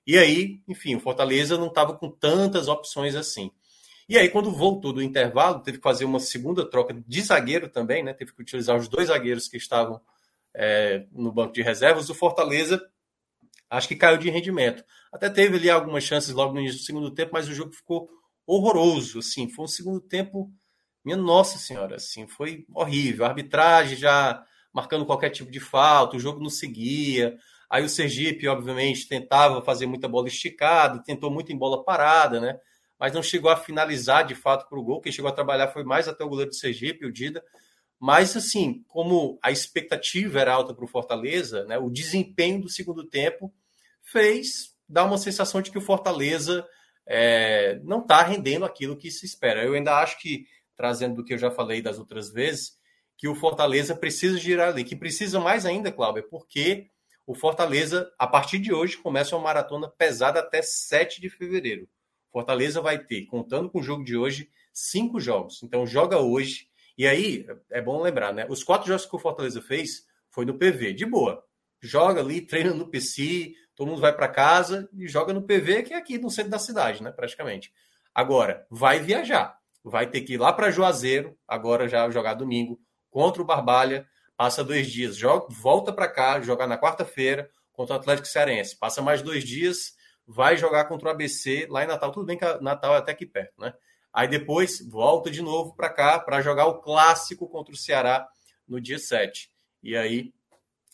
[0.05, 3.51] E aí, enfim, o Fortaleza não estava com tantas opções assim.
[4.09, 8.03] E aí, quando voltou do intervalo, teve que fazer uma segunda troca de zagueiro também,
[8.03, 8.13] né?
[8.13, 9.99] Teve que utilizar os dois zagueiros que estavam
[10.53, 12.09] é, no banco de reservas.
[12.09, 12.81] O Fortaleza
[13.69, 14.83] acho que caiu de rendimento.
[15.11, 18.09] Até teve ali algumas chances logo no início do segundo tempo, mas o jogo ficou
[18.47, 19.19] horroroso.
[19.19, 20.51] Assim, foi um segundo tempo,
[21.05, 23.25] minha nossa senhora, assim, foi horrível.
[23.25, 24.43] A arbitragem já
[24.73, 27.37] marcando qualquer tipo de falta, o jogo não seguia.
[27.69, 32.59] Aí o Sergipe, obviamente, tentava fazer muita bola esticada, tentou muito em bola parada, né?
[32.99, 35.01] mas não chegou a finalizar de fato para o gol.
[35.01, 37.43] Quem chegou a trabalhar foi mais até o goleiro do Sergipe, o Dida.
[37.99, 43.03] Mas, assim, como a expectativa era alta para o Fortaleza, né, o desempenho do segundo
[43.03, 43.53] tempo
[44.03, 46.65] fez dar uma sensação de que o Fortaleza
[47.07, 49.63] é, não está rendendo aquilo que se espera.
[49.63, 52.77] Eu ainda acho que, trazendo do que eu já falei das outras vezes,
[53.17, 56.89] que o Fortaleza precisa girar ali, que precisa mais ainda, Cláudio, porque
[57.25, 61.89] o Fortaleza, a partir de hoje, começa uma maratona pesada até 7 de fevereiro.
[62.31, 65.63] Fortaleza vai ter, contando com o jogo de hoje, cinco jogos.
[65.63, 66.69] Então joga hoje.
[66.97, 68.45] E aí, é bom lembrar, né?
[68.49, 71.43] Os quatro jogos que o Fortaleza fez foi no PV, de boa.
[71.81, 75.93] Joga ali, treina no PC, Todo mundo vai para casa e joga no PV, que
[75.93, 77.11] é aqui no centro da cidade, né?
[77.11, 77.71] Praticamente.
[78.13, 79.55] Agora, vai viajar.
[79.83, 82.81] Vai ter que ir lá para Juazeiro, agora já jogar domingo,
[83.11, 84.07] contra o Barbalha.
[84.35, 88.75] Passa dois dias, joga, volta para cá, jogar na quarta-feira contra o Atlético Cearense.
[88.75, 89.95] Passa mais dois dias,
[90.25, 92.11] vai jogar contra o ABC lá em Natal.
[92.11, 93.75] Tudo bem que Natal é até aqui perto, né?
[94.11, 98.27] Aí depois volta de novo para cá para jogar o clássico contra o Ceará
[98.67, 99.51] no dia 7.
[99.83, 100.33] E aí,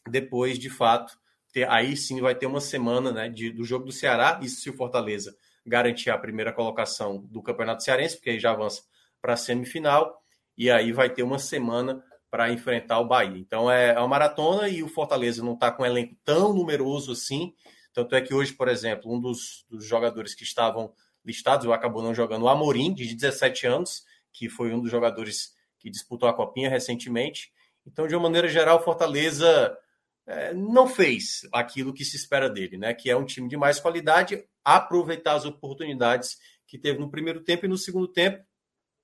[0.06, 1.18] depois, de fato,
[1.54, 4.70] ter, aí sim vai ter uma semana né, de, do jogo do Ceará, isso se
[4.70, 8.82] o Fortaleza garantir a primeira colocação do Campeonato Cearense, porque aí já avança
[9.22, 10.22] para a semifinal,
[10.58, 13.38] e aí vai ter uma semana para enfrentar o Bahia.
[13.38, 17.12] Então é, é uma maratona e o Fortaleza não está com um elenco tão numeroso
[17.12, 17.54] assim.
[17.94, 20.92] Tanto é que hoje, por exemplo, um dos, dos jogadores que estavam
[21.24, 25.90] listados acabou não jogando, o Amorim, de 17 anos, que foi um dos jogadores que
[25.90, 27.52] disputou a Copinha recentemente.
[27.86, 29.78] Então, de uma maneira geral, o Fortaleza
[30.26, 32.94] é, não fez aquilo que se espera dele, né?
[32.94, 36.38] Que é um time de mais qualidade, aproveitar as oportunidades
[36.68, 38.44] que teve no primeiro tempo e no segundo tempo,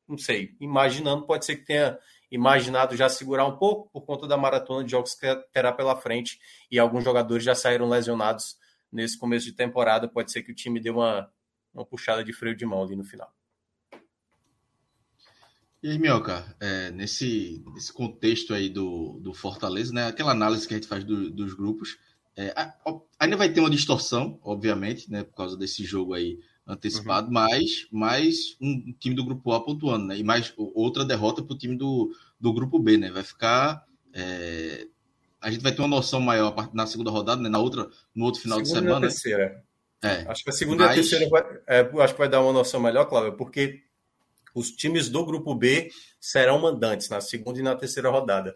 [0.07, 1.99] não sei, imaginando, pode ser que tenha
[2.31, 6.39] imaginado já segurar um pouco por conta da maratona de jogos que terá pela frente
[6.71, 8.57] e alguns jogadores já saíram lesionados
[8.91, 10.07] nesse começo de temporada.
[10.07, 11.31] Pode ser que o time dê uma,
[11.73, 13.31] uma puxada de freio de mão ali no final.
[15.81, 20.73] E aí, Mioca, é, nesse, nesse contexto aí do, do Fortaleza, né, aquela análise que
[20.73, 21.97] a gente faz do, dos grupos,
[22.35, 22.53] é,
[23.17, 27.33] ainda vai ter uma distorção, obviamente, né, por causa desse jogo aí antecipado, uhum.
[27.33, 31.57] mas, mas um time do grupo A pontuando, né, e mais outra derrota para o
[31.57, 33.85] time do, do grupo B, né, vai ficar...
[34.13, 34.87] É,
[35.41, 38.41] a gente vai ter uma noção maior na segunda rodada, né, na outra, no outro
[38.41, 39.07] final segunda de semana.
[39.07, 39.63] Terceira.
[40.01, 40.89] É, acho que a segunda mas...
[40.89, 43.81] e a terceira vai, é, acho que vai dar uma noção melhor, Cláudio, porque
[44.53, 48.53] os times do grupo B serão mandantes na segunda e na terceira rodada.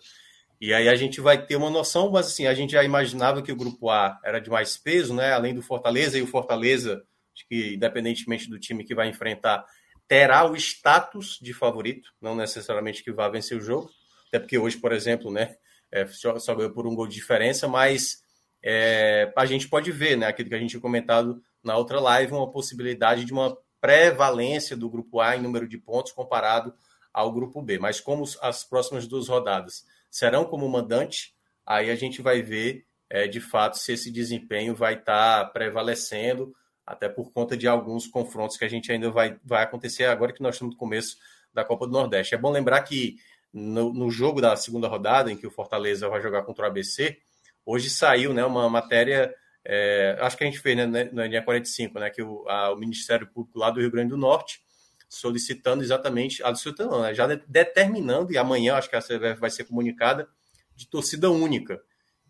[0.60, 3.52] E aí a gente vai ter uma noção, mas assim, a gente já imaginava que
[3.52, 5.34] o grupo A era de mais peso, né?
[5.34, 7.03] Além do Fortaleza, e o Fortaleza,
[7.49, 9.65] que independentemente do time que vai enfrentar,
[10.07, 13.90] terá o status de favorito, não necessariamente que vá vencer o jogo,
[14.28, 15.56] até porque hoje, por exemplo, né,
[15.91, 18.24] é, só, só ganhou por um gol de diferença, mas
[18.64, 22.32] é, a gente pode ver, né, aquilo que a gente tinha comentado na outra live,
[22.32, 26.74] uma possibilidade de uma prevalência do grupo A em número de pontos comparado
[27.14, 27.78] ao grupo B.
[27.78, 31.36] Mas como as próximas duas rodadas serão como mandante,
[31.66, 36.56] aí a gente vai ver é, de fato se esse desempenho vai estar tá prevalecendo,
[36.88, 40.42] até por conta de alguns confrontos que a gente ainda vai, vai acontecer agora que
[40.42, 41.18] nós estamos no começo
[41.54, 42.34] da Copa do Nordeste.
[42.34, 43.18] É bom lembrar que
[43.52, 47.18] no, no jogo da segunda rodada, em que o Fortaleza vai jogar contra o ABC,
[47.66, 51.99] hoje saiu né, uma matéria é, acho que a gente fez né, na linha 45,
[51.99, 54.61] né, que o, a, o Ministério Público lá do Rio Grande do Norte
[55.07, 60.27] solicitando exatamente, solicitando, né, já determinando, e amanhã acho que a CBF vai ser comunicada,
[60.76, 61.80] de torcida única.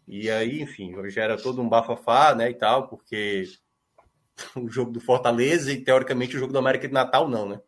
[0.05, 3.45] E aí, enfim, gera todo um bafafá, né, e tal, porque
[4.55, 7.61] o jogo do Fortaleza e, teoricamente, o jogo do América de Natal não, né?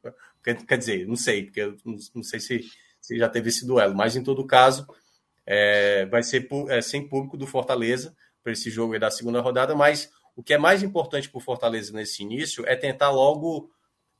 [0.43, 2.65] Quer, dizer, não sei, porque eu não, não sei se,
[3.01, 4.85] se, já teve esse duelo, mas em todo caso,
[5.45, 8.15] é, vai ser é, sem público do Fortaleza,
[8.45, 11.91] para esse jogo da segunda rodada, mas o que é mais importante para o Fortaleza
[11.91, 13.71] nesse início é tentar logo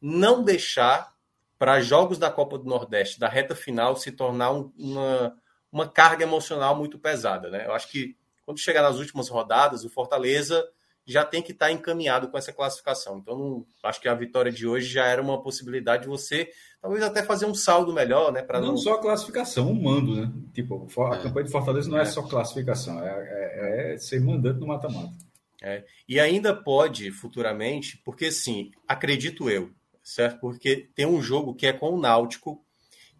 [0.02, 1.14] não deixar
[1.60, 5.38] para jogos da Copa do Nordeste, da reta final, se tornar um, uma,
[5.72, 7.52] uma carga emocional muito pesada.
[7.52, 7.68] Né?
[7.68, 10.68] Eu acho que quando chegar nas últimas rodadas, o Fortaleza
[11.06, 13.20] já tem que estar tá encaminhado com essa classificação.
[13.20, 16.50] Então, não, acho que a vitória de hoje já era uma possibilidade de você,
[16.82, 18.42] talvez até fazer um saldo melhor, né?
[18.42, 20.32] Para não, não, só a classificação, um mando, né?
[20.54, 21.22] Tipo, a é.
[21.22, 25.14] campanha de Fortaleza não é, é só classificação, é, é, é ser mandante no mata-mata.
[25.62, 25.84] É.
[26.08, 29.72] E ainda pode futuramente, porque sim, acredito eu,
[30.04, 30.40] certo?
[30.40, 32.64] Porque tem um jogo que é com o Náutico,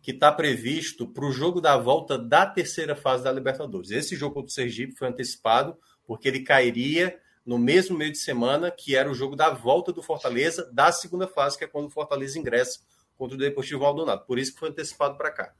[0.02, 3.90] que está previsto para o jogo da volta da terceira fase da Libertadores.
[3.90, 5.76] Esse jogo contra o Sergipe foi antecipado,
[6.06, 10.02] porque ele cairia no mesmo meio de semana que era o jogo da volta do
[10.02, 12.80] Fortaleza da segunda fase, que é quando o Fortaleza ingressa
[13.18, 14.26] contra o Deportivo Maldonado.
[14.26, 15.54] Por isso que foi antecipado para cá.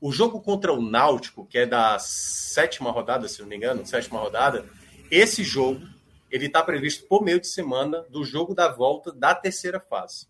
[0.00, 4.18] O jogo contra o Náutico, que é da sétima rodada, se não me engano, sétima
[4.18, 4.64] rodada,
[5.10, 5.86] esse jogo
[6.30, 10.26] ele está previsto por meio de semana do jogo da volta da terceira fase.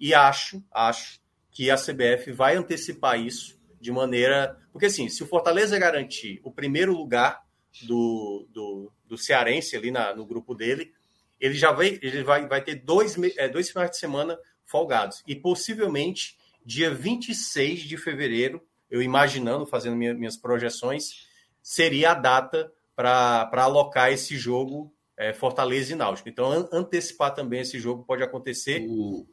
[0.00, 1.20] E acho, acho
[1.52, 4.58] que a CBF vai antecipar isso de maneira.
[4.72, 7.43] Porque, assim, se o Fortaleza garantir o primeiro lugar
[7.82, 10.92] do, do, do Cearense ali na, no grupo dele,
[11.40, 15.22] ele já vai, ele vai, vai ter dois, é, dois finais de semana folgados.
[15.26, 21.26] E possivelmente, dia 26 de fevereiro, eu imaginando, fazendo minha, minhas projeções,
[21.62, 26.28] seria a data para alocar esse jogo é, Fortaleza e Náutico.
[26.28, 28.84] Então, an antecipar também esse jogo pode acontecer.
[28.88, 29.26] O,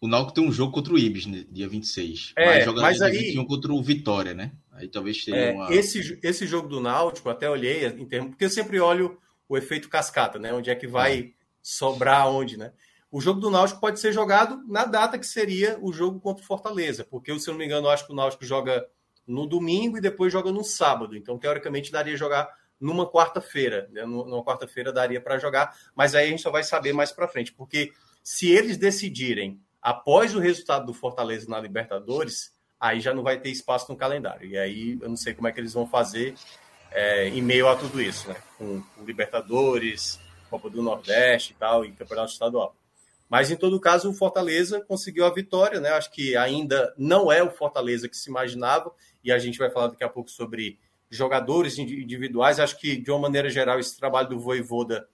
[0.00, 2.32] o Náutico tem um jogo contra o Ibis, né, dia 26.
[2.36, 4.52] É, mas joga mas aí, 21 contra o Vitória, né?
[4.72, 5.74] Aí talvez seja é, uma...
[5.74, 9.18] esse, esse jogo do Náutico, até olhei em termos, porque eu sempre olho
[9.48, 10.52] o efeito cascata, né?
[10.52, 12.72] Onde é que vai sobrar onde, né?
[13.10, 16.46] O jogo do Náutico pode ser jogado na data que seria o jogo contra o
[16.46, 18.86] Fortaleza, porque, se eu não me engano, eu acho que o Náutico joga
[19.26, 21.16] no domingo e depois joga no sábado.
[21.16, 22.48] Então, teoricamente, daria jogar
[22.78, 23.88] numa quarta-feira.
[23.90, 24.04] Né?
[24.04, 27.52] Numa quarta-feira daria para jogar, mas aí a gente só vai saber mais para frente,
[27.52, 27.92] porque
[28.22, 33.50] se eles decidirem após o resultado do Fortaleza na Libertadores, aí já não vai ter
[33.50, 34.48] espaço no calendário.
[34.48, 36.34] E aí eu não sei como é que eles vão fazer
[36.90, 38.36] é, em meio a tudo isso, né?
[38.56, 42.74] Com, com Libertadores, Copa do Nordeste e tal, e Campeonato Estadual.
[43.28, 45.90] Mas, em todo caso, o Fortaleza conseguiu a vitória, né?
[45.90, 48.90] Acho que ainda não é o Fortaleza que se imaginava,
[49.22, 50.78] e a gente vai falar daqui a pouco sobre
[51.10, 52.58] jogadores individuais.
[52.58, 55.06] Acho que, de uma maneira geral, esse trabalho do Voivoda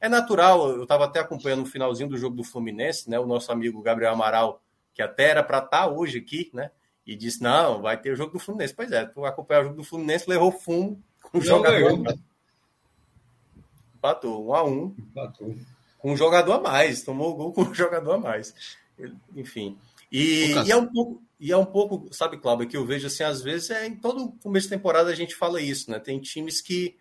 [0.00, 0.70] é natural.
[0.70, 3.18] Eu estava até acompanhando o finalzinho do jogo do Fluminense, né?
[3.18, 4.62] O nosso amigo Gabriel Amaral,
[4.94, 6.70] que até era para estar tá hoje aqui, né?
[7.06, 8.74] E disse: não, vai ter o jogo do Fluminense.
[8.74, 12.16] Pois é, tu acompanhar o jogo do Fluminense, levou fumo com o jogador.
[13.94, 14.94] Empatou, um a um.
[14.98, 15.54] Empatou
[16.06, 18.54] com um jogador a mais, tomou o gol com um jogador a mais.
[19.34, 19.76] Enfim.
[20.10, 23.24] E, e, é um pouco, e é um pouco, sabe, Cláudio, que eu vejo assim,
[23.24, 25.98] às vezes, é em todo começo de temporada a gente fala isso, né?
[25.98, 26.96] Tem times que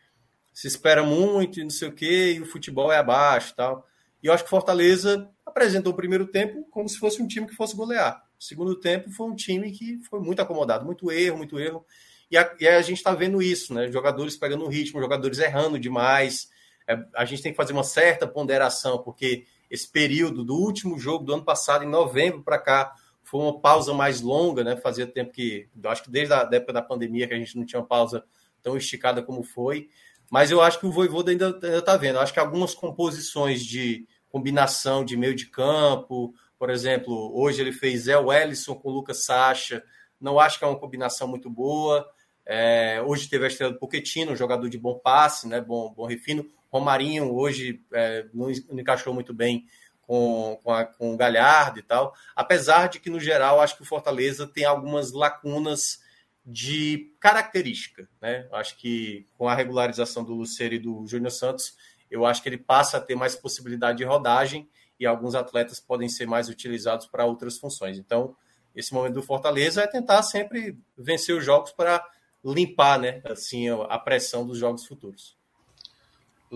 [0.55, 3.85] se espera muito e não sei o quê, e o futebol é abaixo e tal.
[4.23, 7.53] E eu acho que Fortaleza apresentou o primeiro tempo como se fosse um time que
[7.53, 8.23] fosse golear.
[8.39, 11.85] O segundo tempo foi um time que foi muito acomodado, muito erro, muito erro.
[12.31, 13.91] E a, e a gente está vendo isso, né?
[13.91, 16.49] Jogadores pegando ritmo, jogadores errando demais
[16.87, 21.25] é, a gente tem que fazer uma certa ponderação, porque esse período do último jogo
[21.25, 24.75] do ano passado, em novembro para cá, foi uma pausa mais longa, né?
[24.77, 27.79] Fazia tempo que, acho que desde a época da pandemia que a gente não tinha
[27.79, 28.23] uma pausa
[28.61, 29.89] tão esticada como foi.
[30.29, 32.15] Mas eu acho que o Voivoda ainda está vendo.
[32.15, 37.71] Eu acho que algumas composições de combinação de meio de campo, por exemplo, hoje ele
[37.71, 39.83] fez Zé Wellison com Lucas Sacha,
[40.19, 42.07] não acho que é uma combinação muito boa.
[42.45, 46.05] É, hoje teve a estrela do Pochettino, um jogador de bom passe, né, bom, bom
[46.05, 46.45] refino.
[46.71, 49.65] Romarinho hoje é, não, encaixou muito bem
[50.01, 52.13] com, com, a, com o Galhardo e tal.
[52.35, 55.99] Apesar de que, no geral, acho que o Fortaleza tem algumas lacunas
[56.45, 58.07] de característica.
[58.21, 58.47] Né?
[58.51, 61.75] Acho que com a regularização do Luceiro e do Júnior Santos,
[62.09, 64.69] eu acho que ele passa a ter mais possibilidade de rodagem
[64.99, 67.97] e alguns atletas podem ser mais utilizados para outras funções.
[67.97, 68.35] Então,
[68.75, 72.05] esse momento do Fortaleza é tentar sempre vencer os jogos para
[72.43, 75.35] limpar, né, assim, a pressão dos jogos futuros.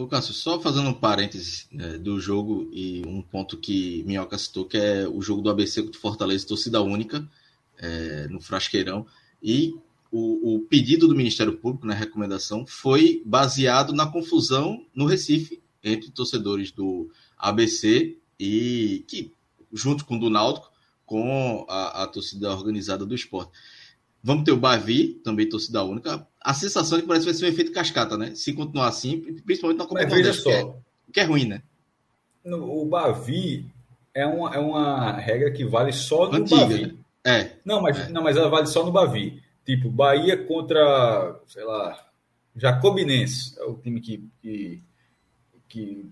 [0.08, 4.78] Cássio, só fazendo um parêntese né, do jogo e um ponto que Minhoca citou, que
[4.78, 7.28] é o jogo do ABC contra o Fortaleza, torcida única,
[7.78, 9.06] é, no Frasqueirão.
[9.42, 9.76] E
[10.12, 15.62] o, o, pedido do Ministério Público, na né, recomendação, foi baseado na confusão no Recife
[15.84, 19.32] entre torcedores do ABC e que,
[19.72, 20.72] junto com o do Náutico,
[21.06, 23.52] com a, a torcida organizada do esporte.
[24.22, 26.28] Vamos ter o Bavi, também torcida única.
[26.42, 28.36] A sensação é que parece que vai ser um efeito cascata, né?
[28.36, 30.50] Se continuar assim, principalmente na Copa veja só.
[30.50, 30.74] Que é,
[31.14, 31.62] que é ruim, né?
[32.44, 33.66] No, o Bavi
[34.14, 36.86] é uma, é uma regra que vale só no Antiga, Bavi.
[36.88, 36.99] Né?
[37.26, 37.52] É.
[37.66, 38.10] Não mas, é.
[38.10, 39.42] não, mas ela vale só no Bavi.
[39.66, 42.08] Tipo, Bahia contra, sei lá,
[42.56, 43.56] Jacobinense.
[43.60, 44.84] É o time que, que,
[45.68, 46.12] que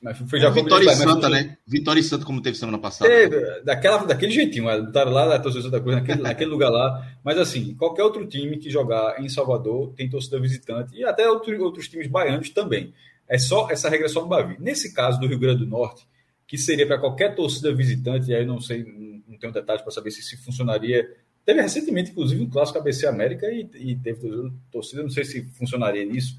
[0.00, 1.56] mas foi já Vitória e Santa, né?
[1.66, 3.12] Vitória e Santa, como teve semana passada.
[3.12, 7.04] É, daquela, daquele jeitinho, botaram lá na torcida da Cruz, naquele, naquele lugar lá.
[7.24, 11.60] Mas assim, qualquer outro time que jogar em Salvador tem torcida visitante e até outro,
[11.64, 12.94] outros times baianos também.
[13.28, 14.56] É só essa regra é só no Bavi.
[14.60, 16.06] Nesse caso do Rio Grande do Norte,
[16.48, 18.82] que seria para qualquer torcida visitante, e aí não sei,
[19.28, 21.08] não tenho detalhes para saber se, se funcionaria.
[21.44, 26.04] Teve recentemente, inclusive, um clássico ABC América e, e teve torcida, não sei se funcionaria
[26.04, 26.36] nisso.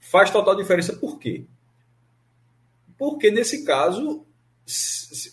[0.00, 1.44] Faz total diferença por quê?
[3.02, 4.24] porque nesse caso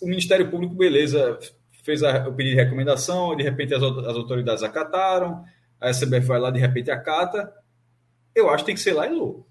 [0.02, 1.38] o Ministério Público, beleza,
[1.84, 5.45] fez a, o pedido de recomendação, de repente as, as autoridades acataram,
[5.80, 7.53] a SBF vai lá, de repente acata,
[8.34, 9.48] eu acho que tem que ser lá e louco.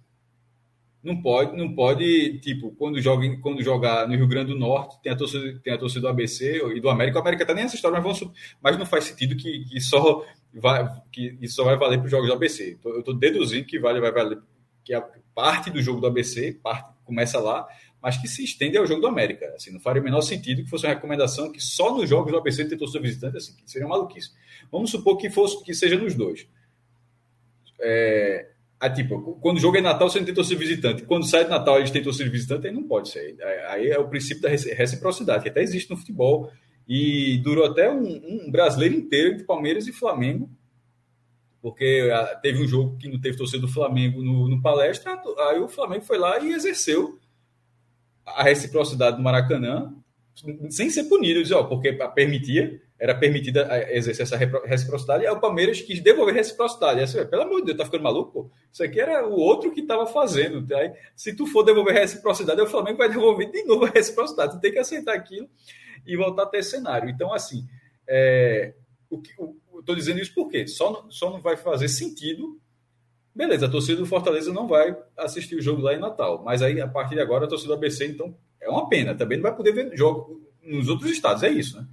[1.03, 5.13] Não pode, não pode, tipo, quando joga, quando jogar no Rio Grande do Norte, tem
[5.13, 7.19] a torcida, tem a torcida do ABC e do América.
[7.19, 10.25] O América tá nem nessa história, mas, vamos, mas não faz sentido que, que só
[10.53, 12.79] vai, que isso só vai valer para os jogos do ABC.
[12.85, 14.39] Eu estou deduzindo que vale, vai valer
[14.85, 15.03] que a
[15.35, 17.67] parte do jogo do ABC, parte começa lá,
[18.03, 19.47] mas que se estende ao jogo do América.
[19.55, 22.39] Assim, não faria o menor sentido que fosse uma recomendação que só nos jogos do
[22.39, 24.31] ABC tem torcedor visitante, assim, que seria maluquice.
[24.71, 26.49] Vamos supor que fosse que seja nos dois.
[27.81, 31.03] É, a, tipo, quando o jogo é Natal, você não tem torcedor visitante.
[31.03, 33.37] Quando sai de Natal, eles têm torcedor visitante, aí não pode ser.
[33.69, 36.51] Aí é o princípio da reciprocidade, que até existe no futebol.
[36.87, 40.49] E durou até um, um brasileiro inteiro entre Palmeiras e Flamengo
[41.61, 45.59] porque ah, teve um jogo que não teve torcedor do Flamengo no, no, palestra, aí
[45.59, 47.19] o Flamengo foi lá e exerceu
[48.25, 49.93] a reciprocidade do Maracanã
[50.71, 55.81] sem ser punido, ó, porque permitia, era permitida eh, exercer essa reciprocidade, e o Palmeiras
[55.81, 57.01] quis devolver reciprocidade.
[57.01, 58.51] Assim, pelo amor de Deus, tá ficando maluco?
[58.73, 60.75] Isso aqui era o outro que estava fazendo.
[60.75, 64.53] Aí, se tu for devolver reciprocidade, o Flamengo vai devolver de novo a reciprocidade.
[64.53, 65.49] Tu tem que aceitar aquilo
[66.05, 67.09] e voltar a ter cenário.
[67.09, 67.67] Então, assim,
[68.09, 68.75] é,
[69.09, 69.31] o que,
[69.79, 72.61] estou dizendo isso porque só não, só não vai fazer sentido.
[73.35, 76.81] Beleza, a torcida do Fortaleza não vai assistir o jogo lá em Natal, mas aí
[76.81, 79.15] a partir de agora a torcida do ABC, então, é uma pena.
[79.15, 81.87] Também não vai poder ver jogo nos outros estados, é isso, né?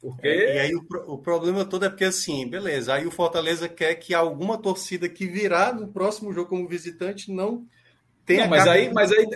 [0.00, 0.28] Porque...
[0.28, 3.94] É, e aí o, o, problema todo é porque assim, beleza, aí o Fortaleza quer
[3.96, 7.66] que alguma torcida que virá no próximo jogo como visitante não
[8.24, 8.42] tenha.
[8.42, 9.26] Não, mas aí, mas aí.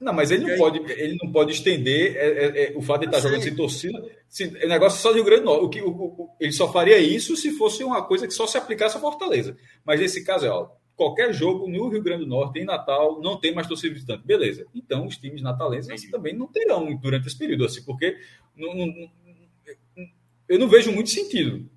[0.00, 3.06] Não, mas ele não, pode, ele não pode estender é, é, é, o fato de
[3.06, 4.04] estar jogando sem torcida.
[4.28, 5.64] Se, o negócio é só de Rio Grande do Norte.
[5.64, 8.58] O que, o, o, ele só faria isso se fosse uma coisa que só se
[8.58, 9.56] aplicasse a Fortaleza.
[9.84, 13.38] Mas nesse caso é, ó, qualquer jogo no Rio Grande do Norte, em Natal, não
[13.38, 14.26] tem mais torcida visitante.
[14.26, 14.66] Beleza.
[14.74, 18.16] Então, os times natalenses também não terão durante esse período, assim, porque
[18.56, 19.10] não, não,
[20.48, 21.68] eu não vejo muito sentido.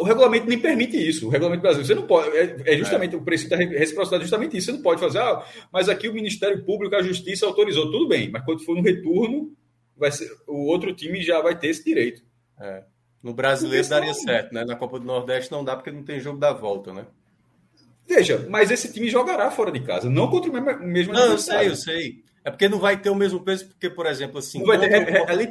[0.00, 1.26] O regulamento nem permite isso.
[1.26, 2.36] O regulamento brasileiro, você não pode.
[2.36, 3.18] É, é justamente é.
[3.18, 4.66] o princípio da reciprocidade, é justamente isso.
[4.66, 8.30] Você não pode fazer, ah, mas aqui o Ministério Público, a Justiça autorizou, tudo bem,
[8.30, 9.52] mas quando for no retorno,
[9.96, 12.22] vai ser, o outro time já vai ter esse direito.
[12.60, 12.84] É.
[13.22, 14.64] No brasileiro daria certo, né?
[14.64, 17.06] Na Copa do Nordeste não dá porque não tem jogo da volta, né?
[18.06, 21.38] Veja, mas esse time jogará fora de casa, não contra o mesmo, mesmo Não, eu
[21.38, 22.23] sei, eu sei.
[22.44, 24.58] É porque não vai ter o mesmo peso, porque, por exemplo, assim.
[24.58, 24.94] Não vai ter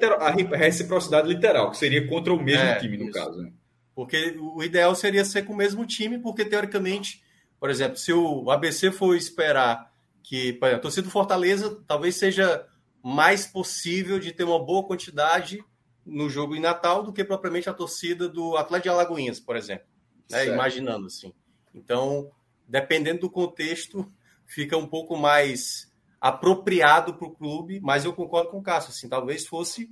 [0.06, 3.14] a, a, a, reciprocidade literal, que seria contra o mesmo é, time, no isso.
[3.14, 3.42] caso.
[3.42, 3.52] Né?
[3.96, 7.24] Porque o ideal seria ser com o mesmo time, porque teoricamente,
[7.60, 9.92] por exemplo, se o ABC for esperar
[10.22, 12.66] que a torcida do Fortaleza talvez seja
[13.04, 15.64] mais possível de ter uma boa quantidade
[16.06, 19.86] no jogo em Natal do que propriamente a torcida do Atlético de Alagoinhas, por exemplo.
[20.30, 20.48] Né?
[20.48, 21.34] Imaginando assim.
[21.74, 22.32] Então,
[22.68, 24.12] dependendo do contexto,
[24.46, 25.92] fica um pouco mais
[26.24, 29.90] apropriado para o clube, mas eu concordo com o Cássio, assim, talvez fosse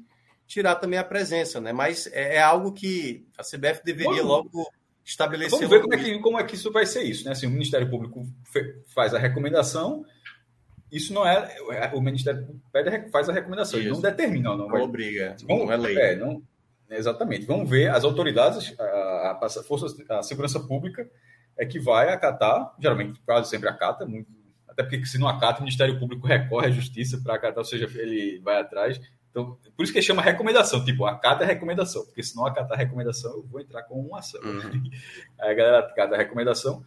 [0.48, 1.74] tirar também a presença, né?
[1.74, 4.66] Mas é, é algo que a CBF deveria logo
[5.04, 5.60] estabelecer.
[5.60, 7.34] Vamos ver como é, que, como é que isso vai ser isso, né?
[7.34, 8.26] Assim, o Ministério Público
[8.96, 10.06] faz a recomendação,
[10.90, 12.48] isso não é, é o Ministério
[13.12, 13.90] faz a recomendação, isso.
[13.90, 15.98] ele não determina, não, vai, obriga, vamos, não é lei.
[15.98, 16.42] É, não,
[16.90, 17.46] exatamente.
[17.46, 21.10] Vamos ver as autoridades, a, a, força, a segurança pública
[21.58, 24.41] é que vai acatar, geralmente quase sempre acata, muito
[24.72, 27.90] até porque se não acata, o Ministério Público recorre à justiça para acatar, ou seja,
[28.00, 29.00] ele vai atrás.
[29.30, 32.82] Então, por isso que chama recomendação, tipo, acata é recomendação, porque se não acatar a
[32.82, 34.42] recomendação, eu vou entrar com uma ação.
[34.42, 34.90] Uhum.
[35.40, 36.84] Aí a galera acata a recomendação,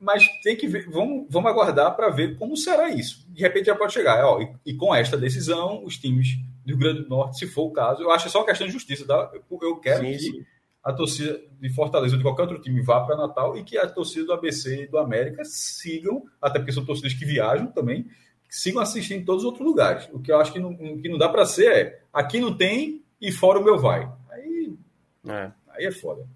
[0.00, 3.26] mas tem que ver, vamos, vamos aguardar para ver como será isso.
[3.28, 6.78] De repente já pode chegar, ó, e, e, com esta decisão, os times do Rio
[6.78, 8.72] Grande do Norte, se for o caso, eu acho que é só uma questão de
[8.72, 9.30] justiça, tá?
[9.32, 10.46] Eu, eu quero sim, que sim
[10.88, 13.86] a torcida de Fortaleza ou de qualquer outro time vá para Natal e que a
[13.86, 18.56] torcida do ABC e do América sigam, até porque são torcidas que viajam também, que
[18.56, 20.08] sigam assistindo em todos os outros lugares.
[20.14, 23.04] O que eu acho que não, que não dá para ser é aqui não tem
[23.20, 24.10] e fora o meu vai.
[24.30, 24.78] Aí
[25.26, 26.26] é, aí é foda.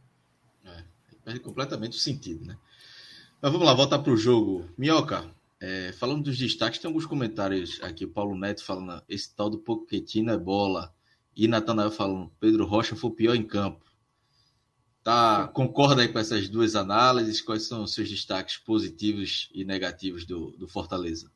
[0.67, 0.85] É,
[1.25, 2.55] perde completamente o sentido, né?
[3.41, 4.69] Mas vamos lá, voltar para o jogo.
[4.77, 8.05] Minhoca, é, falando dos destaques, tem alguns comentários aqui.
[8.05, 10.93] O Paulo Neto falando: esse tal do Pochettino é bola.
[11.35, 13.92] E Natanael falando: Pedro Rocha foi o pior em campo.
[15.03, 17.41] Tá, concorda aí com essas duas análises?
[17.41, 21.31] Quais são os seus destaques positivos e negativos do, do Fortaleza?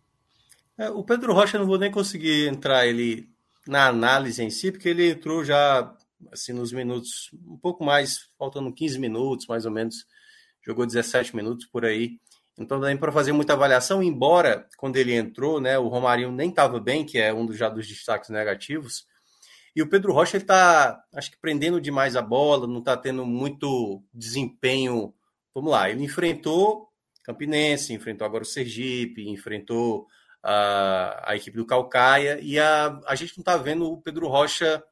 [0.78, 3.28] É, o Pedro Rocha não vou nem conseguir entrar ele
[3.66, 5.92] na análise em si, porque ele entrou já
[6.30, 10.06] assim nos minutos, um pouco mais, faltando 15 minutos, mais ou menos,
[10.64, 12.18] jogou 17 minutos por aí.
[12.58, 16.80] Então dá para fazer muita avaliação, embora quando ele entrou, né, o Romarinho nem estava
[16.80, 19.06] bem, que é um dos já dos destaques negativos.
[19.76, 23.26] E o Pedro Rocha ele está, acho que prendendo demais a bola, não está tendo
[23.26, 25.14] muito desempenho.
[25.54, 26.86] Vamos lá, ele enfrentou
[27.26, 30.06] Campinense, enfrentou agora o Sergipe, enfrentou
[30.42, 34.82] a, a equipe do Calcaia e a, a gente não está vendo o Pedro Rocha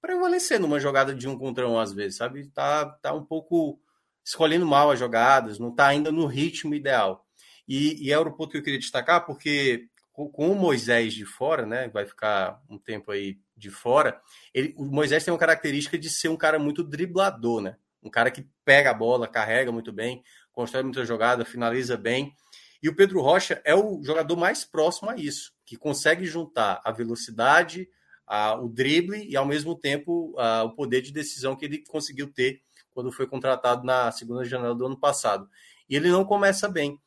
[0.00, 2.48] prevalecer numa jogada de um contra um às vezes, sabe?
[2.48, 3.78] Tá, tá um pouco
[4.24, 7.26] escolhendo mal as jogadas, não está ainda no ritmo ideal.
[7.68, 11.64] E, e é o ponto que eu queria destacar, porque com, o Moisés de fora,
[11.64, 11.88] né?
[11.88, 14.20] Vai ficar um tempo aí de fora,
[14.52, 17.76] ele, o Moisés tem uma característica de ser um cara muito driblador, né?
[18.02, 20.22] Um cara que pega a bola, carrega muito bem,
[20.52, 22.34] constrói muita jogada, finaliza bem.
[22.82, 26.90] E o Pedro Rocha é o jogador mais próximo a isso, que consegue juntar a
[26.90, 27.88] velocidade,
[28.26, 32.32] a, o drible e, ao mesmo tempo, a, o poder de decisão que ele conseguiu
[32.32, 32.60] ter
[32.90, 35.48] quando foi contratado na segunda janela do ano passado.
[35.88, 36.98] E ele não começa bem.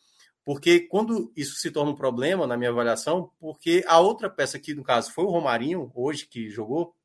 [0.46, 4.74] Porque quando isso se torna um problema, na minha avaliação, porque a outra peça que,
[4.74, 6.96] no caso, foi o Romarinho, hoje que jogou,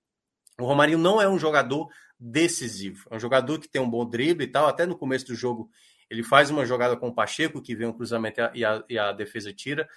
[0.60, 1.88] o Romarinho não é um jogador
[2.18, 3.08] decisivo.
[3.10, 4.68] É um jogador que tem um bom drible e tal.
[4.68, 5.70] Até no começo do jogo,
[6.10, 9.10] ele faz uma jogada com o Pacheco, que vem um cruzamento e a, e a
[9.10, 9.88] defesa tira.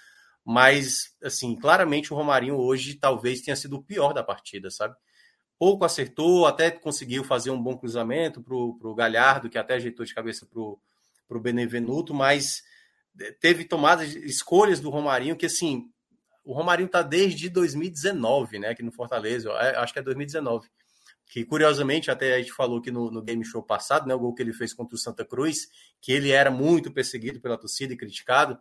[0.42, 4.96] Mas, assim, claramente o Romarinho hoje talvez tenha sido o pior da partida, sabe?
[5.58, 10.14] pouco acertou, até conseguiu fazer um bom cruzamento para o Galhardo, que até ajeitou de
[10.14, 12.62] cabeça para o Benevenuto, mas
[13.40, 15.88] teve tomadas, escolhas do Romarinho que, assim,
[16.44, 20.68] o Romarinho está desde 2019, né, aqui no Fortaleza, é, acho que é 2019,
[21.26, 24.34] que curiosamente, até a gente falou aqui no, no game show passado, né, o gol
[24.34, 25.68] que ele fez contra o Santa Cruz,
[26.00, 28.58] que ele era muito perseguido pela torcida e criticado,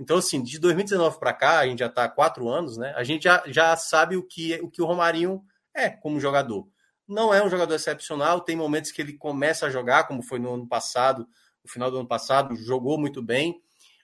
[0.00, 2.94] então, assim, de 2019 para cá, a gente já está há quatro anos, né?
[2.96, 5.42] A gente já, já sabe o que, o que o Romarinho
[5.74, 6.66] é como jogador.
[7.06, 10.54] Não é um jogador excepcional, tem momentos que ele começa a jogar, como foi no
[10.54, 11.28] ano passado,
[11.62, 13.60] no final do ano passado, jogou muito bem.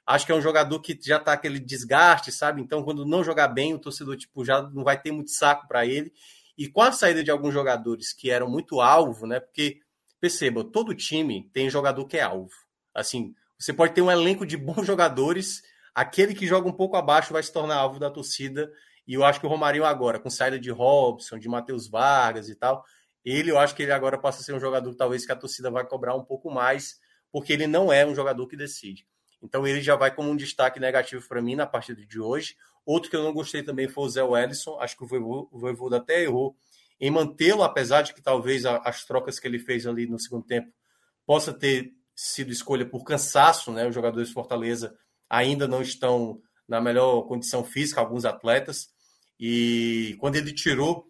[0.07, 2.63] Acho que é um jogador que já está aquele desgaste, sabe?
[2.63, 5.85] Então, quando não jogar bem, o torcedor tipo, já não vai ter muito saco para
[5.85, 6.13] ele.
[6.57, 9.41] E com a saída de alguns jogadores que eram muito alvo, né?
[9.41, 9.81] Porque,
[10.21, 12.53] perceba, todo time tem jogador que é alvo.
[12.95, 15.63] Assim, você pode ter um elenco de bons jogadores,
[15.93, 18.73] aquele que joga um pouco abaixo vai se tornar alvo da torcida.
[19.09, 22.55] E eu acho que o Romarinho agora, com saída de Robson, de Matheus Vargas e
[22.55, 22.85] tal,
[23.25, 25.69] ele, eu acho que ele agora passa a ser um jogador talvez que a torcida
[25.69, 27.01] vai cobrar um pouco mais,
[27.33, 29.05] porque ele não é um jogador que decide.
[29.43, 32.57] Então ele já vai como um destaque negativo para mim na partida de hoje.
[32.85, 34.79] Outro que eu não gostei também foi o Zé Wellison.
[34.81, 36.57] Acho que o Voivoda até errou
[36.99, 40.73] em mantê-lo, apesar de que talvez as trocas que ele fez ali no segundo tempo
[41.27, 43.87] possa ter sido escolha por cansaço, né?
[43.87, 44.97] Os jogadores de Fortaleza
[45.29, 48.89] ainda não estão na melhor condição física, alguns atletas.
[49.39, 51.07] E quando ele tirou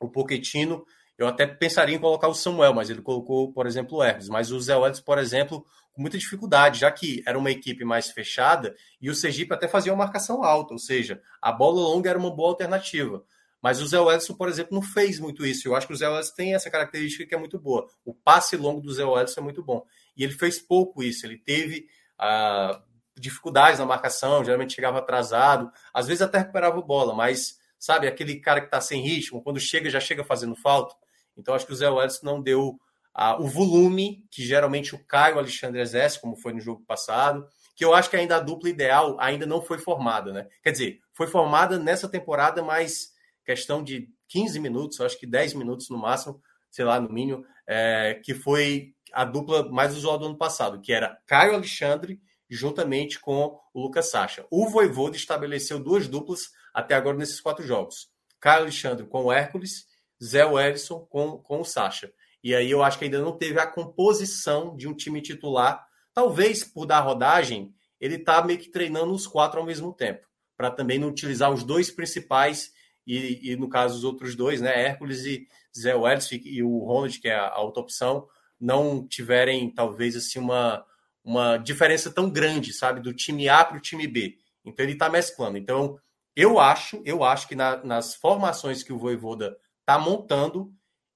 [0.00, 0.84] o Poquetino,
[1.16, 4.28] eu até pensaria em colocar o Samuel, mas ele colocou, por exemplo, o Hermes.
[4.28, 8.10] Mas o Zé Welles, por exemplo, com muita dificuldade, já que era uma equipe mais
[8.10, 12.18] fechada e o Sergipe até fazia uma marcação alta, ou seja, a bola longa era
[12.18, 13.24] uma boa alternativa.
[13.60, 15.68] Mas o Zé Wellison, por exemplo, não fez muito isso.
[15.68, 17.86] Eu acho que o Zé Wellison tem essa característica que é muito boa.
[18.04, 19.86] O passe longo do Zé Wellison é muito bom.
[20.16, 21.24] E ele fez pouco isso.
[21.24, 21.86] Ele teve
[22.18, 22.82] ah,
[23.16, 28.40] dificuldades na marcação, geralmente chegava atrasado, às vezes até recuperava a bola, mas sabe, aquele
[28.40, 30.94] cara que está sem ritmo, quando chega, já chega fazendo falta.
[31.36, 32.80] Então acho que o Zé Wellison não deu
[33.14, 37.84] ah, o volume que geralmente o Caio Alexandre exerce, como foi no jogo passado, que
[37.84, 40.48] eu acho que ainda a dupla ideal ainda não foi formada, né?
[40.62, 43.12] Quer dizer, foi formada nessa temporada, mas
[43.44, 46.40] questão de 15 minutos, acho que 10 minutos no máximo,
[46.70, 50.92] sei lá, no mínimo, é, que foi a dupla mais usual do ano passado, que
[50.92, 54.46] era Caio Alexandre juntamente com o Lucas Sacha.
[54.50, 58.10] O Voivoda estabeleceu duas duplas até agora nesses quatro jogos.
[58.38, 59.86] Caio Alexandre com o Hércules,
[60.22, 62.12] Zé Wellison com, com o Sacha.
[62.42, 65.86] E aí eu acho que ainda não teve a composição de um time titular.
[66.12, 70.70] Talvez por dar rodagem, ele está meio que treinando os quatro ao mesmo tempo, para
[70.70, 72.72] também não utilizar os dois principais
[73.06, 75.46] e, e, no caso os outros dois, né, Hércules e
[75.76, 78.28] Zé Wellison e o Ronald, que é a, a outra opção,
[78.60, 80.84] não tiverem talvez assim uma
[81.24, 84.38] uma diferença tão grande, sabe, do time A para o time B.
[84.64, 85.56] Então ele está mesclando.
[85.56, 85.98] Então
[86.34, 90.72] eu acho, eu acho que na, nas formações que o Voivoda está montando,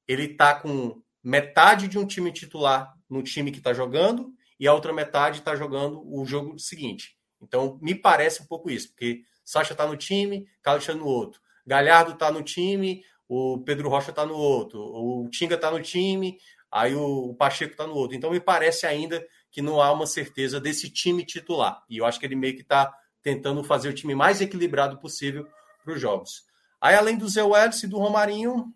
[0.07, 4.73] ele está com metade de um time titular no time que está jogando e a
[4.73, 7.17] outra metade está jogando o jogo seguinte.
[7.43, 11.41] Então me parece um pouco isso, porque Sacha está no time, Carlos está no outro,
[11.67, 16.39] Galhardo está no time, o Pedro Rocha está no outro, o Tinga está no time,
[16.71, 18.17] aí o Pacheco está no outro.
[18.17, 21.83] Então me parece ainda que não há uma certeza desse time titular.
[21.91, 25.45] E eu acho que ele meio que está tentando fazer o time mais equilibrado possível
[25.85, 26.45] para os jogos.
[26.81, 28.73] Aí, além do Zé Welles e do Romarinho,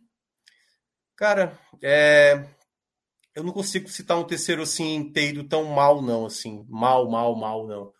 [1.21, 2.45] cara, é...
[3.35, 7.67] eu não consigo citar um terceiro assim inteiro tão mal, não, assim, mal, mal, mal,
[7.67, 7.93] não.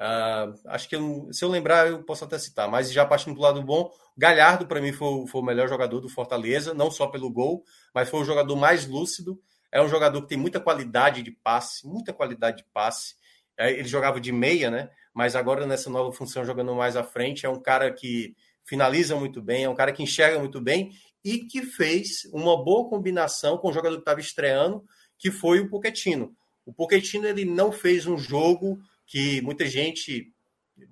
[0.00, 3.40] Uh, acho que eu, se eu lembrar, eu posso até citar, mas já partindo do
[3.40, 7.30] lado bom, Galhardo, para mim, foi, foi o melhor jogador do Fortaleza, não só pelo
[7.30, 7.64] gol,
[7.94, 9.40] mas foi o jogador mais lúcido
[9.74, 13.16] é um jogador que tem muita qualidade de passe, muita qualidade de passe.
[13.58, 14.88] É, ele jogava de meia, né?
[15.12, 19.42] Mas agora nessa nova função, jogando mais à frente, é um cara que finaliza muito
[19.42, 20.92] bem, é um cara que enxerga muito bem
[21.24, 24.84] e que fez uma boa combinação com o jogador que estava estreando,
[25.16, 26.36] que foi o Pochettino.
[26.66, 30.32] O Pochettino ele não fez um jogo que muita gente,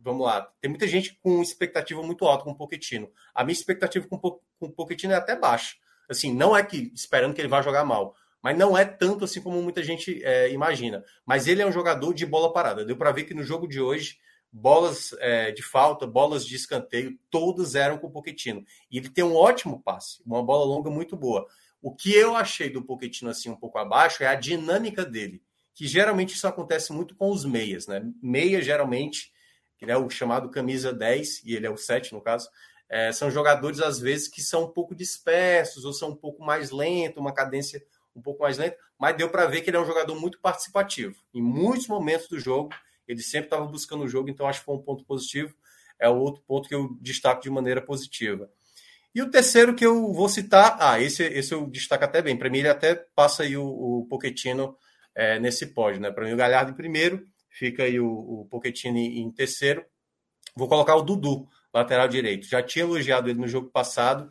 [0.03, 3.11] vamos lá, tem muita gente com expectativa muito alta com o Pochettino.
[3.35, 5.77] A minha expectativa com, o Pochettino é até baixa.
[6.09, 9.41] Assim, não é que esperando que ele vá jogar mal, mas não é tanto assim
[9.41, 11.05] como muita gente é, imagina.
[11.25, 12.85] Mas ele é um jogador de bola parada.
[12.85, 14.19] Deu para ver que no jogo de hoje,
[14.53, 18.65] bolas é, de falta, bolas de escanteio, todas eram com o Pochettino.
[18.91, 21.47] E ele tem um ótimo passe, uma bola longa muito boa.
[21.81, 25.43] O que eu achei do Pochettino assim um pouco abaixo é a dinâmica dele,
[25.75, 28.03] que geralmente isso acontece muito com os meias, né?
[28.23, 29.33] Meia geralmente,
[29.79, 32.49] que é o chamado camisa 10 e ele é o 7 no caso,
[32.89, 36.71] é, são jogadores às vezes que são um pouco dispersos ou são um pouco mais
[36.71, 37.83] lentos, uma cadência
[38.15, 41.17] um pouco mais lento, mas deu para ver que ele é um jogador muito participativo.
[41.33, 42.69] Em muitos momentos do jogo,
[43.07, 45.55] ele sempre estava buscando o jogo, então acho que foi um ponto positivo.
[45.99, 48.51] É outro ponto que eu destaco de maneira positiva.
[49.15, 52.37] E o terceiro que eu vou citar, ah, esse, esse eu destaco até bem.
[52.37, 54.77] Para mim, ele até passa aí o, o Pochettino
[55.15, 56.11] é, nesse pódio, né?
[56.11, 59.85] Para mim, o Galhardo em primeiro, fica aí o, o Pochettino em terceiro.
[60.57, 62.47] Vou colocar o Dudu, lateral direito.
[62.47, 64.31] Já tinha elogiado ele no jogo passado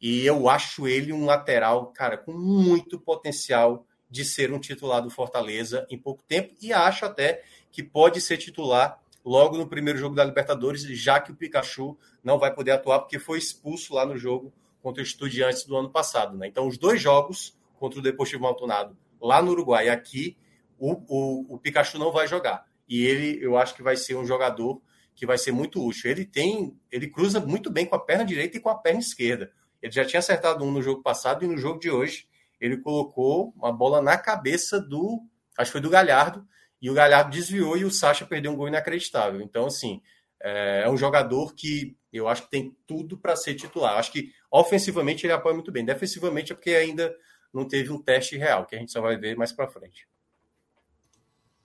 [0.00, 5.10] e eu acho ele um lateral, cara, com muito potencial de ser um titular do
[5.10, 7.42] Fortaleza em pouco tempo e acho até
[7.76, 11.94] que pode ser titular logo no primeiro jogo da Libertadores, já que o Pikachu
[12.24, 14.50] não vai poder atuar porque foi expulso lá no jogo
[14.80, 16.38] contra o Estudiantes do ano passado.
[16.38, 16.46] Né?
[16.46, 20.38] Então, os dois jogos contra o Deportivo Maldonado lá no Uruguai e aqui,
[20.78, 22.64] o, o, o Pikachu não vai jogar.
[22.88, 24.80] E ele, eu acho que vai ser um jogador
[25.14, 26.10] que vai ser muito útil.
[26.10, 29.52] Ele tem, ele cruza muito bem com a perna direita e com a perna esquerda.
[29.82, 32.26] Ele já tinha acertado um no jogo passado e no jogo de hoje
[32.58, 35.22] ele colocou uma bola na cabeça do,
[35.58, 36.42] acho que foi do Galhardo,
[36.86, 39.40] e o Galhardo desviou e o Sacha perdeu um gol inacreditável.
[39.40, 40.00] Então, assim,
[40.40, 43.98] é, é um jogador que eu acho que tem tudo para ser titular.
[43.98, 45.84] Acho que ofensivamente ele apoia muito bem.
[45.84, 47.12] Defensivamente é porque ainda
[47.52, 50.06] não teve um teste real, que a gente só vai ver mais para frente.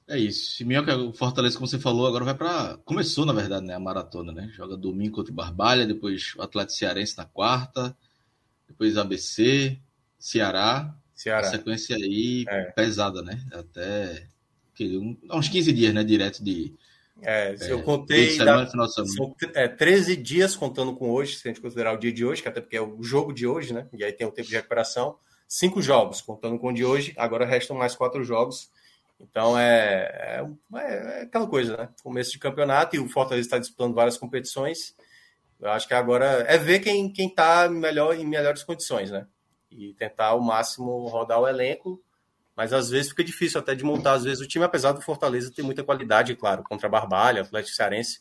[0.07, 0.65] É isso.
[0.65, 2.79] Minhoca, o Fortaleza, como você falou, agora vai para.
[2.83, 3.75] Começou, na verdade, né?
[3.75, 4.49] A maratona, né?
[4.51, 7.95] Joga domingo contra o Barbalha, depois o Atlético Cearense na quarta,
[8.67, 9.79] depois ABC,
[10.17, 10.97] Ceará.
[11.13, 11.45] Ceará.
[11.45, 12.71] A sequência aí é.
[12.71, 13.45] pesada, né?
[13.53, 14.30] Até
[14.97, 16.03] um, uns 15 dias, né?
[16.03, 16.73] Direto de.
[17.21, 18.31] É, se é, eu contei.
[18.31, 22.11] Semana, da, são é, 13 dias contando com hoje, se a gente considerar o dia
[22.11, 23.87] de hoje, que até porque é o jogo de hoje, né?
[23.93, 25.17] E aí tem o tempo de recuperação.
[25.47, 28.69] Cinco jogos, contando com o de hoje, agora restam mais quatro jogos
[29.29, 31.89] então é, é, é, aquela coisa, né?
[32.03, 34.95] Começo de campeonato e o Fortaleza está disputando várias competições.
[35.59, 39.27] Eu acho que agora é ver quem quem está melhor em melhores condições, né?
[39.69, 42.01] E tentar ao máximo rodar o elenco,
[42.55, 45.51] mas às vezes fica difícil até de montar às vezes o time, apesar do Fortaleza
[45.51, 48.19] ter muita qualidade, claro, contra a Barbalha, Atlético Cearense.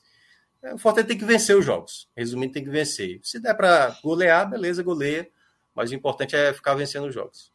[0.62, 2.08] É, o Fortaleza tem que vencer os jogos.
[2.16, 3.20] Resumindo, tem que vencer.
[3.22, 5.28] Se der para golear, beleza, goleia.
[5.74, 7.52] Mas o importante é ficar vencendo os jogos.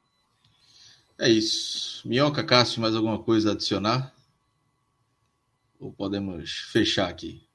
[1.19, 2.07] É isso.
[2.07, 4.13] Minhoca, Cássio, mais alguma coisa a adicionar?
[5.79, 7.45] Ou podemos fechar aqui?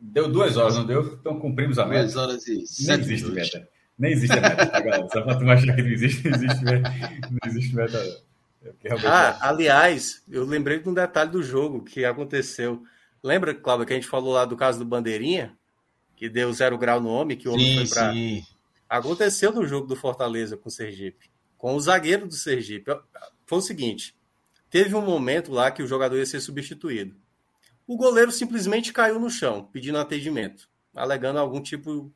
[0.00, 1.14] Deu duas horas, não deu?
[1.20, 2.02] Então cumprimos a meta.
[2.02, 3.34] Duas horas e existe minutos.
[3.34, 3.68] meta.
[3.98, 5.08] Nem existe a meta, tá, galera?
[5.12, 6.94] Só pra tu achar que não existe, não existe meta.
[7.30, 8.22] Não existe meta.
[9.06, 12.82] Ah, aliás, eu lembrei de um detalhe do jogo que aconteceu.
[13.22, 15.52] Lembra, Cláudio, que a gente falou lá do caso do Bandeirinha?
[16.16, 18.12] Que deu zero grau no homem, que o homem sim, foi pra.
[18.12, 18.44] Sim.
[18.88, 21.34] Aconteceu no jogo do Fortaleza com o Sergipe
[21.64, 22.94] com o zagueiro do Sergipe.
[23.46, 24.14] Foi o seguinte:
[24.68, 27.16] teve um momento lá que o jogador ia ser substituído.
[27.86, 32.12] O goleiro simplesmente caiu no chão, pedindo atendimento, alegando algum tipo,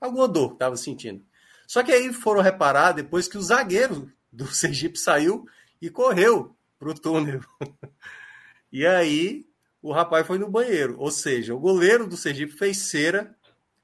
[0.00, 1.24] alguma dor que estava sentindo.
[1.66, 5.46] Só que aí foram reparar depois que o zagueiro do Sergipe saiu
[5.80, 7.40] e correu para o túnel.
[8.72, 9.46] e aí
[9.82, 10.96] o rapaz foi no banheiro.
[10.98, 13.34] Ou seja, o goleiro do Sergipe fez cera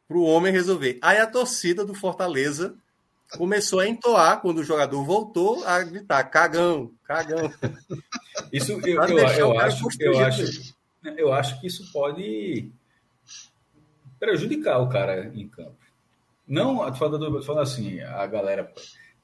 [0.08, 0.98] para o homem resolver.
[1.02, 2.74] Aí a torcida do Fortaleza
[3.36, 7.52] começou a entoar quando o jogador voltou a gritar cagão, cagão.
[8.52, 10.74] Isso eu, eu, eu acho, eu acho,
[11.04, 12.72] eu acho que isso pode
[14.18, 15.79] prejudicar o cara em campo.
[16.50, 18.72] Não falando, falando assim, a galera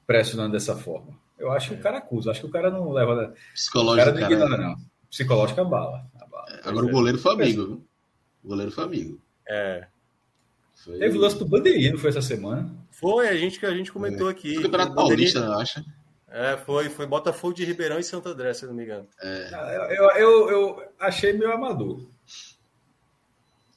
[0.07, 1.13] pressionando dessa forma.
[1.37, 3.33] Eu acho que o cara acusa, acho que o cara não leva.
[3.53, 4.75] Psicológico, cara, não, cara, não.
[5.09, 6.05] Psicológica bala.
[6.31, 6.45] bala.
[6.49, 7.87] É, agora o goleiro foi amigo, viu?
[8.43, 9.21] O goleiro foi amigo.
[9.45, 9.85] É.
[10.73, 10.97] Foi...
[10.99, 12.73] Teve o lance do Bandeirinha, não foi essa semana?
[12.91, 14.31] Foi, a gente que a gente comentou é.
[14.31, 14.53] aqui.
[14.53, 15.85] Foi Campeonato Paulista, eu acho.
[16.29, 19.07] É, foi, foi Botafogo de Ribeirão e Santo André, se não me engano.
[19.21, 19.49] É.
[19.53, 22.05] Ah, eu, eu, eu, achei meio amador.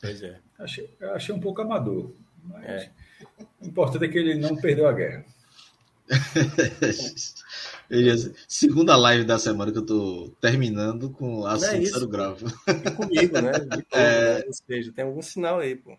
[0.01, 0.39] Pois é.
[0.57, 2.13] Achei, eu achei um pouco amador.
[2.45, 2.93] Mas é.
[3.61, 5.25] O importante é que ele não perdeu a guerra.
[8.49, 12.47] Segunda live da semana que eu tô terminando com assunto é gravo.
[12.69, 13.53] E comigo, né?
[13.59, 14.39] Todo, é...
[14.39, 14.45] né?
[14.47, 15.97] Ou seja, tem algum sinal aí, pô.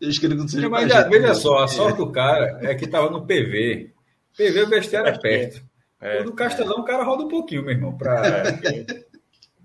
[0.00, 2.74] Eu acho que ele não seja Mas já, veja só, a sorte do cara é
[2.74, 3.92] que tava no PV.
[4.36, 5.66] PV, o vestiário é perto.
[6.00, 8.22] É, o do Castelão, o cara roda um pouquinho, meu irmão, pra.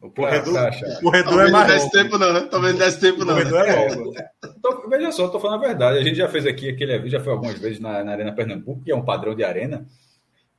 [0.01, 2.41] O corredor, o corredor é mais desse tempo não, né?
[2.51, 3.35] Talvez desse tempo não.
[3.35, 3.69] O corredor né?
[3.69, 4.13] é longo.
[4.65, 5.97] Então, veja só, estou falando a verdade.
[5.97, 8.91] A gente já fez aqui aquele já foi algumas vezes na, na, Arena Pernambuco, que
[8.91, 9.85] é um padrão de arena.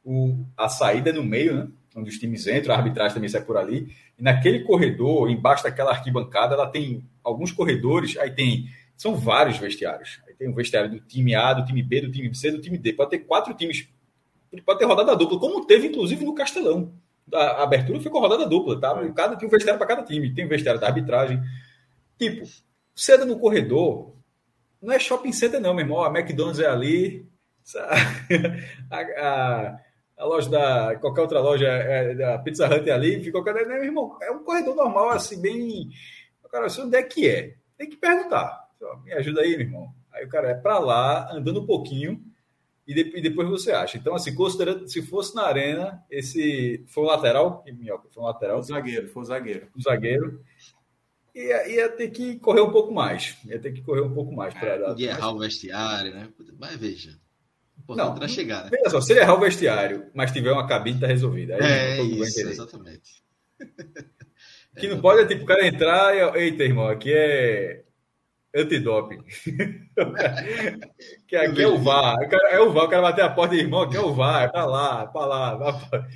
[0.04, 1.68] O, a saída é no meio, né?
[1.96, 3.88] Onde os times entram, a arbitragem também sai por ali.
[4.18, 10.20] E naquele corredor, embaixo daquela arquibancada, ela tem alguns corredores, aí tem são vários vestiários.
[10.28, 12.76] Aí tem o vestiário do time A, do time B, do time C, do time
[12.76, 12.92] D.
[12.92, 13.88] Pode ter quatro times.
[14.66, 16.92] Pode ter rodada dupla, como teve, inclusive, no Castelão.
[17.32, 18.94] A abertura ficou rodada dupla, tá?
[19.14, 20.34] Cada, tem um vestiário para cada time.
[20.34, 21.40] Tem o vestiário da arbitragem.
[22.18, 22.46] Tipo,
[22.94, 24.14] cedo no corredor,
[24.80, 26.02] não é shopping center, não, meu irmão.
[26.02, 27.28] A McDonald's é ali.
[28.90, 29.80] A, a,
[30.18, 30.96] a, loja da.
[30.96, 33.24] Qualquer outra loja, é, da Pizza Hut é ali.
[33.24, 34.18] Ficou, né, meu irmão?
[34.20, 35.88] É um corredor normal, assim, bem.
[36.50, 37.54] Cara, onde é que é?
[37.78, 38.64] Tem que perguntar
[39.04, 39.94] me ajuda aí, meu irmão.
[40.12, 42.22] Aí o cara é para lá, andando um pouquinho,
[42.86, 43.96] e, de, e, depois você acha.
[43.96, 48.58] Então, assim, considerando, se fosse na arena, esse foi um lateral, Minhoca, foi um lateral.
[48.58, 49.68] O zagueiro, foi o zagueiro.
[49.74, 50.44] O zagueiro.
[51.34, 53.36] Ia, ia ter que correr um pouco mais.
[53.44, 54.86] Ia ter que correr um pouco mais para é, dar.
[54.88, 56.28] Podia errar o vestiário, né?
[56.58, 57.18] Mas veja.
[57.88, 58.70] Não, chegar, né?
[58.70, 61.56] Veja só, se ele errar o vestiário, mas tiver uma cabine, tá resolvida.
[61.56, 63.22] Aí é, isso, exatamente.
[64.78, 66.20] que não pode é tipo o cara entrar e.
[66.38, 67.82] Eita, irmão, aqui é
[68.54, 69.22] antidoping.
[71.26, 72.16] que aqui é o VAR.
[72.50, 74.64] É o VAR, o cara bater a porta e irmão, aqui é o VAR, tá
[74.64, 75.58] lá, tá lá.
[75.58, 76.06] Tá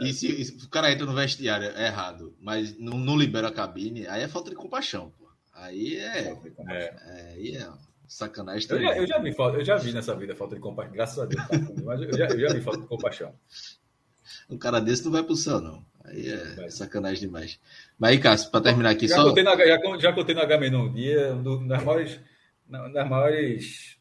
[0.00, 3.52] e se, se, o cara entra no vestiário é errado, mas não, não libera a
[3.52, 5.28] cabine, aí é falta de compaixão, pô.
[5.54, 6.36] Aí é.
[6.68, 7.68] é aí é
[8.08, 8.68] sacanagem.
[8.70, 11.26] Eu já, eu já, vi, eu já vi nessa vida falta de compaixão, graças a
[11.26, 11.46] Deus.
[11.46, 11.58] Tá?
[11.84, 13.34] Mas eu já, eu já vi falta de compaixão.
[14.48, 15.84] Um cara desse não vai pro céu, não.
[16.04, 17.60] Aí é sacanagem demais.
[17.98, 19.28] Mas aí, Cássio, para terminar aqui já só.
[19.28, 22.20] Contei na, já, já contei no HM um dia, um dos maiores,
[22.66, 23.98] das maiores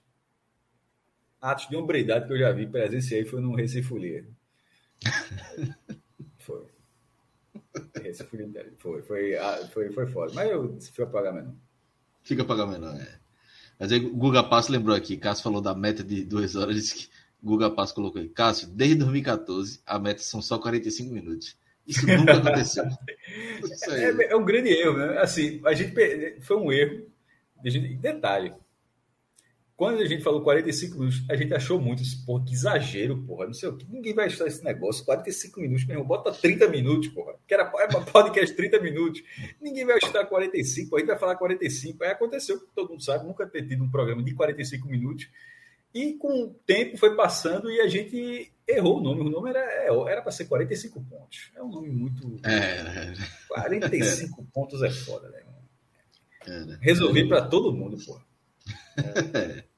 [1.41, 4.25] atos de hombridade que eu já vi, presenciei, foi no Recife Folia.
[5.03, 5.69] foi.
[7.95, 10.33] Recife Folia, foi, foi, ah, foi, foi foda.
[10.33, 11.53] Mas eu fui apagar menor.
[12.23, 13.19] Fica apagar menor, é.
[13.79, 16.95] Mas aí o Guga Passo lembrou aqui, Cássio falou da meta de duas horas, disse
[16.95, 17.09] que
[17.41, 18.29] Guga Passo colocou aí.
[18.29, 21.57] Cássio, desde 2014, a meta são só 45 minutos.
[21.87, 22.85] Isso nunca aconteceu.
[23.63, 25.17] Isso é, é, um grande erro, né?
[25.19, 25.93] Assim, a gente
[26.41, 27.07] foi um erro.
[27.99, 28.53] Detalhe.
[29.79, 33.45] Quando a gente falou 45 minutos, a gente achou muito, porra, que exagero, porra.
[33.45, 33.89] Não sei o que.
[33.89, 35.05] Ninguém vai achar esse negócio.
[35.05, 36.05] 45 minutos, meu irmão.
[36.05, 37.35] Bota 30 minutos, porra.
[37.47, 39.23] Que era, era podcast 30 minutos.
[39.61, 42.03] Ninguém vai achar 45, a gente vai falar 45.
[42.03, 45.29] Aí aconteceu, todo mundo sabe, nunca ter tido um programa de 45 minutos.
[45.95, 49.21] E com o tempo foi passando e a gente errou o nome.
[49.21, 51.51] O nome era é, era para ser 45 pontos.
[51.55, 52.37] É um nome muito.
[52.45, 53.13] É.
[53.47, 54.45] 45 é.
[54.53, 55.41] pontos é foda, né?
[56.45, 56.77] É.
[56.81, 58.19] Resolvi para todo mundo, pô.
[58.97, 59.68] É.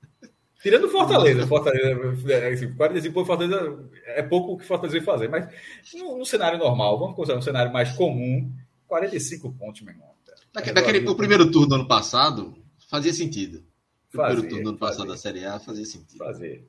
[0.61, 5.47] Tirando Fortaleza, Fortaleza, 45 é, pontos Fortaleza é pouco o que Fortaleza fazer, mas
[5.95, 8.51] no, no, cenário normal, vamos considerar um cenário mais comum,
[8.87, 10.11] 45 pontos, meu irmão.
[10.53, 12.55] Naquele, naquele o primeiro turno do ano passado,
[12.89, 13.63] fazia sentido.
[14.09, 16.17] O primeiro turno do ano passado da Série A fazia sentido.
[16.17, 16.67] Fazer.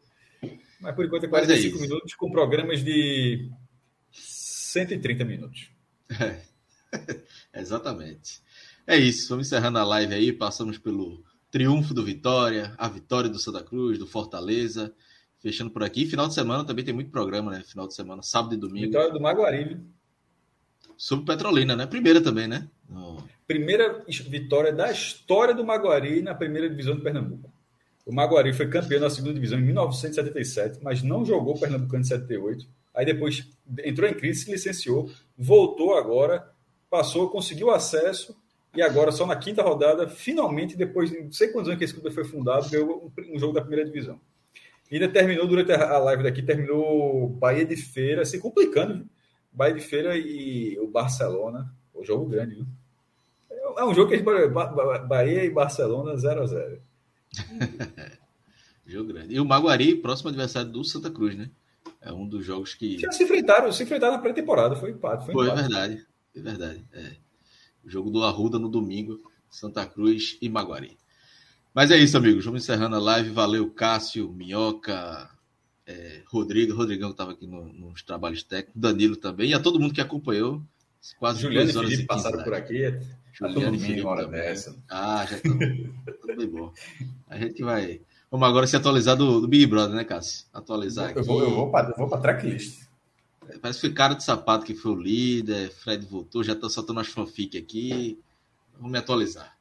[0.80, 3.50] Mas por enquanto é 45 é minutos com programas de
[4.10, 5.70] 130 minutos.
[6.20, 6.40] É.
[7.60, 8.40] Exatamente.
[8.86, 9.28] É isso.
[9.28, 10.32] Vamos encerrando a live aí.
[10.32, 11.22] Passamos pelo
[11.52, 14.92] triunfo do Vitória, a vitória do Santa Cruz, do Fortaleza.
[15.38, 16.06] Fechando por aqui.
[16.06, 17.62] Final de semana também tem muito programa, né?
[17.66, 18.86] Final de semana, sábado e domingo.
[18.86, 19.76] Vitória do Maguari.
[20.96, 21.84] Sobre Petrolina, né?
[21.84, 22.68] Primeira também, né?
[22.88, 23.22] No...
[23.46, 27.52] Primeira vitória da história do Maguari na primeira divisão de Pernambuco.
[28.06, 32.64] O Maguari foi campeão na segunda divisão em 1977, mas não jogou Pernambucano em 78.
[32.94, 33.48] Aí depois
[33.84, 36.48] entrou em crise, se licenciou, voltou agora,
[36.88, 38.40] passou, conseguiu acesso
[38.74, 41.92] e agora, só na quinta rodada, finalmente, depois de não sei quantos anos que esse
[41.92, 44.18] clube foi fundado, ganhou um, jogo da primeira divisão.
[44.90, 49.06] E ainda terminou, durante a live daqui, terminou Bahia de Feira, se complicando, viu?
[49.52, 51.74] Bahia de Feira e o Barcelona.
[51.92, 52.66] O jogo grande, viu?
[53.76, 56.82] É um jogo que a gente Bahia e Barcelona 0 a 0
[58.84, 59.34] Jogo grande.
[59.34, 61.50] E o Maguari, próximo adversário do Santa Cruz, né?
[62.00, 62.98] É um dos jogos que.
[62.98, 65.24] Já se enfrentaram, se enfrentaram na pré-temporada, foi empate.
[65.24, 65.60] Foi, foi empate.
[65.60, 66.06] verdade.
[66.34, 66.84] É verdade.
[66.92, 67.21] É.
[67.84, 70.96] Jogo do Arruda no domingo, Santa Cruz e Maguari.
[71.74, 72.44] Mas é isso, amigos.
[72.44, 73.30] Vamos encerrando a live.
[73.30, 75.30] Valeu, Cássio, Minhoca,
[75.86, 76.74] é, Rodrigo.
[76.74, 80.00] Rodrigão que estava aqui no, nos trabalhos técnicos, Danilo também, e a todo mundo que
[80.00, 80.62] acompanhou.
[81.18, 82.94] Quase Juliano duas horas e Felipe passaram por aqui.
[83.32, 84.76] Juliano e Felipe hora dessa.
[84.88, 85.58] Ah, já estão.
[85.58, 86.72] tudo bem bom.
[87.26, 88.00] A gente vai.
[88.30, 90.46] Vamos agora se atualizar do, do Big Brother, né, Cássio?
[90.52, 91.18] Atualizar aqui.
[91.18, 92.81] Eu vou, eu vou para vou tracklist.
[93.52, 95.70] É, parece que foi cara de sapato que foi o líder.
[95.70, 98.18] Fred voltou, já tá soltando as fanfic aqui.
[98.76, 99.56] Vamos me atualizar.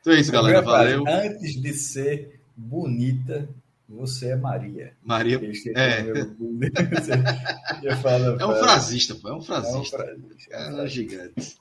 [0.00, 0.62] Então é isso, galera.
[0.62, 1.04] Valeu.
[1.06, 3.48] Antes de ser bonita,
[3.88, 4.94] você é Maria.
[5.02, 5.40] Maria.
[5.76, 6.00] É.
[8.38, 9.28] é um frasista, pô.
[9.28, 9.76] É um frasista.
[9.76, 10.54] É um, frasista.
[10.54, 11.56] É um gigante.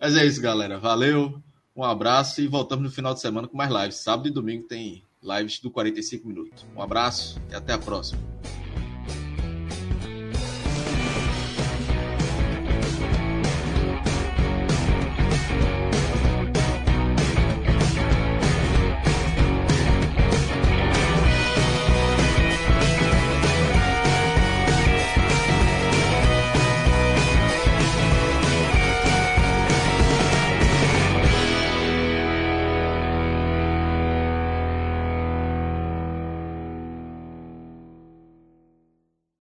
[0.00, 0.78] Mas é isso, galera.
[0.78, 1.42] Valeu,
[1.74, 3.96] um abraço e voltamos no final de semana com mais lives.
[3.96, 6.66] Sábado e domingo tem lives do 45 minutos.
[6.74, 8.20] Um abraço e até a próxima.